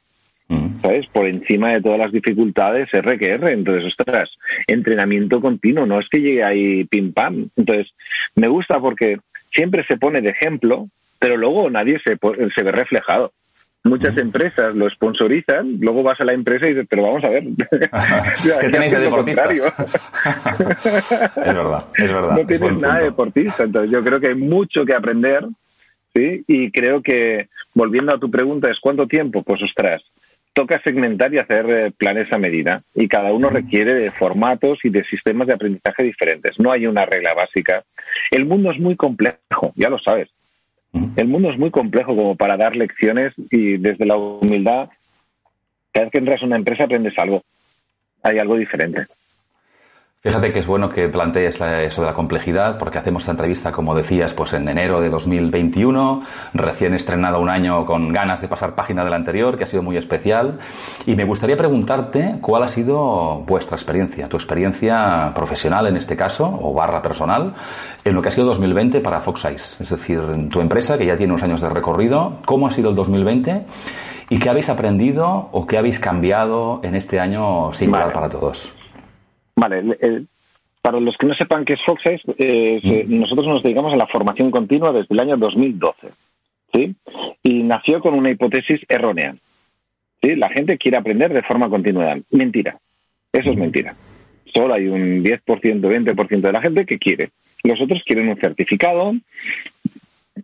Mm. 0.50 0.82
¿sabes? 0.82 1.08
Por 1.08 1.26
encima 1.26 1.72
de 1.72 1.82
todas 1.82 2.00
las 2.00 2.12
dificultades, 2.12 2.94
R 2.94 3.18
que 3.18 3.32
R. 3.32 3.54
Entonces, 3.54 3.86
ostras, 3.98 4.30
entrenamiento 4.68 5.39
continuo, 5.39 5.86
no 5.86 6.02
es 6.02 6.10
que 6.10 6.20
llegue 6.20 6.44
ahí 6.44 6.84
pim 6.84 7.13
pam. 7.13 7.48
Entonces, 7.56 7.94
me 8.36 8.50
gusta 8.50 8.78
porque 8.82 9.20
siempre 9.54 9.86
se 9.86 9.96
pone 9.96 10.20
de 10.20 10.32
ejemplo, 10.32 10.89
pero 11.18 11.38
luego 11.38 11.70
nadie 11.70 11.98
se, 12.04 12.18
se 12.54 12.62
ve 12.62 12.72
reflejado. 12.74 13.32
Muchas 13.86 14.17
empresas 14.17 14.74
lo 14.76 14.89
sponsorizan, 14.89 15.78
luego 15.82 16.04
vas 16.04 16.19
a 16.22 16.24
la 16.24 16.34
empresa 16.34 16.67
y 16.67 16.69
dices, 16.69 16.88
pero 16.89 17.04
vamos 17.04 17.24
a 17.26 17.30
ver. 17.30 17.43
¿Qué 18.62 18.69
tenéis 18.69 18.93
de 18.93 19.00
deportistas? 19.00 19.52
es 21.36 21.36
verdad, 21.36 21.86
es 21.98 22.12
verdad. 22.12 22.38
No 22.38 22.46
tienes 22.46 22.78
nada 22.78 23.00
de 23.00 23.06
deportista. 23.06 23.63
Entonces, 23.63 23.91
yo 23.91 24.02
creo 24.02 24.22
que 24.22 24.28
hay 24.28 24.36
mucho 24.36 24.86
que 24.86 24.93
aprender, 24.93 25.46
¿sí? 26.15 26.46
Y 26.48 26.72
creo 26.72 27.02
que, 27.02 27.50
volviendo 27.74 28.15
a 28.15 28.19
tu 28.19 28.32
pregunta, 28.32 28.72
es 28.72 28.80
¿cuánto 28.80 29.06
tiempo? 29.06 29.43
Pues, 29.43 29.62
ostras, 29.62 30.02
toca 30.54 30.82
segmentar 30.82 31.34
y 31.34 31.39
hacer 31.39 31.69
eh, 31.69 31.91
planes 31.91 32.32
a 32.32 32.38
medida 32.38 32.84
y 32.96 33.08
cada 33.08 33.34
uno 33.34 33.50
requiere 33.50 33.93
de 33.96 34.12
formatos 34.12 34.80
y 34.84 34.89
de 34.89 35.04
sistemas 35.06 35.48
de 35.48 35.56
aprendizaje 35.56 36.04
diferentes. 36.04 36.58
No 36.60 36.72
hay 36.72 36.88
una 36.88 37.06
regla 37.06 37.34
básica. 37.34 37.84
El 38.32 38.46
mundo 38.46 38.72
es 38.72 38.80
muy 38.80 38.96
complejo, 38.96 39.74
ya 39.76 39.89
lo 39.89 40.00
sabes. 40.00 40.30
El 40.93 41.27
mundo 41.27 41.51
es 41.51 41.58
muy 41.58 41.71
complejo 41.71 42.15
como 42.15 42.36
para 42.36 42.56
dar 42.56 42.75
lecciones 42.75 43.34
y 43.49 43.77
desde 43.77 44.06
la 44.06 44.15
humildad, 44.15 44.89
cada 45.91 46.06
vez 46.06 46.12
que 46.12 46.19
entras 46.19 46.41
a 46.41 46.45
una 46.45 46.56
empresa 46.56 46.84
aprendes 46.84 47.17
algo. 47.17 47.43
Hay 48.21 48.38
algo 48.38 48.56
diferente. 48.56 49.08
Fíjate 50.26 50.54
que 50.54 50.60
es 50.60 50.68
bueno 50.68 50.90
que 50.90 51.10
plantees 51.10 51.60
eso 51.60 52.02
de 52.02 52.08
la 52.08 52.14
complejidad, 52.14 52.78
porque 52.78 52.98
hacemos 52.98 53.24
esta 53.24 53.34
entrevista, 53.34 53.74
como 53.74 53.94
decías, 53.94 54.34
pues 54.34 54.54
en 54.54 54.70
enero 54.70 55.02
de 55.02 55.10
2021, 55.10 56.22
recién 56.54 56.94
estrenado 56.94 57.42
un 57.42 57.50
año 57.50 57.86
con 57.86 58.14
ganas 58.14 58.40
de 58.40 58.48
pasar 58.48 58.74
página 58.74 59.04
del 59.04 59.12
anterior, 59.12 59.58
que 59.58 59.66
ha 59.66 59.68
sido 59.68 59.84
muy 59.84 59.98
especial. 59.98 60.60
Y 61.06 61.18
me 61.18 61.26
gustaría 61.26 61.58
preguntarte 61.58 62.38
cuál 62.40 62.64
ha 62.64 62.70
sido 62.70 63.44
vuestra 63.46 63.76
experiencia, 63.76 64.30
tu 64.30 64.38
experiencia 64.38 65.34
profesional 65.36 65.88
en 65.88 65.98
este 65.98 66.16
caso, 66.16 66.58
o 66.62 66.74
barra 66.74 67.02
personal, 67.02 67.54
en 68.06 68.16
lo 68.16 68.22
que 68.22 68.30
ha 68.30 68.32
sido 68.32 68.48
2020 68.48 69.02
para 69.02 69.20
Fox 69.20 69.44
Eyes. 69.44 69.82
Es 69.82 69.90
decir, 69.90 70.22
tu 70.50 70.62
empresa, 70.62 70.98
que 70.98 71.06
ya 71.06 71.18
tiene 71.18 71.34
unos 71.34 71.44
años 71.44 71.60
de 71.60 71.68
recorrido, 71.68 72.38
¿cómo 72.46 72.68
ha 72.68 72.72
sido 72.72 72.92
el 72.92 72.96
2020? 72.96 73.66
¿Y 74.30 74.40
qué 74.40 74.50
habéis 74.50 74.70
aprendido 74.70 75.50
o 75.52 75.68
qué 75.68 75.78
habéis 75.78 76.00
cambiado 76.00 76.80
en 76.82 76.96
este 76.96 77.20
año 77.20 77.74
singular 77.74 78.14
para 78.14 78.30
todos? 78.30 78.74
Vale, 79.56 79.84
para 80.84 81.00
los 81.00 81.16
que 81.18 81.28
no 81.28 81.34
sepan 81.36 81.63
qué 81.63 81.74
es 81.74 81.80
Foxes, 81.86 82.22
eh, 82.38 83.06
mm. 83.08 83.20
nosotros 83.20 83.48
nos 83.48 83.63
dedicamos 83.63 83.94
a 83.94 83.98
la 83.98 84.08
formación 84.08 84.52
continua 84.52 84.92
desde 84.92 85.13
el 85.13 85.20
año 85.22 85.38
2012. 85.38 86.10
¿sí? 86.74 86.96
Y 87.42 87.63
nació 87.63 88.02
con 88.02 88.16
una 88.16 88.32
hipótesis 88.32 88.82
errónea. 88.89 89.34
¿sí? 90.22 90.36
La 90.36 90.50
gente 90.50 90.78
quiere 90.78 90.98
aprender 90.98 91.34
de 91.34 91.44
forma 91.44 91.70
continua. 91.70 92.18
Mentira. 92.32 92.78
Eso 93.32 93.52
es 93.52 93.58
mentira. 93.58 93.96
Solo 94.54 94.74
hay 94.74 94.88
un 94.88 95.24
10%, 95.24 95.42
20% 95.46 96.42
de 96.42 96.52
la 96.52 96.62
gente 96.62 96.86
que 96.86 97.00
quiere. 97.00 97.30
Los 97.63 97.80
otros 97.80 98.04
quieren 98.06 98.28
un 98.28 98.38
certificado, 98.38 99.13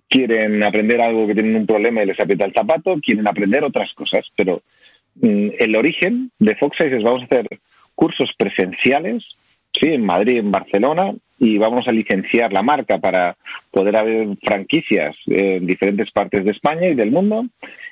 quieren 0.08 0.64
aprender 0.64 1.02
algo 1.02 1.28
que 1.28 1.34
tienen 1.34 1.58
un 1.58 1.68
problema 1.68 2.02
y 2.02 2.06
les 2.08 2.20
aprieta 2.20 2.46
el 2.46 2.54
zapato, 2.54 2.98
quieren 3.02 3.28
aprender 3.28 3.64
otras 3.66 3.94
cosas. 3.94 4.26
Pero 4.38 4.62
mm, 5.16 5.50
el 5.60 5.76
origen 5.76 6.32
de 6.40 6.56
Foxes 6.56 6.94
es 6.94 7.04
vamos 7.04 7.24
a 7.24 7.26
hacer 7.26 7.60
cursos 8.00 8.32
presenciales, 8.38 9.26
sí, 9.78 9.90
en 9.90 10.06
Madrid, 10.06 10.38
en 10.38 10.54
Barcelona, 10.54 11.14
y 11.38 11.58
vamos 11.58 11.86
a 11.86 11.92
licenciar 11.92 12.54
la 12.54 12.62
marca 12.62 12.98
para 12.98 13.36
poder 13.72 13.98
haber 13.98 14.38
franquicias 14.42 15.18
en 15.28 15.66
diferentes 15.66 16.10
partes 16.12 16.46
de 16.46 16.52
España 16.52 16.88
y 16.88 16.96
del 16.96 17.12
mundo. 17.12 17.46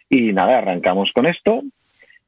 Y 0.10 0.32
nada, 0.32 0.60
arrancamos 0.60 1.12
con 1.14 1.26
esto. 1.26 1.62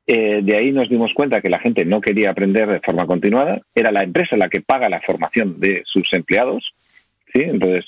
Eh, 0.05 0.41
de 0.43 0.57
ahí 0.57 0.73
nos 0.73 0.89
dimos 0.89 1.13
cuenta 1.13 1.39
que 1.39 1.49
la 1.49 1.59
gente 1.59 1.85
no 1.85 2.01
quería 2.01 2.31
aprender 2.31 2.67
de 2.67 2.81
forma 2.81 3.05
continuada. 3.05 3.61
Era 3.73 3.93
la 3.93 4.03
empresa 4.03 4.35
la 4.35 4.49
que 4.49 4.59
paga 4.59 4.89
la 4.89 4.99
formación 4.99 5.57
de 5.61 5.83
sus 5.85 6.11
empleados. 6.11 6.73
¿sí? 7.33 7.43
Entonces 7.43 7.85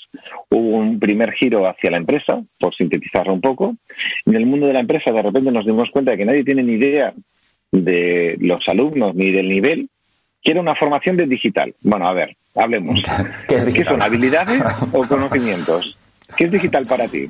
hubo 0.49 0.77
un 0.77 1.01
primer 1.01 1.33
giro 1.33 1.67
hacia 1.67 1.91
la 1.91 1.97
empresa, 1.97 2.41
por 2.57 2.73
sintetizarlo 2.75 3.33
un 3.33 3.41
poco. 3.41 3.75
En 4.25 4.35
el 4.35 4.45
mundo 4.45 4.67
de 4.67 4.73
la 4.73 4.79
empresa 4.79 5.11
de 5.11 5.21
repente 5.21 5.51
nos 5.51 5.65
dimos 5.65 5.89
cuenta 5.91 6.11
de 6.11 6.17
que 6.17 6.25
nadie 6.25 6.45
tiene 6.45 6.63
ni 6.63 6.73
idea 6.75 7.13
de 7.71 8.37
los 8.39 8.67
alumnos 8.67 9.15
ni 9.15 9.31
del 9.31 9.47
nivel, 9.47 9.89
quiere 10.43 10.59
una 10.59 10.75
formación 10.75 11.17
de 11.17 11.25
digital. 11.25 11.73
Bueno, 11.81 12.07
a 12.07 12.13
ver, 12.13 12.35
hablemos. 12.55 13.03
¿Qué, 13.47 13.55
es 13.55 13.65
¿Qué 13.65 13.83
son 13.85 14.01
habilidades 14.01 14.61
o 14.91 15.01
conocimientos? 15.03 15.97
¿Qué 16.35 16.45
es 16.45 16.51
digital 16.51 16.85
para 16.85 17.07
ti? 17.07 17.29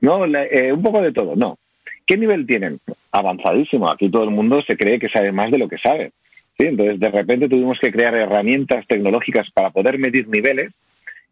No, 0.00 0.24
eh, 0.26 0.72
un 0.72 0.82
poco 0.82 1.00
de 1.02 1.12
todo, 1.12 1.36
no. 1.36 1.58
¿Qué 2.06 2.16
nivel 2.16 2.46
tienen? 2.46 2.80
Avanzadísimo. 3.12 3.90
Aquí 3.90 4.10
todo 4.10 4.24
el 4.24 4.30
mundo 4.30 4.62
se 4.62 4.76
cree 4.76 4.98
que 4.98 5.08
sabe 5.08 5.30
más 5.30 5.50
de 5.50 5.58
lo 5.58 5.68
que 5.68 5.78
sabe. 5.78 6.12
¿sí? 6.58 6.66
Entonces, 6.66 6.98
de 6.98 7.08
repente 7.08 7.48
tuvimos 7.48 7.78
que 7.78 7.92
crear 7.92 8.14
herramientas 8.14 8.86
tecnológicas 8.88 9.48
para 9.52 9.70
poder 9.70 9.98
medir 9.98 10.26
niveles 10.28 10.72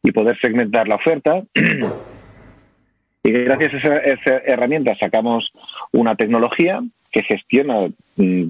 y 0.02 0.12
poder 0.12 0.38
segmentar 0.40 0.86
la 0.86 0.94
oferta. 0.94 1.42
y 3.24 3.30
gracias 3.32 3.74
a 3.74 3.78
esa, 3.78 3.96
esa 3.98 4.36
herramienta 4.46 4.96
sacamos 4.96 5.50
una 5.92 6.14
tecnología 6.14 6.80
que 7.10 7.22
gestiona, 7.22 7.88
mm, 8.16 8.44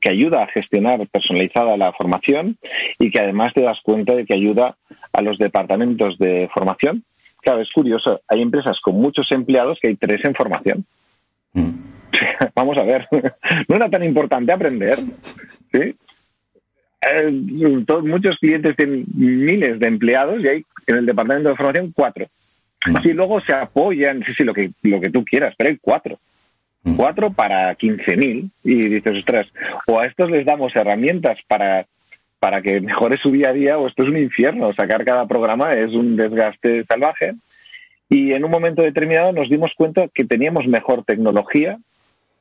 que 0.00 0.10
ayuda 0.10 0.42
a 0.42 0.48
gestionar 0.48 1.06
personalizada 1.08 1.76
la 1.76 1.92
formación 1.92 2.56
y 2.98 3.10
que 3.10 3.20
además 3.20 3.52
te 3.52 3.62
das 3.62 3.78
cuenta 3.82 4.14
de 4.14 4.24
que 4.24 4.34
ayuda 4.34 4.76
a 5.12 5.22
los 5.22 5.38
departamentos 5.38 6.18
de 6.18 6.48
formación. 6.54 7.04
Claro, 7.40 7.60
es 7.60 7.70
curioso, 7.72 8.20
hay 8.28 8.40
empresas 8.40 8.78
con 8.80 8.94
muchos 8.94 9.30
empleados 9.32 9.78
que 9.80 9.88
hay 9.88 9.96
tres 9.96 10.24
en 10.24 10.34
formación. 10.34 10.84
Mm. 11.52 11.70
Vamos 12.54 12.78
a 12.78 12.84
ver, 12.84 13.08
no 13.68 13.76
era 13.76 13.90
tan 13.90 14.04
importante 14.04 14.52
aprender, 14.52 14.98
¿sí? 15.72 15.96
Eh, 17.04 17.30
muchos 18.04 18.38
clientes 18.38 18.76
tienen 18.76 19.04
miles 19.14 19.80
de 19.80 19.88
empleados 19.88 20.40
y 20.40 20.48
hay 20.48 20.64
en 20.86 20.98
el 20.98 21.06
departamento 21.06 21.48
de 21.48 21.56
formación 21.56 21.92
cuatro. 21.92 22.26
Si 23.02 23.12
luego 23.12 23.40
se 23.40 23.52
apoyan, 23.52 24.22
sí, 24.24 24.32
sí, 24.36 24.44
lo 24.44 24.54
que, 24.54 24.70
lo 24.82 25.00
que 25.00 25.10
tú 25.10 25.24
quieras, 25.24 25.54
pero 25.56 25.70
hay 25.70 25.78
cuatro. 25.80 26.18
Cuatro 26.96 27.32
para 27.32 27.76
15.000 27.76 28.50
y 28.64 28.88
dices, 28.88 29.18
ostras, 29.18 29.46
o 29.86 30.00
a 30.00 30.06
estos 30.06 30.30
les 30.30 30.44
damos 30.44 30.74
herramientas 30.74 31.38
para, 31.46 31.86
para 32.40 32.60
que 32.60 32.80
mejore 32.80 33.18
su 33.18 33.30
día 33.30 33.50
a 33.50 33.52
día 33.52 33.78
o 33.78 33.86
esto 33.86 34.02
es 34.02 34.08
un 34.08 34.16
infierno, 34.16 34.74
sacar 34.74 35.04
cada 35.04 35.26
programa 35.26 35.72
es 35.72 35.92
un 35.92 36.16
desgaste 36.16 36.84
salvaje. 36.84 37.34
Y 38.08 38.32
en 38.32 38.44
un 38.44 38.50
momento 38.50 38.82
determinado 38.82 39.32
nos 39.32 39.48
dimos 39.48 39.70
cuenta 39.76 40.08
que 40.12 40.24
teníamos 40.24 40.66
mejor 40.66 41.04
tecnología 41.04 41.78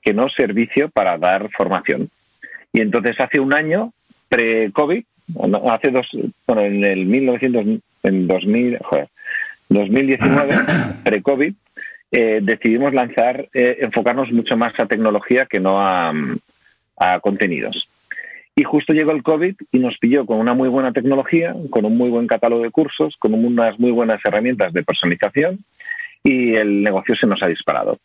que 0.02 0.14
no 0.14 0.28
servicio 0.30 0.90
para 0.90 1.18
dar 1.18 1.50
formación. 1.52 2.10
Y 2.74 2.82
entonces 2.82 3.16
hace 3.20 3.40
un 3.40 3.54
año, 3.54 3.94
pre-COVID, 4.30 5.04
hace 5.70 5.92
dos, 5.92 6.08
bueno, 6.48 6.64
en 6.64 6.84
el 6.84 7.06
1900, 7.06 7.66
en 8.04 8.28
2000, 8.28 8.80
joder, 8.80 9.08
2019, 9.70 10.52
pre-COVID, 11.04 11.54
eh, 12.12 12.40
decidimos 12.42 12.94
lanzar, 12.94 13.48
eh, 13.54 13.78
enfocarnos 13.82 14.32
mucho 14.32 14.58
más 14.58 14.74
a 14.80 14.86
tecnología 14.86 15.46
que 15.46 15.60
no 15.60 15.78
a, 15.80 16.14
contenidos. 17.22 17.90
Y 18.56 18.64
justo 18.64 18.94
llegó 18.94 19.12
el 19.12 19.24
COVID 19.24 19.56
y 19.72 19.80
nos 19.80 19.98
pilló 19.98 20.26
con 20.28 20.38
una 20.38 20.54
muy 20.54 20.70
buena 20.70 20.92
tecnología, 20.92 21.56
con 21.72 21.84
un 21.86 21.98
muy 21.98 22.10
buen 22.10 22.28
catálogo 22.28 22.62
de 22.62 22.70
cursos, 22.70 23.16
con 23.18 23.34
unas 23.34 23.80
muy 23.80 23.90
buenas 23.90 24.24
herramientas 24.24 24.72
de 24.72 24.84
personalización 24.84 25.60
y 26.24 26.54
el 26.54 26.84
negocio 26.84 27.16
se 27.16 27.26
nos 27.26 27.42
ha 27.42 27.48
disparado. 27.48 27.98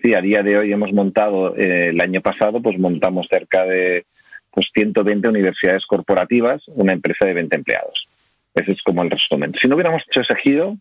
Sí, 0.00 0.14
a 0.14 0.20
día 0.20 0.44
de 0.44 0.58
hoy 0.58 0.72
hemos 0.72 0.92
montado, 0.92 1.56
eh, 1.56 1.88
el 1.88 2.00
año 2.00 2.20
pasado, 2.20 2.62
pues 2.62 2.78
montamos 2.78 3.26
cerca 3.28 3.64
de 3.64 4.04
pues 4.52 4.68
120 4.72 5.28
universidades 5.28 5.84
corporativas, 5.86 6.62
una 6.68 6.92
empresa 6.92 7.26
de 7.26 7.34
20 7.34 7.56
empleados. 7.56 8.08
Ese 8.56 8.72
es 8.72 8.82
como 8.82 9.02
el 9.02 9.10
resumen. 9.10 9.54
Si 9.60 9.68
no 9.68 9.74
hubiéramos 9.74 10.02
hecho 10.08 10.22
ese 10.22 10.34
giro, 10.36 10.76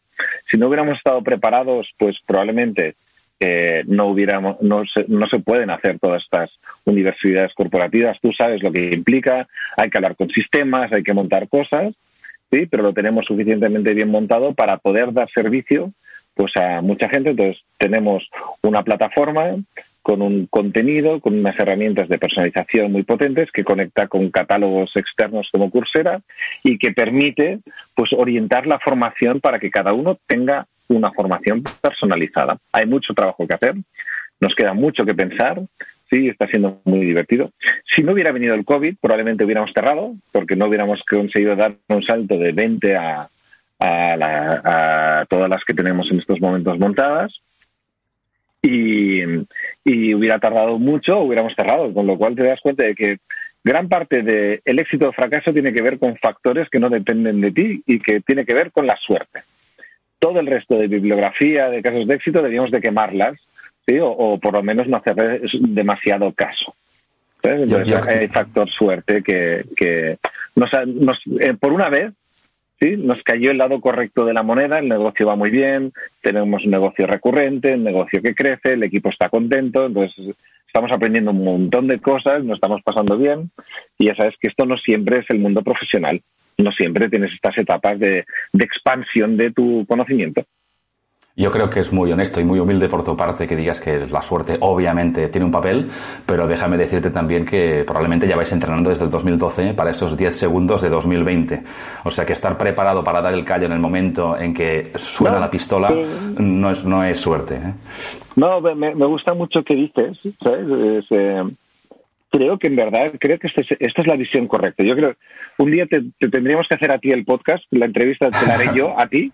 si 0.50 0.58
no 0.58 0.68
hubiéramos 0.68 0.98
estado 0.98 1.22
preparados, 1.22 1.88
pues 1.98 2.16
probablemente 2.26 2.96
eh, 3.40 3.84
no 3.86 4.08
hubiéramos, 4.08 4.62
no 4.62 4.84
se, 4.86 5.06
no 5.10 5.28
se 5.28 5.40
pueden 5.40 5.70
hacer 5.70 6.00
todas 6.00 6.24
estas 6.24 6.50
universidades 6.86 7.54
corporativas. 7.54 8.18
Tú 8.22 8.32
sabes 8.32 8.64
lo 8.64 8.72
que 8.72 8.94
implica, 8.94 9.48
hay 9.76 9.90
que 9.90 9.98
hablar 9.98 10.16
con 10.16 10.30
sistemas, 10.30 10.92
hay 10.94 11.04
que 11.04 11.14
montar 11.14 11.50
cosas, 11.50 11.94
sí, 12.50 12.66
pero 12.66 12.82
lo 12.82 12.94
tenemos 12.94 13.26
suficientemente 13.26 13.94
bien 13.94 14.10
montado 14.10 14.54
para 14.54 14.78
poder 14.78 15.12
dar 15.12 15.30
servicio 15.32 15.92
pues 16.34 16.56
a 16.56 16.82
mucha 16.82 17.10
gente. 17.10 17.32
Entonces 17.32 17.62
tenemos 17.78 18.28
una 18.62 18.84
plataforma 18.84 19.56
con 20.06 20.22
un 20.22 20.46
contenido, 20.46 21.20
con 21.20 21.34
unas 21.34 21.58
herramientas 21.58 22.08
de 22.08 22.20
personalización 22.20 22.92
muy 22.92 23.02
potentes 23.02 23.50
que 23.52 23.64
conecta 23.64 24.08
con 24.08 24.30
catálogos 24.30 24.92
externos 24.96 25.50
como 25.52 25.72
Coursera 25.72 26.22
y 26.64 26.78
que 26.78 26.92
permite 26.92 27.62
pues 27.96 28.14
orientar 28.14 28.68
la 28.68 28.78
formación 28.78 29.42
para 29.42 29.58
que 29.58 29.72
cada 29.72 29.94
uno 29.94 30.20
tenga 30.28 30.68
una 30.90 31.12
formación 31.12 31.64
personalizada. 31.82 32.60
Hay 32.72 32.86
mucho 32.86 33.16
trabajo 33.16 33.48
que 33.48 33.56
hacer, 33.56 33.74
nos 34.40 34.54
queda 34.54 34.76
mucho 34.76 35.06
que 35.06 35.16
pensar, 35.16 35.60
sí, 36.08 36.30
está 36.30 36.46
siendo 36.46 36.82
muy 36.86 37.00
divertido. 37.00 37.50
Si 37.84 38.04
no 38.04 38.12
hubiera 38.12 38.32
venido 38.32 38.54
el 38.54 38.64
COVID, 38.64 38.98
probablemente 39.02 39.44
hubiéramos 39.44 39.72
cerrado, 39.74 40.14
porque 40.32 40.56
no 40.56 40.68
hubiéramos 40.68 41.02
conseguido 41.10 41.56
dar 41.56 41.74
un 41.88 42.04
salto 42.04 42.38
de 42.38 42.52
20 42.52 42.96
a, 42.96 43.28
a, 43.80 45.26
todas 45.28 45.50
las 45.50 45.64
que 45.66 45.74
tenemos 45.74 46.12
en 46.12 46.20
estos 46.20 46.40
momentos 46.40 46.78
montadas. 46.78 47.42
Y, 48.68 49.22
y, 49.84 50.14
hubiera 50.16 50.40
tardado 50.40 50.80
mucho, 50.80 51.20
hubiéramos 51.20 51.54
cerrado, 51.56 51.94
con 51.94 52.08
lo 52.08 52.18
cual 52.18 52.36
te 52.36 52.44
das 52.44 52.60
cuenta 52.62 52.86
de 52.86 52.96
que 52.96 53.18
gran 53.64 53.88
parte 53.88 54.24
del 54.24 54.80
éxito 54.80 55.10
o 55.10 55.14
fracaso 55.14 55.54
tiene 55.54 55.72
que 55.72 55.84
ver 55.84 56.00
con 56.00 56.18
factores 56.18 56.68
que 56.70 56.80
no 56.80 56.90
dependen 56.90 57.42
de 57.42 57.52
ti 57.52 57.84
y 57.86 58.00
que 58.00 58.22
tiene 58.22 58.46
que 58.46 58.56
ver 58.56 58.72
con 58.72 58.88
la 58.88 58.98
suerte 58.98 59.42
todo 60.26 60.40
el 60.40 60.48
resto 60.48 60.80
de 60.80 60.88
bibliografía 60.88 61.70
de 61.70 61.84
casos 61.84 62.08
de 62.08 62.16
éxito 62.16 62.40
deberíamos 62.40 62.72
de 62.72 62.82
quemarlas, 62.82 63.40
¿sí? 63.86 63.98
o, 64.02 64.40
por 64.40 64.54
lo 64.54 64.64
menos 64.64 64.88
no 64.88 64.98
hacer 64.98 65.42
demasiado 65.52 66.32
caso. 66.32 66.74
Entonces 67.44 67.96
hay 68.08 68.28
factor 68.30 68.68
suerte 68.72 69.22
que, 69.22 69.66
que 69.78 70.18
nos, 70.56 70.72
nos 70.88 71.20
eh, 71.40 71.54
por 71.60 71.72
una 71.72 71.90
vez 71.90 72.12
¿sí? 72.80 72.96
nos 72.98 73.22
cayó 73.24 73.52
el 73.52 73.58
lado 73.58 73.80
correcto 73.82 74.26
de 74.26 74.34
la 74.34 74.44
moneda, 74.44 74.80
el 74.80 74.90
negocio 74.90 75.28
va 75.28 75.36
muy 75.36 75.50
bien, 75.50 75.94
tenemos 76.22 76.64
un 76.64 76.72
negocio 76.72 77.08
recurrente, 77.08 77.74
un 77.74 77.84
negocio 77.84 78.22
que 78.22 78.36
crece, 78.36 78.74
el 78.74 78.84
equipo 78.84 79.10
está 79.10 79.30
contento, 79.30 79.86
entonces 79.86 80.36
estamos 80.68 80.92
aprendiendo 80.92 81.32
un 81.32 81.44
montón 81.44 81.88
de 81.88 82.00
cosas, 82.00 82.44
nos 82.44 82.56
estamos 82.56 82.82
pasando 82.84 83.18
bien 83.18 83.52
y 83.98 84.06
ya 84.06 84.16
sabes 84.16 84.36
que 84.40 84.48
esto 84.48 84.66
no 84.66 84.78
siempre 84.78 85.20
es 85.20 85.26
el 85.30 85.40
mundo 85.40 85.62
profesional 85.62 86.22
no 86.58 86.72
siempre 86.72 87.10
tienes 87.10 87.34
estas 87.34 87.58
etapas 87.58 88.00
de, 88.00 88.26
expansión 88.54 89.38
de 89.38 89.52
tu 89.52 89.86
conocimiento. 89.88 90.46
Yo 91.38 91.52
creo 91.52 91.70
que 91.70 91.82
es 91.82 91.92
muy 91.92 92.10
honesto 92.14 92.40
y 92.40 92.46
muy 92.46 92.60
humilde 92.60 92.88
por 92.88 93.04
tu 93.04 93.18
parte 93.18 93.46
que 93.46 93.58
digas 93.58 93.82
que 93.82 94.08
la 94.08 94.22
suerte 94.22 94.58
obviamente 94.62 95.28
tiene 95.28 95.44
un 95.44 95.52
papel, 95.52 95.90
pero 96.26 96.48
déjame 96.48 96.78
decirte 96.78 97.10
también 97.10 97.46
que 97.46 97.84
probablemente 97.84 98.26
ya 98.26 98.38
vais 98.38 98.52
entrenando 98.54 98.90
desde 98.90 99.04
el 99.04 99.10
2012 99.10 99.74
para 99.74 99.92
esos 99.92 100.16
10 100.16 100.34
segundos 100.34 100.82
de 100.82 100.88
2020. 100.88 101.64
O 102.06 102.12
sea 102.12 102.26
que 102.26 102.32
estar 102.32 102.58
preparado 102.58 103.04
para 103.04 103.22
dar 103.22 103.34
el 103.34 103.44
callo 103.44 103.66
en 103.66 103.74
el 103.74 103.80
momento 103.80 104.38
en 104.38 104.54
que 104.54 104.94
suena 104.96 105.38
la 105.38 105.52
pistola 105.52 105.94
no, 106.38 106.72
es, 106.72 106.86
no 106.86 107.04
es 107.04 107.20
suerte. 107.20 107.56
¿eh? 107.56 107.74
No, 108.38 108.62
me, 108.62 108.94
gusta 108.94 109.34
mucho 109.34 109.62
que 109.62 109.76
dices, 109.76 110.18
¿sabes? 110.42 111.06
Eh, 111.10 111.44
creo 112.32 112.58
que 112.58 112.68
en 112.68 112.78
verdad, 112.78 113.12
creo 113.20 113.38
que 113.40 113.48
este 113.48 113.62
esta 113.80 114.02
es 114.02 114.08
la 114.08 114.16
visión 114.16 114.48
correcta. 114.48 114.86
Yo 114.86 114.96
creo, 114.96 115.16
un 115.58 115.70
día 115.70 115.86
te, 115.86 116.02
tendríamos 116.30 116.66
que 116.70 116.76
hacer 116.76 116.92
a 116.92 116.98
ti 116.98 117.12
el 117.12 117.26
podcast, 117.26 117.66
la 117.72 117.88
entrevista 117.88 118.32
te 118.32 118.46
la 118.48 118.54
haré 118.54 118.70
yo 118.74 118.98
a 118.98 119.08
ti, 119.08 119.34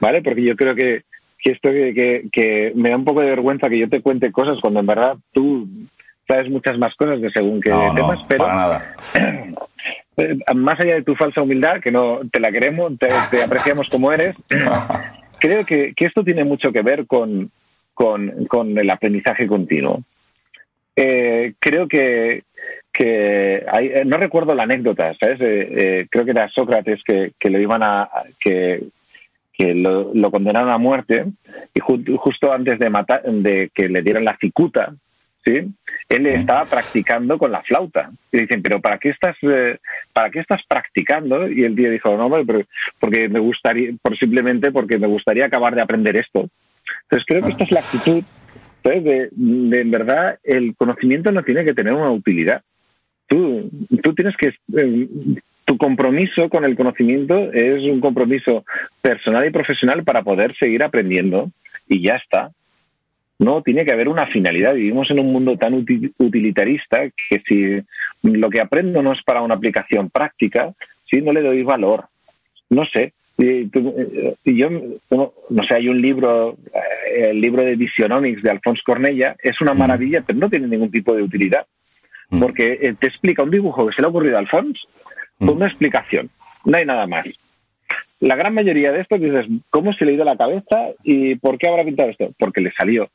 ¿vale? 0.00 0.20
Porque 0.20 0.42
yo 0.42 0.56
creo 0.56 0.74
que, 0.74 1.02
esto 1.44 1.70
que, 1.70 2.72
me 2.74 2.90
da 2.90 2.96
un 2.96 3.04
poco 3.04 3.20
de 3.20 3.30
vergüenza 3.30 3.68
que 3.68 3.78
yo 3.78 3.88
te 3.88 4.02
cuente 4.02 4.32
cosas 4.32 4.58
cuando 4.60 4.80
en 4.80 4.86
verdad 4.86 5.16
tú 5.32 5.68
sabes 6.26 6.50
muchas 6.50 6.78
más 6.78 6.94
cosas 6.94 7.20
de 7.20 7.30
según 7.30 7.60
qué 7.60 7.70
temas, 7.70 8.20
pero 8.28 8.46
nada. 8.46 8.94
más 10.54 10.80
allá 10.80 10.94
de 10.94 11.02
tu 11.02 11.14
falsa 11.14 11.42
humildad, 11.42 11.80
que 11.80 11.90
no 11.90 12.20
te 12.30 12.40
la 12.40 12.50
queremos, 12.50 12.92
te, 12.98 13.10
apreciamos 13.40 13.88
como 13.88 14.12
eres, 14.12 14.36
creo 15.38 15.64
que, 15.64 15.94
esto 15.96 16.24
tiene 16.24 16.44
mucho 16.44 16.72
que 16.72 16.82
ver 16.82 17.06
con, 17.06 17.50
con 17.94 18.78
el 18.78 18.90
aprendizaje 18.90 19.46
continuo. 19.46 20.02
Eh, 21.00 21.54
creo 21.60 21.86
que, 21.86 22.42
que 22.92 23.64
eh, 23.72 24.02
no 24.04 24.16
recuerdo 24.16 24.52
la 24.56 24.64
anécdota, 24.64 25.14
¿sabes? 25.14 25.38
Eh, 25.40 26.08
creo 26.10 26.24
que 26.24 26.32
era 26.32 26.48
Sócrates 26.48 27.04
que, 27.04 27.30
que 27.38 27.50
lo 27.50 27.60
iban 27.60 27.84
a 27.84 28.10
que, 28.40 28.82
que 29.58 29.74
lo, 29.74 30.30
condenaron 30.30 30.70
a 30.70 30.78
muerte 30.78 31.26
y 31.74 31.80
justo 31.80 32.52
antes 32.52 32.78
de 32.78 32.88
matar, 32.88 33.22
de 33.24 33.70
que 33.74 33.88
le 33.88 34.02
dieran 34.02 34.24
la 34.24 34.38
cicuta, 34.38 34.94
¿sí? 35.44 35.66
Él 36.08 36.26
estaba 36.26 36.64
practicando 36.64 37.36
con 37.36 37.50
la 37.50 37.62
flauta. 37.62 38.10
Y 38.32 38.38
dicen, 38.38 38.62
pero 38.62 38.80
¿para 38.80 38.98
qué 38.98 39.10
estás, 39.10 39.36
para 40.12 40.30
qué 40.30 40.40
estás 40.40 40.62
practicando? 40.68 41.50
Y 41.50 41.64
el 41.64 41.74
tío 41.74 41.90
dijo, 41.90 42.16
no, 42.16 42.30
pero 42.46 42.62
porque 43.00 43.28
me 43.28 43.40
gustaría, 43.40 43.90
por 44.00 44.16
simplemente 44.16 44.70
porque 44.70 44.96
me 44.96 45.08
gustaría 45.08 45.46
acabar 45.46 45.74
de 45.74 45.82
aprender 45.82 46.16
esto. 46.16 46.48
Entonces 47.02 47.26
creo 47.26 47.42
que 47.42 47.50
esta 47.50 47.64
es 47.64 47.72
la 47.72 47.80
actitud 47.80 48.22
de, 48.82 49.30
en 49.32 49.90
verdad, 49.90 50.38
el 50.44 50.74
conocimiento 50.76 51.30
no 51.32 51.42
tiene 51.42 51.64
que 51.64 51.74
tener 51.74 51.92
una 51.92 52.10
utilidad. 52.10 52.62
Tú, 53.26 53.70
tú 54.02 54.14
tienes 54.14 54.36
que. 54.36 54.48
Eh, 54.76 55.08
tu 55.68 55.76
compromiso 55.76 56.48
con 56.48 56.64
el 56.64 56.74
conocimiento 56.74 57.52
es 57.52 57.82
un 57.82 58.00
compromiso 58.00 58.64
personal 59.02 59.46
y 59.46 59.50
profesional 59.50 60.02
para 60.02 60.22
poder 60.22 60.56
seguir 60.56 60.82
aprendiendo 60.82 61.50
y 61.86 62.00
ya 62.00 62.16
está. 62.16 62.50
No, 63.38 63.60
tiene 63.60 63.84
que 63.84 63.92
haber 63.92 64.08
una 64.08 64.26
finalidad. 64.28 64.72
Vivimos 64.72 65.10
en 65.10 65.20
un 65.20 65.30
mundo 65.30 65.58
tan 65.58 65.74
utilitarista 65.74 67.02
que 67.10 67.42
si 67.46 67.82
lo 68.22 68.48
que 68.48 68.62
aprendo 68.62 69.02
no 69.02 69.12
es 69.12 69.22
para 69.22 69.42
una 69.42 69.56
aplicación 69.56 70.08
práctica, 70.08 70.72
si 71.04 71.20
no 71.20 71.34
le 71.34 71.42
doy 71.42 71.62
valor. 71.62 72.06
No 72.70 72.86
sé, 72.86 73.12
y, 73.36 73.68
yo, 74.44 74.70
no 74.70 75.64
sé, 75.68 75.74
hay 75.76 75.88
un 75.90 76.00
libro, 76.00 76.56
eh, 76.72 77.28
el 77.28 77.42
libro 77.42 77.62
de 77.62 77.76
Visionomics 77.76 78.42
de 78.42 78.50
Alphonse 78.50 78.82
Cornella, 78.82 79.36
es 79.42 79.60
una 79.60 79.74
mm. 79.74 79.78
maravilla, 79.78 80.24
pero 80.26 80.38
no 80.38 80.48
tiene 80.48 80.66
ningún 80.66 80.90
tipo 80.90 81.14
de 81.14 81.22
utilidad. 81.22 81.66
Mm. 82.30 82.40
Porque 82.40 82.78
eh, 82.80 82.94
te 82.98 83.06
explica 83.06 83.42
un 83.42 83.50
dibujo 83.50 83.86
que 83.86 83.92
se 83.92 84.00
le 84.00 84.06
ha 84.06 84.10
ocurrido 84.10 84.36
a 84.36 84.40
Alphonse 84.40 84.80
con 85.38 85.50
una 85.50 85.66
explicación, 85.66 86.30
no 86.64 86.76
hay 86.76 86.84
nada 86.84 87.06
más. 87.06 87.26
La 88.20 88.34
gran 88.34 88.54
mayoría 88.54 88.92
de 88.92 89.00
esto 89.00 89.16
dices, 89.16 89.46
¿cómo 89.70 89.92
se 89.92 90.04
le 90.04 90.12
ha 90.12 90.14
ido 90.14 90.24
la 90.24 90.36
cabeza 90.36 90.88
y 91.04 91.36
por 91.36 91.56
qué 91.56 91.68
habrá 91.68 91.84
pintado 91.84 92.10
esto? 92.10 92.30
Porque 92.38 92.60
le 92.60 92.72
salió. 92.72 93.08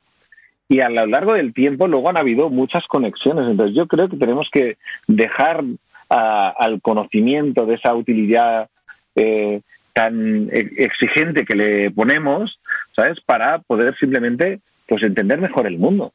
Y 0.70 0.80
a 0.80 0.90
lo 0.90 1.06
largo 1.06 1.34
del 1.34 1.54
tiempo 1.54 1.88
luego 1.88 2.10
han 2.10 2.18
habido 2.18 2.50
muchas 2.50 2.86
conexiones. 2.88 3.50
Entonces 3.50 3.76
yo 3.76 3.86
creo 3.88 4.08
que 4.08 4.18
tenemos 4.18 4.50
que 4.50 4.78
dejar 5.08 5.64
al 6.10 6.82
conocimiento 6.82 7.66
de 7.66 7.76
esa 7.76 7.94
utilidad 7.96 8.70
eh, 9.16 9.62
tan 9.94 10.50
exigente 10.52 11.46
que 11.46 11.56
le 11.56 11.92
ponemos, 11.92 12.60
¿sabes? 12.96 13.20
Para 13.22 13.60
poder 13.60 13.96
simplemente 13.98 14.60
pues 14.88 15.04
entender 15.04 15.40
mejor 15.40 15.68
el 15.68 15.78
mundo, 15.78 16.14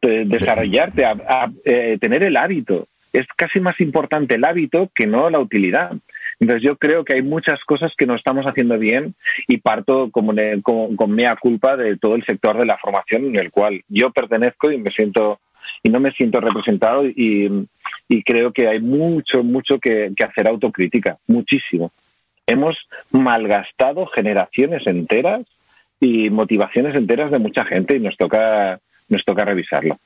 desarrollarte, 0.00 1.04
a, 1.04 1.50
eh, 1.64 1.98
tener 2.00 2.22
el 2.22 2.36
hábito. 2.36 2.88
Es 3.16 3.26
casi 3.36 3.60
más 3.60 3.80
importante 3.80 4.34
el 4.34 4.44
hábito 4.44 4.90
que 4.94 5.06
no 5.06 5.30
la 5.30 5.38
utilidad. 5.38 5.92
Entonces 6.40 6.62
yo 6.62 6.76
creo 6.76 7.04
que 7.04 7.14
hay 7.14 7.22
muchas 7.22 7.60
cosas 7.64 7.92
que 7.96 8.06
no 8.06 8.14
estamos 8.14 8.44
haciendo 8.46 8.78
bien 8.78 9.14
y 9.48 9.58
parto 9.58 10.10
como 10.10 10.34
con, 10.62 11.10
mea 11.10 11.36
culpa 11.36 11.76
de 11.76 11.96
todo 11.96 12.14
el 12.14 12.24
sector 12.24 12.58
de 12.58 12.66
la 12.66 12.78
formación 12.78 13.26
en 13.26 13.36
el 13.36 13.50
cual 13.50 13.82
yo 13.88 14.10
pertenezco 14.10 14.70
y 14.70 14.78
me 14.78 14.90
siento 14.90 15.40
y 15.82 15.88
no 15.88 15.98
me 15.98 16.12
siento 16.12 16.40
representado 16.40 17.06
y, 17.06 17.66
creo 18.24 18.52
que 18.52 18.68
hay 18.68 18.80
mucho, 18.80 19.42
mucho 19.42 19.78
que 19.78 20.12
hacer 20.22 20.48
autocrítica, 20.48 21.18
muchísimo 21.26 21.90
hemos 22.46 22.76
malgastado 23.10 24.06
generaciones 24.06 24.86
enteras 24.86 25.42
y 26.00 26.30
motivaciones 26.30 26.94
enteras 26.94 27.30
de 27.30 27.38
mucha 27.38 27.64
gente 27.64 27.96
y 27.96 28.00
nos 28.00 28.16
toca, 28.16 28.78
nos 29.08 29.24
toca 29.24 29.44
revisarlo. 29.44 29.98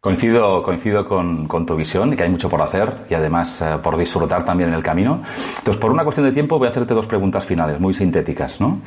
Coincido, 0.00 0.62
coincido 0.62 1.04
con, 1.04 1.66
tu 1.66 1.74
visión, 1.74 2.16
que 2.16 2.22
hay 2.22 2.28
mucho 2.28 2.48
por 2.48 2.62
hacer 2.62 2.88
y 3.10 3.14
además 3.14 3.60
eh, 3.60 3.78
por 3.82 3.96
disfrutar 3.96 4.44
también 4.44 4.70
en 4.70 4.76
el 4.76 4.82
camino. 4.84 5.24
Entonces, 5.58 5.76
por 5.76 5.90
una 5.90 6.04
cuestión 6.04 6.24
de 6.24 6.32
tiempo, 6.32 6.56
voy 6.56 6.68
a 6.68 6.70
hacerte 6.70 6.94
dos 6.94 7.08
preguntas 7.08 7.44
finales, 7.44 7.80
muy 7.80 7.92
sintéticas. 7.92 8.60
¿no? 8.60 8.80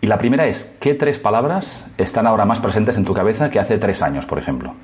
y 0.00 0.06
la 0.08 0.18
primera 0.18 0.46
es, 0.48 0.76
¿qué 0.80 0.94
tres 0.94 1.20
palabras 1.20 1.86
están 1.96 2.26
ahora 2.26 2.44
más 2.44 2.58
presentes 2.58 2.96
en 2.96 3.04
tu 3.04 3.14
cabeza 3.14 3.48
que 3.48 3.60
hace 3.60 3.78
tres 3.78 4.02
años, 4.02 4.26
por 4.26 4.38
ejemplo? 4.38 4.74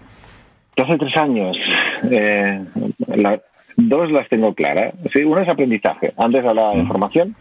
hace 0.77 0.97
tres 0.97 1.17
años, 1.17 1.57
eh, 2.09 2.65
dos 3.77 4.13
las 4.13 4.29
tengo 4.29 4.55
claras. 4.55 4.95
Sí, 5.13 5.25
una 5.25 5.43
es 5.43 5.49
aprendizaje. 5.49 6.15
Antes 6.17 6.45
hablaba 6.45 6.75
de 6.75 6.79
información. 6.79 7.35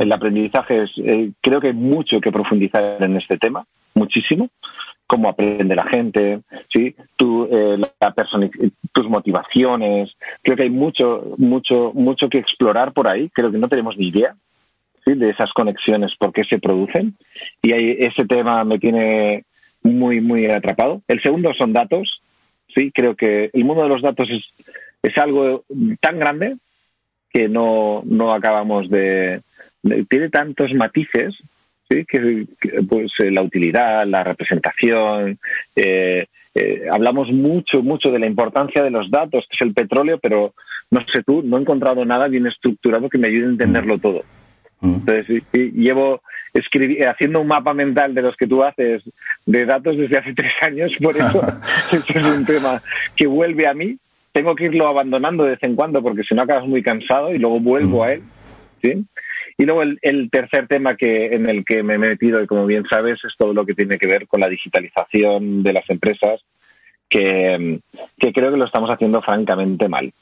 El 0.00 0.10
aprendizaje 0.10 0.78
es, 0.78 0.90
eh, 0.96 1.30
creo 1.42 1.60
que 1.60 1.68
hay 1.68 1.74
mucho 1.74 2.20
que 2.20 2.32
profundizar 2.32 2.96
en 3.00 3.18
este 3.18 3.36
tema, 3.36 3.66
muchísimo 3.94 4.48
cómo 5.08 5.30
aprende 5.30 5.74
la 5.74 5.88
gente, 5.88 6.40
¿sí? 6.70 6.94
Tu, 7.16 7.48
eh, 7.50 7.78
la 7.78 8.14
tus 8.92 9.08
motivaciones. 9.08 10.14
Creo 10.42 10.54
que 10.54 10.64
hay 10.64 10.70
mucho, 10.70 11.34
mucho, 11.38 11.92
mucho 11.94 12.28
que 12.28 12.38
explorar 12.38 12.92
por 12.92 13.08
ahí. 13.08 13.30
Creo 13.30 13.50
que 13.50 13.56
no 13.56 13.68
tenemos 13.68 13.96
ni 13.96 14.08
idea 14.08 14.36
¿sí? 15.04 15.14
de 15.14 15.30
esas 15.30 15.50
conexiones, 15.52 16.14
por 16.18 16.32
qué 16.32 16.44
se 16.44 16.58
producen. 16.58 17.16
Y 17.62 17.72
ahí, 17.72 17.96
ese 17.98 18.26
tema 18.26 18.62
me 18.64 18.78
tiene 18.78 19.44
muy, 19.82 20.20
muy 20.20 20.46
atrapado. 20.46 21.00
El 21.08 21.22
segundo 21.22 21.54
son 21.54 21.72
datos. 21.72 22.20
Sí, 22.74 22.92
creo 22.92 23.16
que 23.16 23.48
el 23.54 23.64
mundo 23.64 23.84
de 23.84 23.88
los 23.88 24.02
datos 24.02 24.28
es, 24.30 24.44
es 25.02 25.16
algo 25.16 25.64
tan 26.02 26.18
grande 26.18 26.56
que 27.32 27.48
no, 27.48 28.02
no 28.04 28.34
acabamos 28.34 28.90
de, 28.90 29.40
de 29.82 30.04
tiene 30.04 30.28
tantos 30.28 30.72
matices 30.74 31.34
¿sí? 31.88 32.04
que, 32.04 32.46
pues 32.88 33.10
eh, 33.18 33.30
la 33.30 33.42
utilidad, 33.42 34.06
la 34.06 34.24
representación. 34.24 35.38
Eh, 35.74 36.26
eh, 36.54 36.82
hablamos 36.90 37.30
mucho, 37.30 37.82
mucho 37.82 38.10
de 38.10 38.18
la 38.18 38.26
importancia 38.26 38.82
de 38.82 38.90
los 38.90 39.10
datos, 39.10 39.46
que 39.48 39.56
es 39.56 39.66
el 39.66 39.74
petróleo, 39.74 40.18
pero 40.18 40.54
no 40.90 41.00
sé 41.12 41.22
tú, 41.22 41.42
no 41.42 41.58
he 41.58 41.60
encontrado 41.60 42.04
nada 42.04 42.26
bien 42.28 42.46
estructurado 42.46 43.08
que 43.08 43.18
me 43.18 43.28
ayude 43.28 43.46
a 43.46 43.50
entenderlo 43.50 43.96
mm. 43.96 44.00
todo. 44.00 44.24
Mm. 44.80 44.94
Entonces, 44.94 45.42
llevo 45.52 46.22
haciendo 47.06 47.40
un 47.40 47.46
mapa 47.46 47.74
mental 47.74 48.14
de 48.14 48.22
los 48.22 48.36
que 48.36 48.46
tú 48.46 48.64
haces 48.64 49.02
de 49.46 49.66
datos 49.66 49.96
desde 49.96 50.18
hace 50.18 50.34
tres 50.36 50.52
años, 50.62 50.92
por 51.00 51.16
eso 51.16 51.46
este 51.92 52.18
es 52.18 52.26
un 52.26 52.44
tema 52.44 52.82
que 53.14 53.26
vuelve 53.26 53.66
a 53.66 53.74
mí. 53.74 53.98
Tengo 54.32 54.54
que 54.54 54.66
irlo 54.66 54.86
abandonando 54.86 55.44
de 55.44 55.50
vez 55.50 55.62
en 55.62 55.74
cuando 55.74 56.02
porque 56.02 56.22
si 56.22 56.34
no 56.34 56.42
acabas 56.42 56.66
muy 56.66 56.82
cansado 56.82 57.34
y 57.34 57.38
luego 57.38 57.60
vuelvo 57.60 57.98
mm. 57.98 58.02
a 58.02 58.12
él. 58.12 58.22
¿sí? 58.82 59.04
Y 59.60 59.64
luego 59.64 59.82
el, 59.82 60.30
tercer 60.30 60.68
tema 60.68 60.96
que 60.96 61.34
en 61.34 61.48
el 61.48 61.64
que 61.64 61.82
me 61.82 61.94
he 61.94 61.98
metido, 61.98 62.40
y 62.40 62.46
como 62.46 62.64
bien 62.64 62.84
sabes, 62.88 63.18
es 63.24 63.34
todo 63.36 63.52
lo 63.52 63.66
que 63.66 63.74
tiene 63.74 63.98
que 63.98 64.06
ver 64.06 64.28
con 64.28 64.40
la 64.40 64.48
digitalización 64.48 65.64
de 65.64 65.72
las 65.72 65.90
empresas, 65.90 66.40
que, 67.08 67.80
creo 68.18 68.52
que 68.52 68.56
lo 68.56 68.64
estamos 68.64 68.88
haciendo 68.88 69.20
francamente 69.20 69.88
mal, 69.88 70.12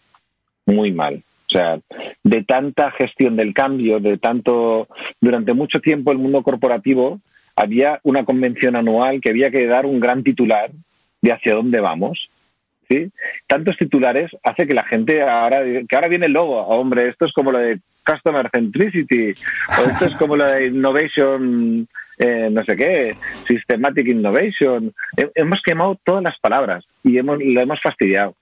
muy 0.65 0.91
mal. 0.91 1.17
O 1.17 1.51
sea, 1.51 1.79
de 2.25 2.45
tanta 2.45 2.91
gestión 2.93 3.37
del 3.37 3.53
cambio, 3.53 4.01
de 4.01 4.17
tanto, 4.17 4.89
durante 5.21 5.53
mucho 5.53 5.81
tiempo 5.81 6.13
el 6.13 6.19
mundo 6.19 6.43
corporativo 6.43 7.21
había 7.55 8.01
una 8.05 8.25
convención 8.25 8.75
anual 8.75 9.21
que 9.21 9.31
había 9.31 9.51
que 9.51 9.67
dar 9.67 9.85
un 9.85 10.01
gran 10.01 10.23
titular 10.23 10.71
de 11.21 11.33
hacia 11.33 11.55
dónde 11.55 11.81
vamos. 11.81 12.31
¿sí? 12.89 13.11
Tantos 13.47 13.77
titulares 13.77 14.31
hace 14.43 14.67
que 14.67 14.75
la 14.75 14.85
gente 14.85 15.21
ahora, 15.23 15.63
que 15.63 15.95
ahora 15.95 16.09
viene 16.09 16.27
el 16.27 16.33
logo, 16.33 16.59
hombre, 16.67 17.09
esto 17.09 17.27
es 17.27 17.33
como 17.33 17.53
lo 17.53 17.59
de 17.59 17.81
Customer 18.07 18.49
Centricity, 18.53 19.35
o 19.69 19.91
esto 19.91 20.07
es 20.07 20.17
como 20.17 20.37
la 20.37 20.63
Innovation, 20.63 21.89
eh, 22.19 22.49
no 22.51 22.65
sé 22.65 22.77
qué, 22.77 23.17
Systematic 23.47 24.07
Innovation. 24.07 24.93
Hemos 25.35 25.61
quemado 25.63 25.99
todas 26.05 26.23
las 26.23 26.39
palabras 26.39 26.85
y 27.03 27.19
hemos, 27.19 27.39
lo 27.39 27.61
hemos 27.61 27.81
fastidiado. 27.83 28.35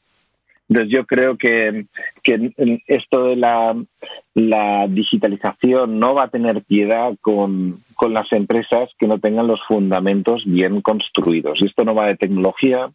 Entonces 0.69 0.93
yo 0.97 1.05
creo 1.05 1.37
que, 1.37 1.87
que 2.23 2.53
esto 2.87 3.25
de 3.27 3.37
la, 3.37 4.87
digitalización 4.89 5.99
no 5.99 6.15
va 6.15 6.25
a 6.25 6.29
tener 6.29 6.63
piedad 6.63 7.13
con, 7.21 7.81
con 7.95 8.15
las 8.15 8.33
empresas 8.33 8.89
que 8.99 9.07
no 9.07 9.19
tengan 9.19 9.47
los 9.47 9.61
fundamentos 9.69 10.45
bien 10.47 10.81
construidos. 10.81 11.61
Esto 11.63 11.85
no 11.85 11.95
va 11.95 12.07
de 12.07 12.17
tecnología, 12.17 12.89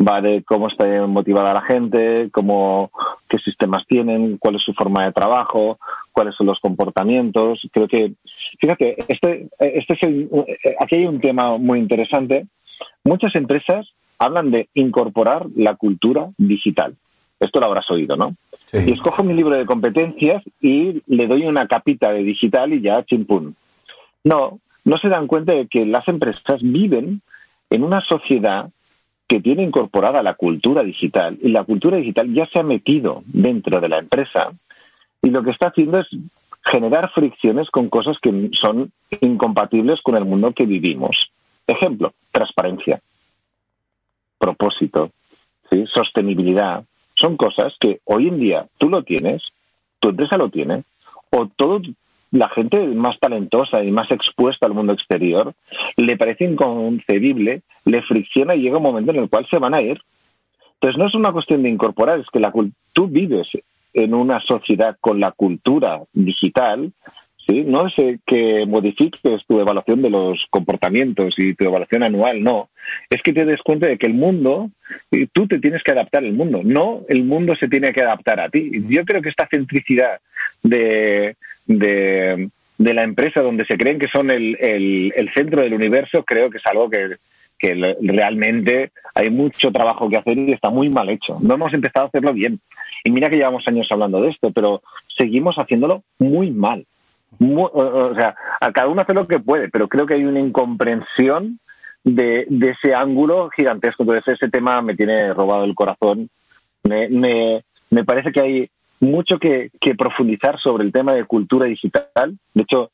va 0.00 0.20
de 0.20 0.42
cómo 0.44 0.68
está 0.68 1.06
motivada 1.06 1.54
la 1.54 1.62
gente, 1.62 2.28
cómo, 2.32 2.90
qué 3.28 3.38
sistemas 3.38 3.86
tienen, 3.86 4.38
cuál 4.38 4.56
es 4.56 4.62
su 4.62 4.72
forma 4.72 5.04
de 5.04 5.12
trabajo, 5.12 5.78
cuáles 6.12 6.34
son 6.36 6.46
los 6.46 6.60
comportamientos. 6.60 7.60
Creo 7.72 7.88
que, 7.88 8.12
fíjate, 8.60 8.96
este, 9.08 9.48
este 9.58 9.94
es 9.94 10.02
el, 10.02 10.30
aquí 10.80 10.96
hay 10.96 11.06
un 11.06 11.20
tema 11.20 11.58
muy 11.58 11.80
interesante. 11.80 12.46
Muchas 13.04 13.34
empresas 13.34 13.88
hablan 14.18 14.50
de 14.50 14.68
incorporar 14.74 15.46
la 15.56 15.74
cultura 15.74 16.28
digital. 16.36 16.94
Esto 17.40 17.60
lo 17.60 17.66
habrás 17.66 17.90
oído, 17.90 18.16
¿no? 18.16 18.34
Y 18.72 18.92
escojo 18.92 19.22
mi 19.22 19.32
libro 19.32 19.56
de 19.56 19.64
competencias 19.64 20.42
y 20.60 21.02
le 21.06 21.26
doy 21.26 21.46
una 21.46 21.66
capita 21.66 22.10
de 22.12 22.22
digital 22.22 22.72
y 22.72 22.80
ya 22.80 23.04
chimpún. 23.04 23.56
No, 24.24 24.58
no 24.84 24.98
se 24.98 25.08
dan 25.08 25.26
cuenta 25.26 25.54
de 25.54 25.68
que 25.68 25.86
las 25.86 26.06
empresas 26.08 26.60
viven 26.60 27.22
en 27.70 27.82
una 27.82 28.00
sociedad 28.02 28.70
que 29.28 29.40
tiene 29.40 29.62
incorporada 29.62 30.22
la 30.22 30.34
cultura 30.34 30.82
digital 30.82 31.38
y 31.42 31.50
la 31.50 31.64
cultura 31.64 31.98
digital 31.98 32.32
ya 32.32 32.46
se 32.46 32.58
ha 32.58 32.62
metido 32.62 33.22
dentro 33.26 33.80
de 33.80 33.88
la 33.88 33.98
empresa 33.98 34.52
y 35.22 35.30
lo 35.30 35.42
que 35.42 35.50
está 35.50 35.68
haciendo 35.68 36.00
es 36.00 36.06
generar 36.64 37.10
fricciones 37.12 37.70
con 37.70 37.88
cosas 37.88 38.16
que 38.20 38.50
son 38.60 38.90
incompatibles 39.20 40.00
con 40.02 40.16
el 40.16 40.24
mundo 40.24 40.52
que 40.52 40.66
vivimos. 40.66 41.30
Ejemplo, 41.66 42.14
transparencia, 42.32 43.00
propósito, 44.38 45.10
¿sí? 45.70 45.84
sostenibilidad. 45.92 46.84
Son 47.14 47.36
cosas 47.36 47.74
que 47.78 48.00
hoy 48.04 48.28
en 48.28 48.38
día 48.38 48.66
tú 48.78 48.88
lo 48.88 49.02
tienes, 49.02 49.42
tu 50.00 50.10
empresa 50.10 50.36
lo 50.38 50.48
tiene, 50.48 50.84
o 51.30 51.46
todo 51.46 51.80
la 52.30 52.48
gente 52.50 52.78
más 52.88 53.18
talentosa 53.18 53.82
y 53.82 53.90
más 53.90 54.10
expuesta 54.10 54.66
al 54.66 54.74
mundo 54.74 54.92
exterior 54.92 55.54
le 55.96 56.16
parece 56.16 56.44
inconcebible, 56.44 57.62
le 57.84 58.02
fricciona 58.02 58.54
y 58.54 58.62
llega 58.62 58.76
un 58.76 58.82
momento 58.82 59.12
en 59.12 59.18
el 59.18 59.28
cual 59.28 59.46
se 59.50 59.58
van 59.58 59.74
a 59.74 59.80
ir. 59.80 60.00
Entonces 60.74 60.98
no 60.98 61.06
es 61.08 61.14
una 61.14 61.32
cuestión 61.32 61.62
de 61.62 61.70
incorporar, 61.70 62.20
es 62.20 62.26
que 62.32 62.40
la, 62.40 62.52
tú 62.92 63.08
vives 63.08 63.48
en 63.94 64.14
una 64.14 64.40
sociedad 64.40 64.96
con 65.00 65.18
la 65.20 65.32
cultura 65.32 66.02
digital, 66.12 66.92
¿sí? 67.48 67.64
no 67.64 67.86
es 67.86 67.94
que 68.26 68.66
modifiques 68.66 69.20
tu 69.46 69.60
evaluación 69.60 70.02
de 70.02 70.10
los 70.10 70.44
comportamientos 70.50 71.34
y 71.38 71.54
tu 71.54 71.64
evaluación 71.64 72.02
anual, 72.02 72.42
no. 72.42 72.68
Es 73.10 73.22
que 73.22 73.32
te 73.32 73.44
des 73.44 73.60
cuenta 73.62 73.86
de 73.86 73.98
que 73.98 74.06
el 74.06 74.14
mundo, 74.14 74.70
tú 75.32 75.46
te 75.46 75.58
tienes 75.58 75.82
que 75.82 75.92
adaptar 75.92 76.24
al 76.24 76.32
mundo, 76.32 76.60
no 76.64 77.02
el 77.08 77.24
mundo 77.24 77.56
se 77.56 77.68
tiene 77.68 77.92
que 77.92 78.02
adaptar 78.02 78.40
a 78.40 78.48
ti. 78.48 78.70
Yo 78.88 79.04
creo 79.04 79.22
que 79.22 79.30
esta 79.30 79.48
centricidad 79.48 80.20
de, 80.62 81.36
de, 81.66 82.50
la 82.78 83.02
empresa 83.02 83.42
donde 83.42 83.64
se 83.64 83.76
creen 83.76 83.98
que 83.98 84.08
son 84.08 84.30
el, 84.30 84.56
el, 84.60 85.30
centro 85.34 85.62
del 85.62 85.74
universo, 85.74 86.24
creo 86.24 86.50
que 86.50 86.58
es 86.58 86.66
algo 86.66 86.88
que, 86.88 87.16
que 87.58 87.96
realmente 88.00 88.90
hay 89.14 89.30
mucho 89.30 89.70
trabajo 89.70 90.08
que 90.08 90.16
hacer 90.16 90.38
y 90.38 90.52
está 90.52 90.70
muy 90.70 90.88
mal 90.88 91.08
hecho. 91.08 91.38
No 91.40 91.54
hemos 91.54 91.74
empezado 91.74 92.06
a 92.06 92.08
hacerlo 92.08 92.32
bien. 92.32 92.60
Y 93.04 93.10
mira 93.10 93.28
que 93.28 93.36
llevamos 93.36 93.66
años 93.66 93.88
hablando 93.90 94.20
de 94.22 94.30
esto, 94.30 94.50
pero 94.50 94.82
seguimos 95.16 95.56
haciéndolo 95.56 96.02
muy 96.18 96.50
mal. 96.50 96.84
O 97.40 98.14
sea, 98.14 98.34
a 98.60 98.72
cada 98.72 98.88
uno 98.88 99.02
hace 99.02 99.14
lo 99.14 99.26
que 99.26 99.38
puede, 99.38 99.68
pero 99.68 99.88
creo 99.88 100.06
que 100.06 100.14
hay 100.14 100.24
una 100.24 100.40
incomprensión 100.40 101.58
de, 102.04 102.46
ese 102.48 102.94
ángulo 102.94 103.50
gigantesco. 103.50 104.02
Entonces 104.02 104.34
ese 104.34 104.50
tema 104.50 104.80
me 104.82 104.94
tiene 104.94 105.32
robado 105.34 105.64
el 105.64 105.74
corazón. 105.74 106.28
Me, 106.84 107.08
me, 107.08 107.62
me 107.90 108.04
parece 108.04 108.32
que 108.32 108.40
hay 108.40 108.70
mucho 109.00 109.38
que, 109.38 109.70
profundizar 109.96 110.58
sobre 110.60 110.84
el 110.84 110.92
tema 110.92 111.12
de 111.12 111.24
cultura 111.24 111.66
digital. 111.66 112.38
De 112.54 112.62
hecho, 112.62 112.90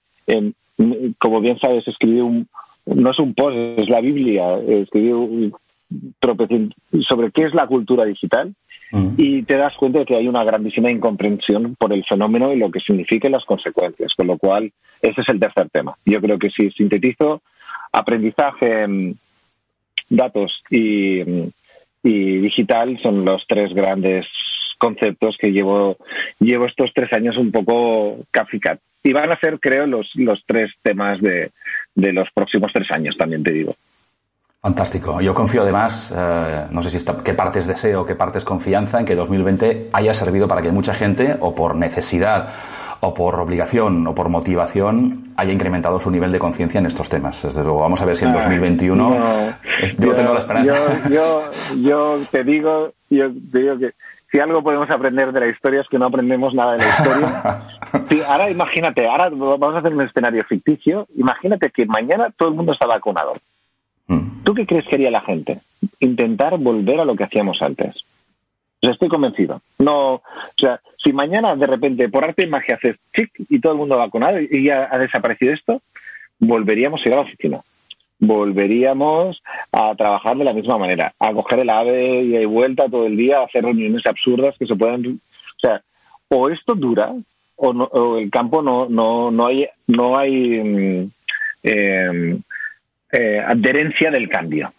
como 1.19 1.41
bien 1.41 1.59
sabes, 1.59 1.87
escribí 1.87 2.21
un, 2.21 2.49
no 2.87 3.11
es 3.11 3.19
un 3.19 3.35
post, 3.35 3.57
es 3.57 3.89
la 3.89 4.01
Biblia, 4.01 4.59
escribí 4.59 5.13
un 5.13 5.55
sobre 7.07 7.31
qué 7.31 7.45
es 7.45 7.55
la 7.55 7.67
cultura 7.67 8.05
digital 8.05 8.53
y 9.17 9.43
te 9.43 9.57
das 9.57 9.75
cuenta 9.77 10.01
de 10.01 10.05
que 10.05 10.17
hay 10.17 10.29
una 10.29 10.45
grandísima 10.45 10.91
incomprensión 10.91 11.75
por 11.77 11.93
el 11.93 12.05
fenómeno 12.05 12.53
y 12.53 12.59
lo 12.59 12.71
que 12.71 12.81
significa 12.81 13.29
las 13.29 13.45
consecuencias, 13.45 14.13
con 14.15 14.27
lo 14.27 14.39
cual 14.39 14.71
ese 15.03 15.21
es 15.21 15.29
el 15.29 15.41
tercer 15.41 15.69
tema. 15.71 15.97
Yo 16.05 16.21
creo 16.21 16.39
que 16.39 16.51
si 16.51 16.71
sintetizo 16.71 17.43
aprendizaje, 17.93 18.87
mm, 18.87 19.15
datos 20.11 20.63
y, 20.71 21.23
mm, 21.25 21.49
y 22.05 22.39
digital 22.39 22.99
son 23.03 23.25
los 23.25 23.45
tres 23.49 23.73
grandes 23.73 24.27
conceptos 24.79 25.37
que 25.41 25.51
llevo, 25.51 25.97
llevo 26.39 26.67
estos 26.67 26.93
tres 26.95 27.13
años 27.13 27.37
un 27.37 27.51
poco 27.51 28.19
caficat. 28.31 28.79
Y 29.03 29.13
van 29.13 29.31
a 29.33 29.39
ser, 29.39 29.59
creo, 29.61 29.87
los, 29.87 30.11
los 30.15 30.43
tres 30.47 30.73
temas 30.83 31.21
de, 31.21 31.51
de 31.95 32.13
los 32.13 32.29
próximos 32.33 32.73
tres 32.73 32.91
años, 32.91 33.17
también 33.17 33.43
te 33.43 33.53
digo. 33.53 33.77
Fantástico. 34.65 35.21
Yo 35.21 35.35
confío 35.35 35.61
además, 35.61 36.11
eh, 36.17 36.65
no 36.71 36.83
sé 36.83 36.89
si 36.89 36.97
está, 36.97 37.15
qué 37.23 37.35
parte 37.35 37.59
es 37.59 37.67
deseo, 37.67 38.07
qué 38.07 38.15
parte 38.15 38.39
es 38.39 38.47
confianza, 38.47 38.99
en 38.99 39.05
que 39.05 39.15
2020 39.15 39.91
haya 39.93 40.15
servido 40.15 40.49
para 40.49 40.63
que 40.63 40.73
mucha 40.73 40.95
gente, 40.95 41.37
o 41.39 41.55
por 41.55 41.77
necesidad 41.77 42.49
o 43.01 43.13
por 43.13 43.39
obligación 43.39 44.07
o 44.07 44.15
por 44.15 44.31
motivación 44.31 45.23
haya 45.37 45.53
incrementado 45.53 46.01
su 46.01 46.11
nivel 46.11 46.33
de 46.33 46.39
conciencia 46.39 46.79
en 46.79 46.87
estos 46.87 47.11
temas. 47.11 47.43
Desde 47.43 47.63
luego, 47.63 47.81
vamos 47.81 48.01
a 48.01 48.07
ver 48.07 48.17
si 48.17 48.25
en 48.25 48.33
2021 48.33 49.19
ah, 49.23 49.59
yo, 49.99 50.15
tengo 50.15 50.33
la 50.33 50.39
esperanza. 50.39 51.11
Yo, 51.11 51.51
yo, 51.83 52.19
te 52.31 52.43
digo, 52.43 52.95
yo 53.11 53.31
te 53.53 53.59
digo 53.59 53.77
que 53.77 53.91
si 54.33 54.41
algo 54.41 54.63
podemos 54.63 54.89
aprender 54.89 55.31
de 55.33 55.41
la 55.41 55.49
historia 55.49 55.83
es 55.83 55.89
que 55.89 55.99
no 55.99 56.07
aprendemos 56.07 56.55
nada 56.55 56.73
de 56.73 56.79
la 56.79 56.89
historia. 56.89 58.27
ahora 58.33 58.49
imagínate, 58.49 59.07
ahora 59.07 59.29
vamos 59.29 59.75
a 59.75 59.81
hacer 59.81 59.93
un 59.93 60.01
escenario 60.01 60.43
ficticio. 60.45 61.07
Imagínate 61.17 61.69
que 61.69 61.85
mañana 61.85 62.33
todo 62.35 62.49
el 62.49 62.55
mundo 62.55 62.73
está 62.73 62.87
vacunado. 62.87 63.35
¿Tú 64.07 64.55
qué 64.55 64.67
crees 64.67 64.87
que 64.87 64.97
haría 64.97 65.11
la 65.11 65.23
gente? 65.23 65.61
Intentar 66.01 66.59
volver 66.59 67.01
a 67.01 67.05
lo 67.05 67.17
que 67.17 67.25
hacíamos 67.25 67.63
antes 67.63 68.05
estoy 68.91 69.09
convencido. 69.09 69.61
No, 69.79 70.15
o 70.15 70.23
sea, 70.59 70.81
si 71.03 71.13
mañana 71.13 71.55
de 71.57 71.67
repente 71.67 72.09
por 72.09 72.25
arte 72.25 72.45
y 72.45 72.49
magia 72.49 72.77
haces 72.77 72.97
chic 73.15 73.31
y 73.49 73.61
todo 73.61 73.73
el 73.73 73.79
mundo 73.79 73.97
vacunado 73.97 74.41
y 74.41 74.65
ya 74.65 74.89
ha 74.91 74.99
desaparecido 74.99 75.53
esto, 75.53 75.83
volveríamos 76.39 77.01
a 77.01 77.09
ir 77.09 77.13
a 77.13 77.17
la 77.17 77.23
oficina. 77.23 77.61
Volveríamos 78.19 79.43
a 79.73 79.95
trabajar 79.97 80.37
de 80.37 80.45
la 80.45 80.53
misma 80.53 80.79
manera, 80.79 81.13
a 81.19 81.33
coger 81.33 81.61
el 81.61 81.71
ave 81.71 82.23
y 82.23 82.29
de 82.31 82.47
vuelta 82.47 82.89
todo 82.89 83.07
el 83.07 83.17
día, 83.17 83.41
a 83.41 83.45
hacer 83.45 83.65
reuniones 83.65 84.07
absurdas 84.07 84.55
que 84.59 84.67
se 84.67 84.77
puedan. 84.77 85.07
O 85.07 85.61
sea, 85.61 85.83
o 86.29 86.49
esto 86.49 86.75
dura 86.75 87.13
o, 87.57 88.19
el 88.19 88.31
campo 88.31 88.63
no, 88.63 88.89
no, 88.89 89.31
no 89.31 89.47
hay, 89.47 89.69
no 89.87 90.19
hay 90.19 90.63
mm, 90.63 91.11
em, 91.63 92.43
eh, 93.15 93.41
adherencia 93.41 94.11
del 94.11 94.29
cambio. 94.29 94.73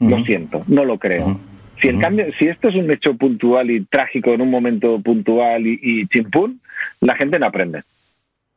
Lo 0.00 0.24
siento, 0.24 0.64
no 0.68 0.84
lo 0.84 0.98
creo. 0.98 1.40
Si 1.80 1.88
el 1.88 2.00
cambio, 2.00 2.26
si 2.38 2.48
esto 2.48 2.68
es 2.68 2.74
un 2.74 2.90
hecho 2.90 3.14
puntual 3.14 3.70
y 3.70 3.84
trágico 3.84 4.32
en 4.32 4.40
un 4.40 4.50
momento 4.50 5.00
puntual 5.00 5.66
y, 5.66 5.78
y 5.80 6.06
chimpún, 6.06 6.60
la 7.00 7.14
gente 7.14 7.38
no 7.38 7.46
aprende. 7.46 7.82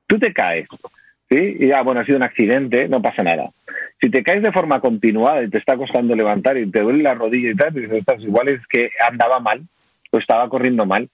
Tú 0.07 0.17
te 0.19 0.33
caes, 0.33 0.67
¿sí? 1.29 1.57
Y 1.59 1.71
ah, 1.71 1.81
bueno, 1.83 2.01
ha 2.01 2.05
sido 2.05 2.17
un 2.17 2.23
accidente, 2.23 2.87
no 2.87 3.01
pasa 3.01 3.23
nada. 3.23 3.51
Si 4.01 4.09
te 4.09 4.23
caes 4.23 4.41
de 4.41 4.51
forma 4.51 4.79
continuada 4.79 5.43
y 5.43 5.49
te 5.49 5.59
está 5.59 5.77
costando 5.77 6.15
levantar 6.15 6.57
y 6.57 6.69
te 6.69 6.81
duele 6.81 7.03
la 7.03 7.13
rodilla 7.13 7.51
y 7.51 7.55
tal, 7.55 7.73
dices, 7.73 8.03
igual 8.19 8.49
es 8.49 8.65
que 8.67 8.89
andaba 9.07 9.39
mal 9.39 9.61
o 10.11 10.17
estaba 10.17 10.49
corriendo 10.49 10.85
mal. 10.85 11.09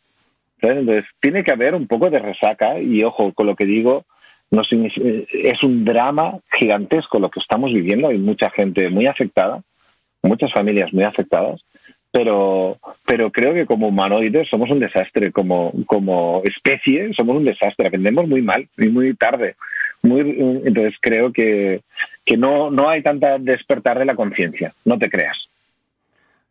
Entonces, 0.61 1.05
tiene 1.19 1.43
que 1.43 1.51
haber 1.51 1.75
un 1.75 1.87
poco 1.87 2.09
de 2.09 2.19
resaca 2.19 2.79
y 2.79 3.03
ojo 3.03 3.33
con 3.33 3.47
lo 3.47 3.55
que 3.55 3.65
digo, 3.65 4.05
no 4.51 4.61
es 4.61 5.63
un 5.63 5.85
drama 5.85 6.39
gigantesco 6.57 7.19
lo 7.19 7.29
que 7.29 7.39
estamos 7.39 7.73
viviendo. 7.73 8.07
Hay 8.07 8.17
mucha 8.17 8.49
gente 8.49 8.89
muy 8.89 9.07
afectada, 9.07 9.61
muchas 10.21 10.51
familias 10.53 10.93
muy 10.93 11.03
afectadas 11.03 11.61
pero, 12.17 12.77
pero 13.05 13.31
creo 13.31 13.53
que 13.53 13.65
como 13.65 13.89
humanoides 13.89 14.47
somos 14.49 14.69
un 14.71 14.79
desastre, 14.79 15.31
como, 15.31 15.71
como 15.85 16.41
especie 16.45 17.13
somos 17.13 17.37
un 17.37 17.45
desastre, 17.45 17.87
aprendemos 17.87 18.27
muy 18.27 18.41
mal 18.41 18.67
y 18.77 18.87
muy 18.87 19.13
tarde. 19.13 19.55
Muy, 20.01 20.21
entonces 20.65 20.95
creo 21.01 21.31
que, 21.33 21.81
que 22.25 22.37
no, 22.37 22.71
no 22.71 22.89
hay 22.89 23.01
tanta 23.01 23.37
despertar 23.37 23.99
de 23.99 24.05
la 24.05 24.15
conciencia, 24.15 24.73
no 24.85 24.97
te 24.97 25.09
creas. 25.09 25.46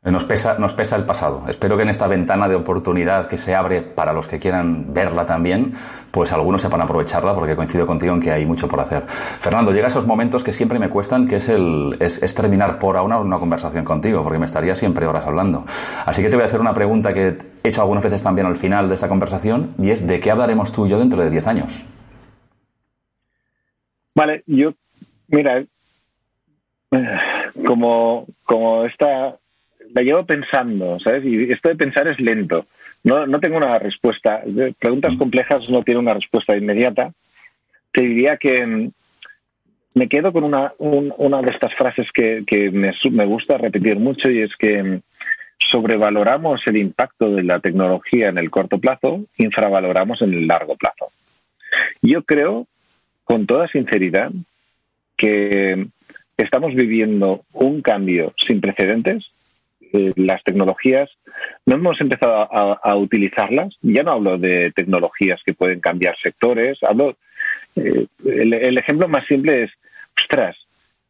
Nos 0.06 0.24
pesa, 0.24 0.56
nos 0.56 0.72
pesa 0.72 0.94
el 0.94 1.04
pasado. 1.04 1.42
Espero 1.48 1.76
que 1.76 1.82
en 1.82 1.88
esta 1.88 2.06
ventana 2.06 2.48
de 2.48 2.54
oportunidad 2.54 3.26
que 3.26 3.36
se 3.36 3.56
abre 3.56 3.82
para 3.82 4.12
los 4.12 4.28
que 4.28 4.38
quieran 4.38 4.94
verla 4.94 5.26
también, 5.26 5.72
pues 6.12 6.32
algunos 6.32 6.62
sepan 6.62 6.80
aprovecharla 6.80 7.34
porque 7.34 7.56
coincido 7.56 7.88
contigo 7.88 8.14
en 8.14 8.20
que 8.20 8.30
hay 8.30 8.46
mucho 8.46 8.68
por 8.68 8.78
hacer. 8.78 9.02
Fernando, 9.02 9.72
llega 9.72 9.88
esos 9.88 10.06
momentos 10.06 10.44
que 10.44 10.52
siempre 10.52 10.78
me 10.78 10.88
cuestan, 10.88 11.26
que 11.26 11.36
es 11.36 11.48
el 11.48 11.96
es, 11.98 12.34
terminar 12.36 12.78
por 12.78 12.96
ahora 12.96 13.18
una 13.18 13.38
conversación 13.40 13.84
contigo, 13.84 14.22
porque 14.22 14.38
me 14.38 14.46
estaría 14.46 14.76
siempre 14.76 15.06
horas 15.06 15.26
hablando. 15.26 15.64
Así 16.04 16.22
que 16.22 16.28
te 16.28 16.36
voy 16.36 16.44
a 16.44 16.46
hacer 16.46 16.60
una 16.60 16.72
pregunta 16.72 17.12
que 17.12 17.36
he 17.64 17.68
hecho 17.68 17.82
algunas 17.82 18.04
veces 18.04 18.22
también 18.22 18.46
al 18.46 18.56
final 18.56 18.88
de 18.88 18.94
esta 18.94 19.08
conversación 19.08 19.74
y 19.76 19.90
es 19.90 20.06
¿de 20.06 20.20
qué 20.20 20.30
hablaremos 20.30 20.70
tú 20.70 20.86
y 20.86 20.90
yo 20.90 21.00
dentro 21.00 21.20
de 21.20 21.30
10 21.30 21.46
años? 21.48 21.84
Vale, 24.14 24.44
yo, 24.46 24.72
mira, 25.28 25.64
como, 27.66 28.26
como 28.44 28.84
esta 28.84 29.36
la 29.96 30.02
llevo 30.02 30.26
pensando, 30.26 30.98
¿sabes? 31.00 31.24
Y 31.24 31.50
esto 31.50 31.70
de 31.70 31.74
pensar 31.76 32.06
es 32.06 32.20
lento. 32.20 32.66
No, 33.02 33.26
no 33.26 33.40
tengo 33.40 33.56
una 33.56 33.78
respuesta. 33.78 34.42
Preguntas 34.78 35.14
mm. 35.14 35.18
complejas 35.18 35.66
no 35.70 35.82
tienen 35.82 36.02
una 36.02 36.12
respuesta 36.12 36.54
inmediata. 36.54 37.12
Te 37.92 38.02
diría 38.02 38.36
que 38.36 38.66
mm, 38.66 38.90
me 39.94 40.06
quedo 40.06 40.34
con 40.34 40.44
una, 40.44 40.74
una 40.78 41.40
de 41.40 41.50
estas 41.50 41.74
frases 41.76 42.08
que, 42.12 42.44
que 42.46 42.70
me, 42.70 42.92
me, 43.10 43.24
gusta 43.24 43.56
repetir 43.56 43.96
mucho 43.96 44.30
y 44.30 44.42
es 44.42 44.54
que 44.58 44.82
mm, 44.82 45.00
sobrevaloramos 45.70 46.60
el 46.66 46.76
impacto 46.76 47.34
de 47.34 47.42
la 47.42 47.58
tecnología 47.60 48.28
en 48.28 48.36
el 48.36 48.50
corto 48.50 48.78
plazo, 48.78 49.24
infravaloramos 49.38 50.20
en 50.20 50.34
el 50.34 50.46
largo 50.46 50.76
plazo. 50.76 51.06
Yo 52.02 52.22
creo, 52.22 52.66
con 53.24 53.46
toda 53.46 53.66
sinceridad, 53.68 54.30
que 55.16 55.86
estamos 56.36 56.74
viviendo 56.74 57.40
un 57.54 57.80
cambio 57.80 58.34
sin 58.46 58.60
precedentes 58.60 59.30
las 59.92 60.42
tecnologías, 60.44 61.10
no 61.64 61.76
hemos 61.76 62.00
empezado 62.00 62.48
a, 62.52 62.96
utilizarlas. 62.96 63.74
Ya 63.82 64.02
no 64.02 64.12
hablo 64.12 64.38
de 64.38 64.72
tecnologías 64.72 65.40
que 65.44 65.54
pueden 65.54 65.80
cambiar 65.80 66.16
sectores. 66.22 66.78
Hablo, 66.82 67.16
eh, 67.76 68.06
el, 68.24 68.78
ejemplo 68.78 69.08
más 69.08 69.26
simple 69.26 69.64
es, 69.64 69.70
ostras, 70.18 70.56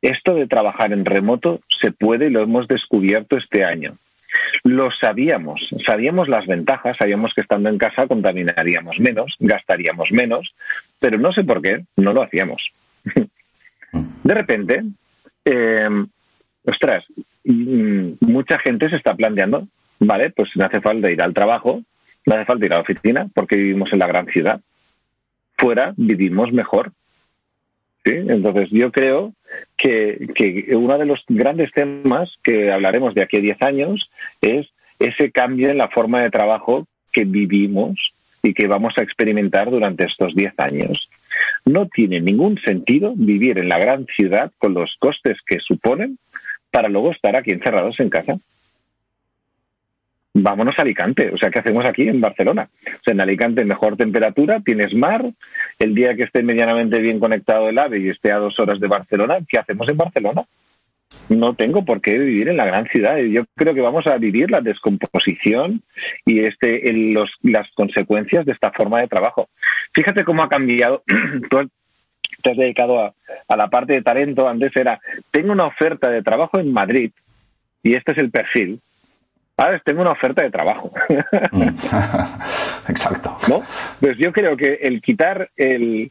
esto 0.03 0.35
de 0.35 0.47
trabajar 0.47 0.93
en 0.93 1.05
remoto 1.05 1.61
se 1.81 1.93
puede 1.93 2.27
y 2.27 2.31
lo 2.31 2.43
hemos 2.43 2.69
descubierto 2.69 3.37
este 3.37 3.65
año. 3.65 3.97
Lo 4.65 4.91
sabíamos, 4.91 5.69
sabíamos 5.87 6.29
las 6.29 6.47
ventajas, 6.47 6.97
sabíamos 6.99 7.33
que 7.35 7.41
estando 7.41 7.69
en 7.69 7.79
casa 7.79 8.07
contaminaríamos 8.07 8.99
menos, 9.01 9.35
gastaríamos 9.39 10.11
menos, 10.11 10.55
pero 11.01 11.19
no 11.19 11.33
sé 11.33 11.43
por 11.45 11.63
qué 11.63 11.85
no 11.97 12.13
lo 12.13 12.23
hacíamos. 12.23 12.71
De 13.93 14.35
repente, 14.35 14.83
eh, 15.45 15.89
ostras, 16.65 17.05
Mm, 17.49 18.15
mucha 18.21 18.59
gente 18.59 18.91
se 18.91 18.97
está 18.97 19.15
planteando, 19.15 19.69
vale, 20.01 20.31
pues 20.31 20.51
no 20.57 20.65
hace 20.65 20.81
falta 20.81 21.13
ir 21.13 21.23
al 21.23 21.33
trabajo, 21.33 21.81
no 22.27 22.35
hace 22.35 22.45
falta 22.45 22.67
ir 22.67 22.73
a 22.73 22.77
la 22.77 22.83
oficina 22.83 23.29
porque 23.33 23.55
vivimos 23.55 23.93
en 23.93 24.01
la 24.01 24.09
gran 24.09 24.27
ciudad. 24.27 24.61
Fuera 25.57 25.95
vivimos 25.97 26.53
mejor. 26.53 26.91
¿sí? 28.05 28.11
Entonces 28.15 28.69
yo 28.73 28.91
creo 28.91 29.33
que, 29.77 30.29
que 30.35 30.75
uno 30.77 30.99
de 30.99 31.07
los 31.07 31.25
grandes 31.29 31.71
temas 31.71 32.35
que 32.43 32.73
hablaremos 32.73 33.15
de 33.15 33.23
aquí 33.23 33.37
a 33.37 33.41
10 33.41 33.63
años 33.63 34.11
es 34.41 34.67
ese 34.99 35.31
cambio 35.31 35.71
en 35.71 35.79
la 35.79 35.89
forma 35.89 36.23
de 36.23 36.31
trabajo 36.31 36.89
que 37.13 37.25
vivimos 37.25 38.13
y 38.43 38.55
que 38.55 38.67
vamos 38.67 38.95
a 38.97 39.03
experimentar 39.03 39.71
durante 39.71 40.05
estos 40.05 40.35
10 40.35 40.59
años. 40.59 41.09
No 41.65 41.87
tiene 41.87 42.21
ningún 42.21 42.59
sentido 42.59 43.13
vivir 43.15 43.59
en 43.59 43.69
la 43.69 43.79
gran 43.79 44.07
ciudad 44.07 44.51
con 44.59 44.75
los 44.75 44.97
costes 44.99 45.39
que 45.47 45.61
suponen 45.61 46.19
para 46.77 46.91
luego 46.91 47.11
estar 47.11 47.35
aquí 47.35 47.53
encerrados 47.53 47.99
en 48.01 48.11
casa. 48.11 48.37
Vámonos 50.35 50.75
a 50.79 50.83
Alicante. 50.83 51.31
O 51.33 51.39
sea, 51.39 51.49
¿qué 51.49 51.61
hacemos 51.61 51.87
aquí 51.87 52.07
en 52.07 52.21
Barcelona? 52.21 52.69
O 52.87 53.03
sea, 53.03 53.15
en 53.15 53.23
Alicante 53.23 53.65
mejor 53.65 53.97
temperatura, 53.97 54.61
tienes 54.61 54.93
mar. 54.93 55.25
El 55.79 55.95
día 55.95 56.15
que 56.15 56.25
esté 56.25 56.43
medianamente 56.43 56.99
bien 56.99 57.19
conectado 57.19 57.71
el 57.71 57.79
AVE 57.79 58.01
y 58.01 58.09
esté 58.11 58.31
a 58.31 58.37
dos 58.37 58.61
horas 58.61 58.79
de 58.79 58.89
Barcelona, 58.89 59.39
¿qué 59.49 59.57
hacemos 59.57 59.89
en 59.89 59.97
Barcelona? 59.97 60.45
No 61.31 61.55
tengo 61.55 61.83
por 61.83 62.03
qué 62.03 62.19
vivir 62.19 62.51
en 62.51 62.59
la 62.59 62.67
gran 62.67 62.87
ciudad. 62.89 63.17
Yo 63.21 63.45
creo 63.55 63.73
que 63.73 63.81
vamos 63.81 64.07
a 64.07 64.19
vivir 64.19 64.51
la 64.51 64.61
descomposición 64.61 65.81
y 66.27 66.41
este, 66.41 66.93
los, 66.93 67.31
las 67.41 67.71
consecuencias 67.73 68.45
de 68.45 68.53
esta 68.53 68.71
forma 68.71 69.01
de 69.01 69.09
trabajo. 69.09 69.49
Fíjate 69.95 70.25
cómo 70.25 70.43
ha 70.43 70.51
cambiado. 70.51 71.03
te 72.43 72.51
has 72.51 72.57
dedicado 72.57 73.01
a, 73.01 73.57
la 73.57 73.69
parte 73.69 73.95
de 73.95 74.03
talento, 74.03 74.49
antes 74.49 74.75
era, 74.77 75.01
tengo 75.31 75.53
una 75.53 75.67
oferta 75.67 76.11
de 76.11 76.23
trabajo 76.23 76.59
en 76.59 76.73
Madrid 76.73 77.11
y 77.83 77.95
este 77.95 78.13
es 78.13 78.19
el 78.19 78.31
perfil. 78.31 78.81
Ahora 79.57 79.81
tengo 79.85 80.03
una 80.03 80.13
oferta 80.13 80.43
de 80.43 80.51
trabajo. 80.51 80.93
Mm. 81.53 81.63
Exacto. 82.89 83.37
¿No? 83.49 83.63
Pues 84.01 84.19
yo 84.19 84.33
creo 84.33 84.57
que 84.57 84.75
el 84.75 85.01
quitar 85.01 85.51
el... 85.57 86.11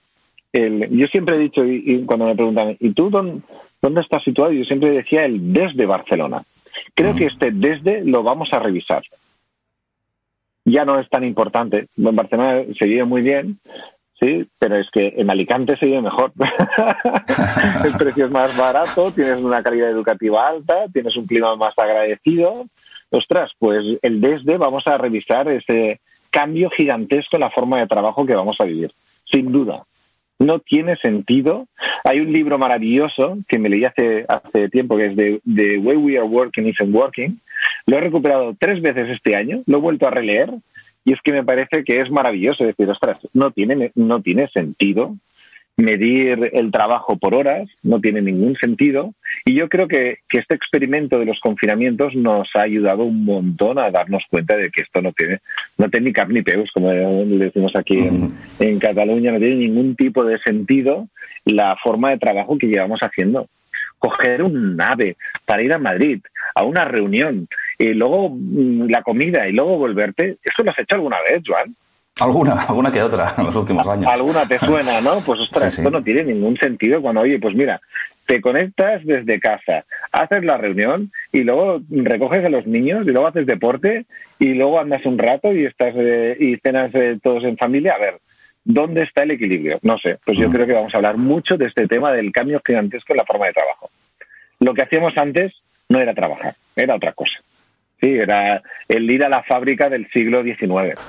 el 0.52 0.90
yo 0.90 1.08
siempre 1.08 1.36
he 1.36 1.40
dicho, 1.40 1.64
y, 1.64 2.04
cuando 2.06 2.26
me 2.26 2.36
preguntan, 2.36 2.76
¿y 2.80 2.92
tú 2.92 3.10
dónde, 3.10 3.42
dónde 3.82 4.02
estás 4.02 4.24
situado? 4.24 4.52
Yo 4.52 4.64
siempre 4.64 4.90
decía 4.92 5.26
el 5.26 5.54
desde 5.54 5.86
Barcelona. 5.86 6.42
Creo 6.94 7.14
mm. 7.14 7.18
que 7.18 7.26
este 7.26 7.52
desde 7.52 8.04
lo 8.04 8.24
vamos 8.24 8.50
a 8.52 8.60
revisar 8.60 9.04
ya 10.66 10.84
no 10.84 11.00
es 11.00 11.08
tan 11.10 11.24
importante. 11.24 11.88
En 11.96 12.16
Barcelona 12.16 12.64
se 12.78 12.88
vive 12.88 13.06
muy 13.06 13.22
bien, 13.22 13.60
Sí, 14.26 14.44
pero 14.58 14.78
es 14.78 14.88
que 14.92 15.14
en 15.18 15.30
Alicante 15.30 15.78
se 15.78 15.86
vive 15.86 16.02
mejor. 16.02 16.32
el 17.86 17.94
precio 17.94 18.26
es 18.26 18.32
más 18.32 18.58
barato, 18.58 19.12
tienes 19.12 19.38
una 19.38 19.62
calidad 19.62 19.92
educativa 19.92 20.48
alta, 20.48 20.86
tienes 20.92 21.16
un 21.16 21.28
clima 21.28 21.56
más 21.56 21.78
agradecido. 21.78 22.66
Ostras, 23.12 23.52
pues 23.60 23.84
el 24.02 24.22
desde 24.22 24.58
vamos 24.58 24.82
a 24.88 24.98
revisar 24.98 25.48
ese 25.50 26.00
cambio 26.32 26.72
gigantesco 26.72 27.38
en 27.38 27.42
la 27.42 27.52
forma 27.52 27.80
de 27.80 27.86
trabajo 27.86 28.26
que 28.26 28.34
vamos 28.34 28.58
a 28.60 28.66
vivir, 28.66 28.92
sin 29.32 29.52
duda. 29.52 29.84
No 30.40 30.58
tiene 30.58 30.96
sentido. 30.98 31.68
Hay 32.04 32.20
un 32.20 32.34
libro 32.34 32.58
maravilloso 32.58 33.38
que 33.48 33.60
me 33.60 33.70
leí 33.70 33.86
hace, 33.86 34.26
hace 34.28 34.70
tiempo 34.70 34.98
que 34.98 35.06
es 35.06 35.16
de 35.16 35.40
The 35.46 35.78
Way 35.78 35.98
We 35.98 36.18
Are 36.18 36.28
Working 36.28 36.68
Isn't 36.68 36.96
Working. 36.96 37.40
Lo 37.86 37.98
he 37.98 38.02
recuperado 38.02 38.56
tres 38.60 38.82
veces 38.82 39.08
este 39.10 39.36
año, 39.36 39.62
lo 39.68 39.78
he 39.78 39.82
vuelto 39.82 40.08
a 40.08 40.12
releer 40.12 40.50
Y 41.06 41.14
es 41.14 41.20
que 41.24 41.32
me 41.32 41.44
parece 41.44 41.84
que 41.84 42.02
es 42.02 42.10
maravilloso 42.10 42.64
decir, 42.66 42.90
ostras, 42.90 43.20
no 43.34 43.52
tiene, 43.52 43.92
no 43.96 44.22
tiene 44.22 44.48
sentido 44.50 45.16
medir 45.78 46.52
el 46.54 46.72
trabajo 46.72 47.18
por 47.18 47.36
horas, 47.36 47.70
no 47.84 48.00
tiene 48.00 48.22
ningún 48.22 48.56
sentido. 48.56 49.14
Y 49.46 49.54
yo 49.54 49.68
creo 49.70 49.88
que, 49.88 50.20
este 50.32 50.56
experimento 50.56 51.18
de 51.18 51.26
los 51.26 51.40
confinamientos 51.40 52.14
nos 52.16 52.50
ha 52.56 52.62
ayudado 52.62 53.04
un 53.04 53.24
montón 53.24 53.80
a 53.80 53.90
darnos 53.90 54.24
cuenta 54.30 54.58
de 54.58 54.70
que 54.70 54.82
esto 54.82 55.02
no 55.02 55.14
tiene, 55.14 55.40
no 55.78 55.90
tiene 55.90 56.08
ni 56.08 56.14
cap 56.14 56.30
ni 56.30 56.42
peus, 56.42 56.70
como 56.74 56.92
decimos 56.92 57.74
aquí 57.76 58.00
en, 58.00 58.34
en 58.60 58.80
Cataluña, 58.80 59.32
no 59.32 59.40
tiene 59.40 59.56
ningún 59.56 59.96
tipo 59.96 60.26
de 60.26 60.40
sentido 60.40 61.08
la 61.46 61.78
forma 61.82 62.10
de 62.10 62.18
trabajo 62.18 62.58
que 62.58 62.68
llevamos 62.68 63.00
haciendo 63.00 63.48
coger 63.98 64.44
un 64.44 64.80
ave 64.80 65.16
para 65.46 65.64
ir 65.64 65.74
a 65.74 65.80
Madrid, 65.80 66.20
a 66.54 66.64
una 66.64 66.86
reunión, 66.86 67.48
y 67.78 67.94
luego 67.94 68.30
mm, 68.30 68.90
la 68.90 69.02
comida 69.04 69.48
y 69.48 69.52
luego 69.52 69.78
volverte, 69.78 70.38
¿eso 70.44 70.64
lo 70.64 70.72
has 70.72 70.80
hecho 70.80 70.96
alguna 70.96 71.18
vez, 71.28 71.42
Joan? 71.46 71.76
Alguna, 72.20 72.62
alguna 72.62 72.92
que 72.92 73.02
otra 73.02 73.34
en 73.38 73.46
los 73.46 73.56
últimos 73.56 73.86
años. 73.88 74.06
Alguna 74.08 74.48
te 74.48 74.58
suena, 74.60 75.02
¿no? 75.02 75.20
Pues 75.26 75.40
ostras, 75.42 75.78
esto 75.78 75.90
no 75.90 76.02
tiene 76.02 76.24
ningún 76.24 76.56
sentido 76.58 77.02
cuando, 77.02 77.22
oye, 77.22 77.40
pues 77.40 77.54
mira, 77.56 77.82
te 78.26 78.42
conectas 78.42 79.06
desde 79.06 79.40
casa, 79.40 79.86
haces 80.12 80.44
la 80.44 80.58
reunión 80.58 81.12
y 81.32 81.42
luego 81.42 81.82
recoges 81.90 82.44
a 82.46 82.50
los 82.50 82.66
niños 82.66 83.06
y 83.06 83.12
luego 83.12 83.28
haces 83.28 83.46
deporte 83.46 84.06
y 84.40 84.54
luego 84.54 84.80
andas 84.80 85.06
un 85.06 85.18
rato 85.18 85.54
y 85.54 85.66
estás 85.66 85.94
eh, 85.98 86.38
y 86.40 86.56
cenas 86.58 86.94
eh, 86.96 87.20
todos 87.22 87.44
en 87.44 87.58
familia. 87.58 87.94
A 87.96 88.00
ver, 88.00 88.18
¿dónde 88.64 89.04
está 89.04 89.24
el 89.24 89.32
equilibrio? 89.32 89.80
No 89.84 89.98
sé. 89.98 90.18
Pues 90.26 90.38
yo 90.38 90.50
mm. 90.50 90.54
creo 90.54 90.68
que 90.68 90.74
vamos 90.74 90.94
a 90.94 90.98
hablar 90.98 91.18
mucho 91.18 91.58
de 91.58 91.68
este 91.68 91.88
tema 91.88 92.12
del 92.12 92.32
cambio 92.32 92.62
gigantesco 92.66 93.14
en 93.14 93.18
la 93.18 93.26
forma 93.26 93.48
de 93.48 93.54
trabajo. 93.54 93.90
Lo 94.60 94.74
que 94.74 94.84
hacíamos 94.84 95.18
antes 95.18 95.54
no 95.90 96.00
era 96.00 96.14
trabajar, 96.14 96.56
era 96.76 96.96
otra 96.96 97.12
cosa. 97.12 97.40
Sí, 98.02 98.10
era 98.10 98.62
el 98.88 99.10
ir 99.10 99.24
a 99.24 99.30
la 99.30 99.44
fábrica 99.44 99.90
del 99.90 100.08
siglo 100.12 100.44
XIX 100.44 101.00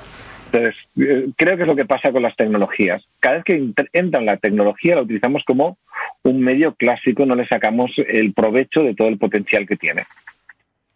entonces, 0.51 0.75
eh, 0.97 1.29
creo 1.35 1.57
que 1.57 1.63
es 1.63 1.67
lo 1.67 1.75
que 1.75 1.85
pasa 1.85 2.11
con 2.11 2.23
las 2.23 2.35
tecnologías. 2.35 3.03
Cada 3.19 3.35
vez 3.35 3.43
que 3.43 3.73
entra 3.93 4.19
en 4.19 4.25
la 4.25 4.37
tecnología 4.37 4.95
la 4.95 5.01
utilizamos 5.01 5.43
como 5.43 5.77
un 6.23 6.39
medio 6.39 6.73
clásico, 6.75 7.25
no 7.25 7.35
le 7.35 7.47
sacamos 7.47 7.91
el 7.97 8.33
provecho 8.33 8.81
de 8.81 8.95
todo 8.95 9.09
el 9.09 9.17
potencial 9.17 9.67
que 9.67 9.75
tiene. 9.75 10.05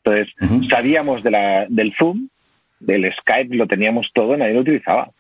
Entonces, 0.03 0.33
sabíamos 0.69 1.21
de 1.21 1.31
la, 1.31 1.65
del 1.69 1.93
Zoom, 1.97 2.29
del 2.79 3.11
Skype, 3.13 3.55
lo 3.55 3.67
teníamos 3.67 4.09
todo, 4.13 4.35
nadie 4.35 4.53
lo 4.53 4.61
utilizaba. 4.61 5.11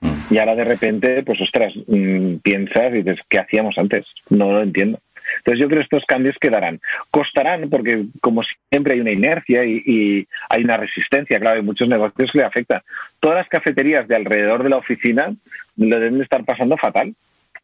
Mm. 0.00 0.34
Y 0.34 0.38
ahora 0.38 0.56
de 0.56 0.64
repente, 0.64 1.22
pues 1.22 1.40
ostras, 1.40 1.72
mm, 1.86 2.36
piensas 2.36 2.92
y 2.92 3.02
dices, 3.02 3.18
¿qué 3.28 3.38
hacíamos 3.38 3.76
antes? 3.78 4.06
No 4.30 4.50
lo 4.52 4.62
entiendo. 4.62 4.98
Entonces 5.38 5.60
yo 5.60 5.66
creo 5.66 5.78
que 5.78 5.84
estos 5.84 6.04
cambios 6.06 6.36
quedarán. 6.40 6.80
Costarán 7.10 7.68
porque 7.70 8.04
como 8.20 8.42
siempre 8.70 8.94
hay 8.94 9.00
una 9.00 9.12
inercia 9.12 9.64
y, 9.64 10.26
hay 10.48 10.64
una 10.64 10.76
resistencia, 10.76 11.38
claro, 11.38 11.56
hay 11.56 11.62
muchos 11.62 11.88
negocios 11.88 12.30
que 12.32 12.38
le 12.38 12.44
afecta. 12.44 12.82
Todas 13.20 13.38
las 13.38 13.48
cafeterías 13.48 14.06
de 14.08 14.16
alrededor 14.16 14.62
de 14.62 14.70
la 14.70 14.76
oficina 14.76 15.32
lo 15.76 16.00
deben 16.00 16.18
de 16.18 16.24
estar 16.24 16.44
pasando 16.44 16.76
fatal. 16.76 17.14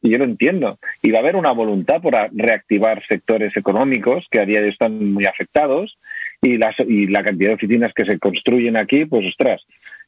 Y 0.03 0.11
yo 0.11 0.19
lo 0.19 0.25
entiendo. 0.25 0.79
Y 1.03 1.11
va 1.11 1.19
a 1.19 1.23
haber 1.23 1.37
una 1.37 1.53
voluntad 1.53 2.03
por 2.03 2.15
reactivar 2.33 3.03
sectores 3.07 3.57
económicos 3.57 4.27
que 4.31 4.41
a 4.41 4.45
día 4.45 4.59
de 4.61 4.67
hoy 4.67 4.73
están 4.73 5.13
muy 5.13 5.25
afectados 5.25 5.97
y, 6.43 6.59
y 6.87 7.07
la 7.07 7.25
cantidad 7.25 7.51
de 7.51 7.55
oficinas 7.55 7.93
que 7.95 8.05
se 8.05 8.19
construyen 8.19 8.77
aquí, 8.77 9.07
pues 9.07 9.27
ostras, 9.27 9.63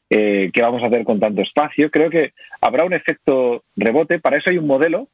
eh, 0.09 0.49
¿qué 0.53 0.61
vamos 0.61 0.81
a 0.81 0.87
hacer 0.87 1.03
con 1.03 1.19
tanto 1.19 1.41
espacio? 1.41 1.91
Creo 1.91 2.09
que 2.09 2.33
habrá 2.61 2.83
un 2.83 2.93
efecto 2.93 3.63
rebote. 3.75 4.19
Para 4.19 4.37
eso 4.37 4.49
hay 4.49 4.57
un 4.57 4.67
modelo, 4.67 5.07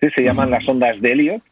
se 0.00 0.22
llaman 0.22 0.50
las 0.50 0.66
ondas 0.68 1.00
de 1.00 1.12
Elliot, 1.12 1.42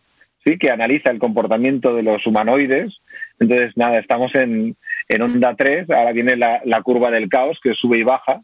que 0.54 0.70
analiza 0.70 1.10
el 1.10 1.18
comportamiento 1.18 1.94
de 1.94 2.04
los 2.04 2.24
humanoides. 2.26 2.94
Entonces, 3.40 3.72
nada, 3.76 3.98
estamos 3.98 4.32
en, 4.36 4.76
en 5.08 5.22
onda 5.22 5.54
3, 5.56 5.90
ahora 5.90 6.12
viene 6.12 6.36
la, 6.36 6.82
curva 6.82 7.10
del 7.10 7.28
caos 7.28 7.58
que 7.62 7.74
sube 7.74 7.98
y 7.98 8.04
baja. 8.04 8.40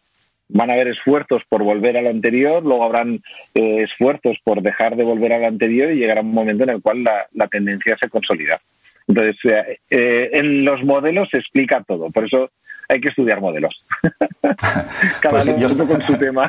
Van 0.48 0.68
a 0.68 0.74
haber 0.74 0.88
esfuerzos 0.88 1.42
por 1.48 1.62
volver 1.62 1.96
a 1.96 2.02
lo 2.02 2.10
anterior, 2.10 2.62
luego 2.62 2.84
habrán 2.84 3.22
eh, 3.54 3.84
esfuerzos 3.84 4.36
por 4.44 4.60
dejar 4.60 4.96
de 4.96 5.04
volver 5.04 5.32
a 5.32 5.38
lo 5.38 5.46
anterior 5.46 5.92
y 5.92 5.98
llegará 5.98 6.20
un 6.20 6.32
momento 6.32 6.64
en 6.64 6.70
el 6.70 6.82
cual 6.82 7.04
la, 7.04 7.26
la 7.32 7.46
tendencia 7.46 7.96
se 7.98 8.08
consolida. 8.08 8.60
Entonces, 9.08 9.36
eh, 9.44 9.78
eh, 9.90 10.30
en 10.32 10.64
los 10.64 10.82
modelos 10.84 11.28
se 11.30 11.38
explica 11.38 11.82
todo. 11.86 12.10
Por 12.10 12.26
eso 12.26 12.50
hay 12.92 13.00
que 13.00 13.08
estudiar 13.08 13.40
modelos. 13.40 13.84
Cada 15.20 15.38
pues 15.38 15.48
uno 15.48 15.86
con 15.86 16.02
su 16.02 16.16
tema. 16.16 16.48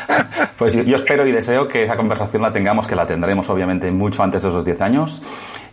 pues 0.58 0.74
yo 0.74 0.96
espero 0.96 1.26
y 1.26 1.32
deseo 1.32 1.66
que 1.66 1.84
esa 1.84 1.96
conversación 1.96 2.42
la 2.42 2.52
tengamos, 2.52 2.86
que 2.86 2.94
la 2.94 3.06
tendremos 3.06 3.48
obviamente 3.50 3.90
mucho 3.90 4.22
antes 4.22 4.42
de 4.42 4.48
esos 4.48 4.64
10 4.64 4.80
años 4.80 5.22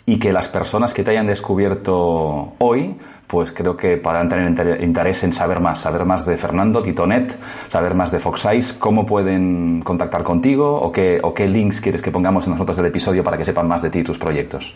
y 0.05 0.17
que 0.19 0.31
las 0.31 0.47
personas 0.47 0.93
que 0.93 1.03
te 1.03 1.11
hayan 1.11 1.27
descubierto 1.27 2.53
hoy, 2.59 2.95
pues 3.27 3.51
creo 3.51 3.75
que 3.75 3.97
podrán 3.97 4.29
tener 4.29 4.81
interés 4.81 5.23
en 5.25 5.33
saber 5.33 5.59
más, 5.59 5.81
saber 5.81 6.05
más 6.05 6.25
de 6.25 6.37
Fernando, 6.37 6.81
Titonet, 6.81 7.35
saber 7.67 7.93
más 7.93 8.11
de 8.11 8.19
Foxice, 8.19 8.79
cómo 8.79 9.05
pueden 9.05 9.81
contactar 9.81 10.23
contigo 10.23 10.79
o 10.79 10.91
qué, 10.91 11.19
o 11.21 11.33
qué 11.33 11.47
links 11.47 11.81
quieres 11.81 12.01
que 12.01 12.09
pongamos 12.09 12.45
en 12.47 12.51
las 12.51 12.59
notas 12.59 12.77
del 12.77 12.85
episodio 12.85 13.23
para 13.23 13.37
que 13.37 13.43
sepan 13.43 13.67
más 13.67 13.81
de 13.81 13.89
ti 13.89 13.99
y 13.99 14.03
tus 14.03 14.17
proyectos. 14.17 14.73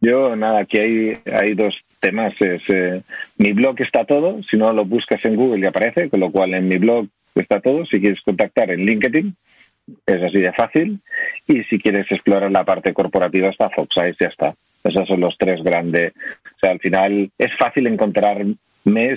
Yo, 0.00 0.34
nada, 0.34 0.60
aquí 0.60 0.78
hay, 0.78 1.12
hay 1.30 1.54
dos 1.54 1.74
temas. 2.00 2.34
Es, 2.40 2.62
eh, 2.68 3.02
mi 3.36 3.52
blog 3.52 3.80
está 3.80 4.04
todo, 4.04 4.42
si 4.50 4.56
no 4.56 4.72
lo 4.72 4.84
buscas 4.84 5.24
en 5.24 5.36
Google 5.36 5.60
y 5.60 5.66
aparece, 5.66 6.08
con 6.08 6.20
lo 6.20 6.30
cual 6.30 6.54
en 6.54 6.68
mi 6.68 6.78
blog 6.78 7.06
está 7.34 7.60
todo. 7.60 7.84
Si 7.86 8.00
quieres 8.00 8.20
contactar 8.22 8.70
en 8.70 8.86
LinkedIn, 8.86 9.36
es 10.06 10.22
así 10.22 10.40
de 10.40 10.52
fácil. 10.52 11.00
Y 11.46 11.62
si 11.64 11.78
quieres 11.78 12.10
explorar 12.10 12.50
la 12.50 12.64
parte 12.64 12.92
corporativa, 12.92 13.48
está 13.48 13.70
Foxice, 13.70 14.16
ya 14.20 14.28
está. 14.28 14.54
Esos 14.82 15.06
son 15.06 15.20
los 15.20 15.36
tres 15.38 15.62
grandes. 15.62 16.12
O 16.44 16.58
sea, 16.60 16.70
al 16.70 16.80
final 16.80 17.30
es 17.38 17.50
fácil 17.58 17.86
encontrarme 17.86 18.56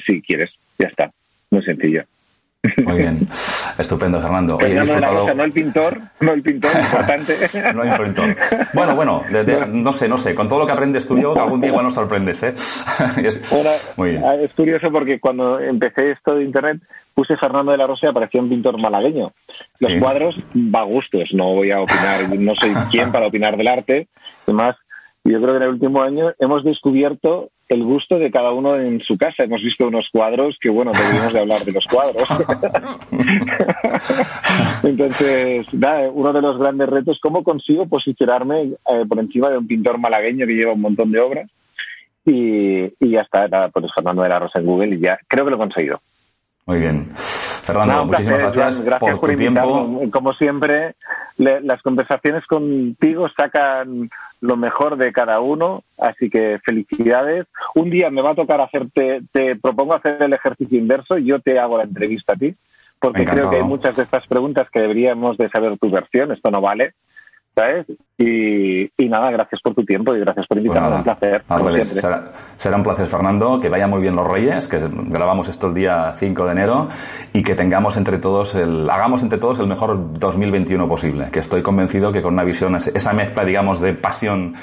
si 0.06 0.22
quieres, 0.22 0.52
ya 0.78 0.88
está. 0.88 1.12
Muy 1.50 1.64
sencillo. 1.64 2.04
Muy 2.86 2.98
bien, 2.98 3.28
estupendo, 3.78 4.22
Fernando. 4.22 4.58
no 4.58 5.44
el 5.44 5.52
pintor, 5.52 6.00
no 6.22 6.32
el 6.32 6.42
pintor, 6.42 6.72
importante. 6.80 7.36
no 7.74 7.84
el 7.84 8.02
pintor. 8.02 8.38
Bueno, 8.74 8.96
bueno, 8.96 9.24
no 9.68 9.92
sé, 9.92 10.08
no 10.08 10.18
sé. 10.18 10.34
Con 10.34 10.48
todo 10.48 10.60
lo 10.60 10.66
que 10.66 10.72
aprendes 10.72 11.06
tú 11.06 11.20
yo, 11.20 11.38
algún 11.38 11.60
día 11.60 11.72
igual 11.72 11.84
nos 11.84 11.96
sorprendes, 11.96 12.42
¿eh? 12.42 12.54
es, 13.22 13.42
Muy 13.98 14.12
bien. 14.12 14.24
Es 14.40 14.54
curioso 14.54 14.90
porque 14.92 15.20
cuando 15.20 15.60
empecé 15.60 16.12
esto 16.12 16.36
de 16.36 16.46
Internet, 16.46 16.82
puse 17.14 17.36
Fernando 17.36 17.74
de 17.74 17.78
la 17.78 17.86
Rosa 17.86 18.08
y 18.08 18.10
apareció 18.10 18.42
un 18.42 18.48
pintor 18.48 18.80
malagueño. 18.80 19.34
Los 19.82 19.96
cuadros, 19.96 20.36
va 20.56 20.80
a 20.80 20.86
gustos, 20.86 21.30
no 21.34 21.56
voy 21.56 21.72
a 21.72 21.82
opinar, 21.82 22.30
no 22.30 22.56
soy 22.56 22.74
quien 22.90 23.12
para 23.12 23.28
opinar 23.28 23.58
del 23.58 23.68
arte. 23.68 24.08
Además, 24.48 24.78
yo 25.24 25.42
creo 25.42 25.52
que 25.52 25.58
en 25.58 25.64
el 25.64 25.70
último 25.70 26.02
año 26.02 26.34
hemos 26.40 26.64
descubierto 26.64 27.50
el 27.70 27.84
gusto 27.84 28.20
de 28.20 28.30
cada 28.30 28.52
uno 28.52 28.76
en 28.76 29.00
su 29.02 29.18
casa. 29.18 29.44
Hemos 29.44 29.62
visto 29.62 29.88
unos 29.88 30.08
cuadros 30.12 30.58
que, 30.60 30.70
bueno, 30.70 30.92
deberíamos 30.92 31.34
de 31.34 31.40
hablar 31.40 31.64
de 31.64 31.72
los 31.72 31.86
cuadros. 31.86 32.24
Entonces, 34.84 35.66
nada, 35.74 36.10
uno 36.12 36.34
de 36.34 36.42
los 36.42 36.60
grandes 36.60 36.90
retos, 36.90 37.20
¿cómo 37.22 37.44
consigo 37.44 37.88
posicionarme 37.88 38.64
eh, 38.64 39.06
por 39.08 39.20
encima 39.20 39.50
de 39.50 39.58
un 39.58 39.68
pintor 39.68 39.98
malagueño 39.98 40.46
que 40.46 40.54
lleva 40.54 40.74
un 40.74 40.82
montón 40.82 41.12
de 41.12 41.22
obras? 41.22 41.50
Y, 42.26 42.90
ya 43.00 43.22
está, 43.22 43.48
nada, 43.48 43.70
pues 43.70 43.86
Fernando 43.94 44.24
de 44.24 44.30
la 44.30 44.40
Rosa 44.40 44.60
en 44.60 44.66
Google 44.66 44.96
y 44.96 45.00
ya 45.00 45.20
creo 45.28 45.46
que 45.46 45.52
lo 45.52 45.58
he 45.58 45.60
conseguido. 45.60 46.02
Muy 46.66 46.80
bien. 46.80 47.10
Fernando, 47.64 48.06
muchísimas 48.06 48.40
gracias, 48.40 48.82
gracias, 48.82 49.20
por, 49.20 49.30
tu 49.32 49.38
tiempo. 49.38 50.02
Como 50.12 50.34
siempre, 50.34 50.96
las 51.38 51.82
conversaciones 51.82 52.46
contigo 52.46 53.28
sacan 53.36 54.10
lo 54.42 54.58
mejor 54.58 54.98
de 54.98 55.14
cada 55.14 55.40
uno, 55.40 55.84
así 55.98 56.30
que 56.30 56.60
felicidades. 56.66 57.48
Un 57.76 57.90
día 57.90 58.10
me 58.10 58.22
va 58.22 58.32
a 58.32 58.36
tocar 58.36 58.60
hacerte, 58.60 59.22
te 59.32 59.56
propongo 59.56 59.96
hacer 59.96 60.18
el 60.22 60.34
ejercicio 60.34 60.78
inverso 60.78 61.18
y 61.18 61.26
yo 61.26 61.40
te 61.40 61.58
hago 61.58 61.78
la 61.78 61.86
entrevista 61.86 62.34
a 62.34 62.36
ti, 62.36 62.54
porque 63.00 63.26
creo 63.26 63.50
que 63.50 63.58
hay 63.58 63.64
muchas 63.64 63.96
de 63.96 64.04
estas 64.04 64.28
preguntas 64.28 64.68
que 64.70 64.82
deberíamos 64.82 65.38
de 65.38 65.50
saber 65.50 65.78
tu 65.78 65.90
versión, 65.90 66.32
esto 66.34 66.52
no 66.52 66.60
vale. 66.60 66.94
¿Sabes? 67.56 67.86
Y, 68.18 69.10
nada, 69.10 69.32
gracias 69.32 69.62
por 69.62 69.76
tu 69.76 69.84
tiempo 69.84 70.16
y 70.16 70.20
gracias 70.20 70.48
por 70.48 70.58
invitarme. 70.58 70.98
un 70.98 71.04
placer. 71.04 71.44
Será, 72.58 72.78
un 72.78 72.84
placer, 72.84 73.08
Fernando. 73.08 73.60
Que 73.60 73.70
vaya 73.70 73.88
muy 73.88 74.02
bien 74.02 74.16
los 74.16 74.28
Reyes, 74.28 74.68
que 74.68 74.80
grabamos 75.08 75.50
esto 75.50 75.68
el 75.68 75.74
día 75.74 76.14
5 76.18 76.46
de 76.46 76.52
enero 76.52 76.88
y 77.34 77.44
que 77.44 77.56
tengamos 77.56 77.98
entre 77.98 78.18
todos 78.18 78.56
el, 78.56 78.90
hagamos 78.90 79.24
entre 79.24 79.38
todos 79.38 79.60
el 79.60 79.68
mejor 79.68 80.18
2021 80.20 80.88
posible. 80.88 81.30
Que 81.32 81.40
estoy 81.40 81.62
convencido 81.62 82.12
que 82.12 82.22
con 82.22 82.34
una 82.34 82.44
visión, 82.44 82.76
esa 82.76 83.14
mezcla, 83.14 83.44
digamos, 83.44 83.82
de 83.82 83.94
pasión 83.94 84.54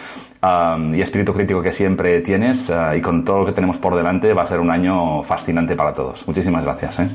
um, 0.43 0.95
y 0.95 1.03
espíritu 1.03 1.35
crítico 1.35 1.63
que 1.63 1.73
siempre 1.73 2.21
tienes 2.21 2.71
uh, 2.71 2.97
y 2.97 3.01
con 3.01 3.25
todo 3.25 3.41
lo 3.41 3.47
que 3.47 3.53
tenemos 3.53 3.79
por 3.79 3.95
delante 3.95 4.33
va 4.33 4.43
a 4.43 4.47
ser 4.47 4.59
un 4.59 4.71
año 4.71 5.23
fascinante 5.23 5.77
para 5.77 5.93
todos. 5.93 6.27
Muchísimas 6.27 6.65
gracias. 6.65 7.01
¿eh? 7.01 7.09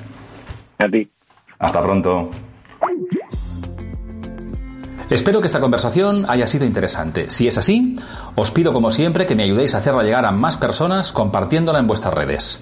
A 0.79 0.87
ti. 0.87 1.09
Hasta 1.57 1.81
pronto. 1.81 2.29
Espero 5.09 5.39
que 5.39 5.47
esta 5.47 5.59
conversación 5.59 6.25
haya 6.27 6.47
sido 6.47 6.65
interesante. 6.65 7.29
Si 7.29 7.47
es 7.47 7.57
así, 7.57 7.97
os 8.35 8.51
pido 8.51 8.73
como 8.73 8.89
siempre 8.89 9.25
que 9.25 9.35
me 9.35 9.43
ayudéis 9.43 9.75
a 9.75 9.77
hacerla 9.77 10.03
llegar 10.03 10.25
a 10.25 10.31
más 10.31 10.57
personas 10.57 11.11
compartiéndola 11.11 11.79
en 11.79 11.87
vuestras 11.87 12.13
redes. 12.13 12.59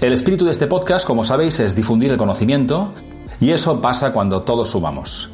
El 0.00 0.12
espíritu 0.12 0.44
de 0.44 0.50
este 0.50 0.66
podcast, 0.66 1.06
como 1.06 1.24
sabéis, 1.24 1.60
es 1.60 1.76
difundir 1.76 2.10
el 2.10 2.18
conocimiento 2.18 2.92
y 3.40 3.50
eso 3.50 3.80
pasa 3.80 4.12
cuando 4.12 4.42
todos 4.42 4.70
sumamos. 4.70 5.28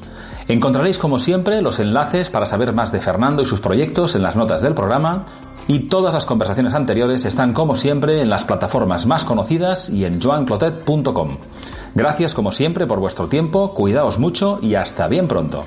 Encontraréis 0.46 0.98
como 0.98 1.18
siempre 1.18 1.62
los 1.62 1.80
enlaces 1.80 2.28
para 2.28 2.46
saber 2.46 2.74
más 2.74 2.92
de 2.92 3.00
Fernando 3.00 3.42
y 3.42 3.46
sus 3.46 3.60
proyectos 3.60 4.14
en 4.14 4.22
las 4.22 4.36
notas 4.36 4.60
del 4.60 4.74
programa 4.74 5.24
Y 5.66 5.88
todas 5.88 6.12
las 6.12 6.26
conversaciones 6.26 6.74
anteriores 6.74 7.24
están 7.24 7.54
como 7.54 7.74
siempre 7.74 8.20
en 8.20 8.28
las 8.28 8.44
plataformas 8.44 9.06
más 9.06 9.24
conocidas 9.24 9.88
y 9.88 10.04
en 10.04 10.20
joanclotet.com. 10.20 11.38
Gracias 11.94 12.34
como 12.34 12.52
siempre 12.52 12.86
por 12.86 13.00
vuestro 13.00 13.28
tiempo, 13.28 13.72
cuidaos 13.72 14.18
mucho 14.18 14.58
y 14.60 14.74
hasta 14.74 15.08
bien 15.08 15.26
pronto. 15.26 15.62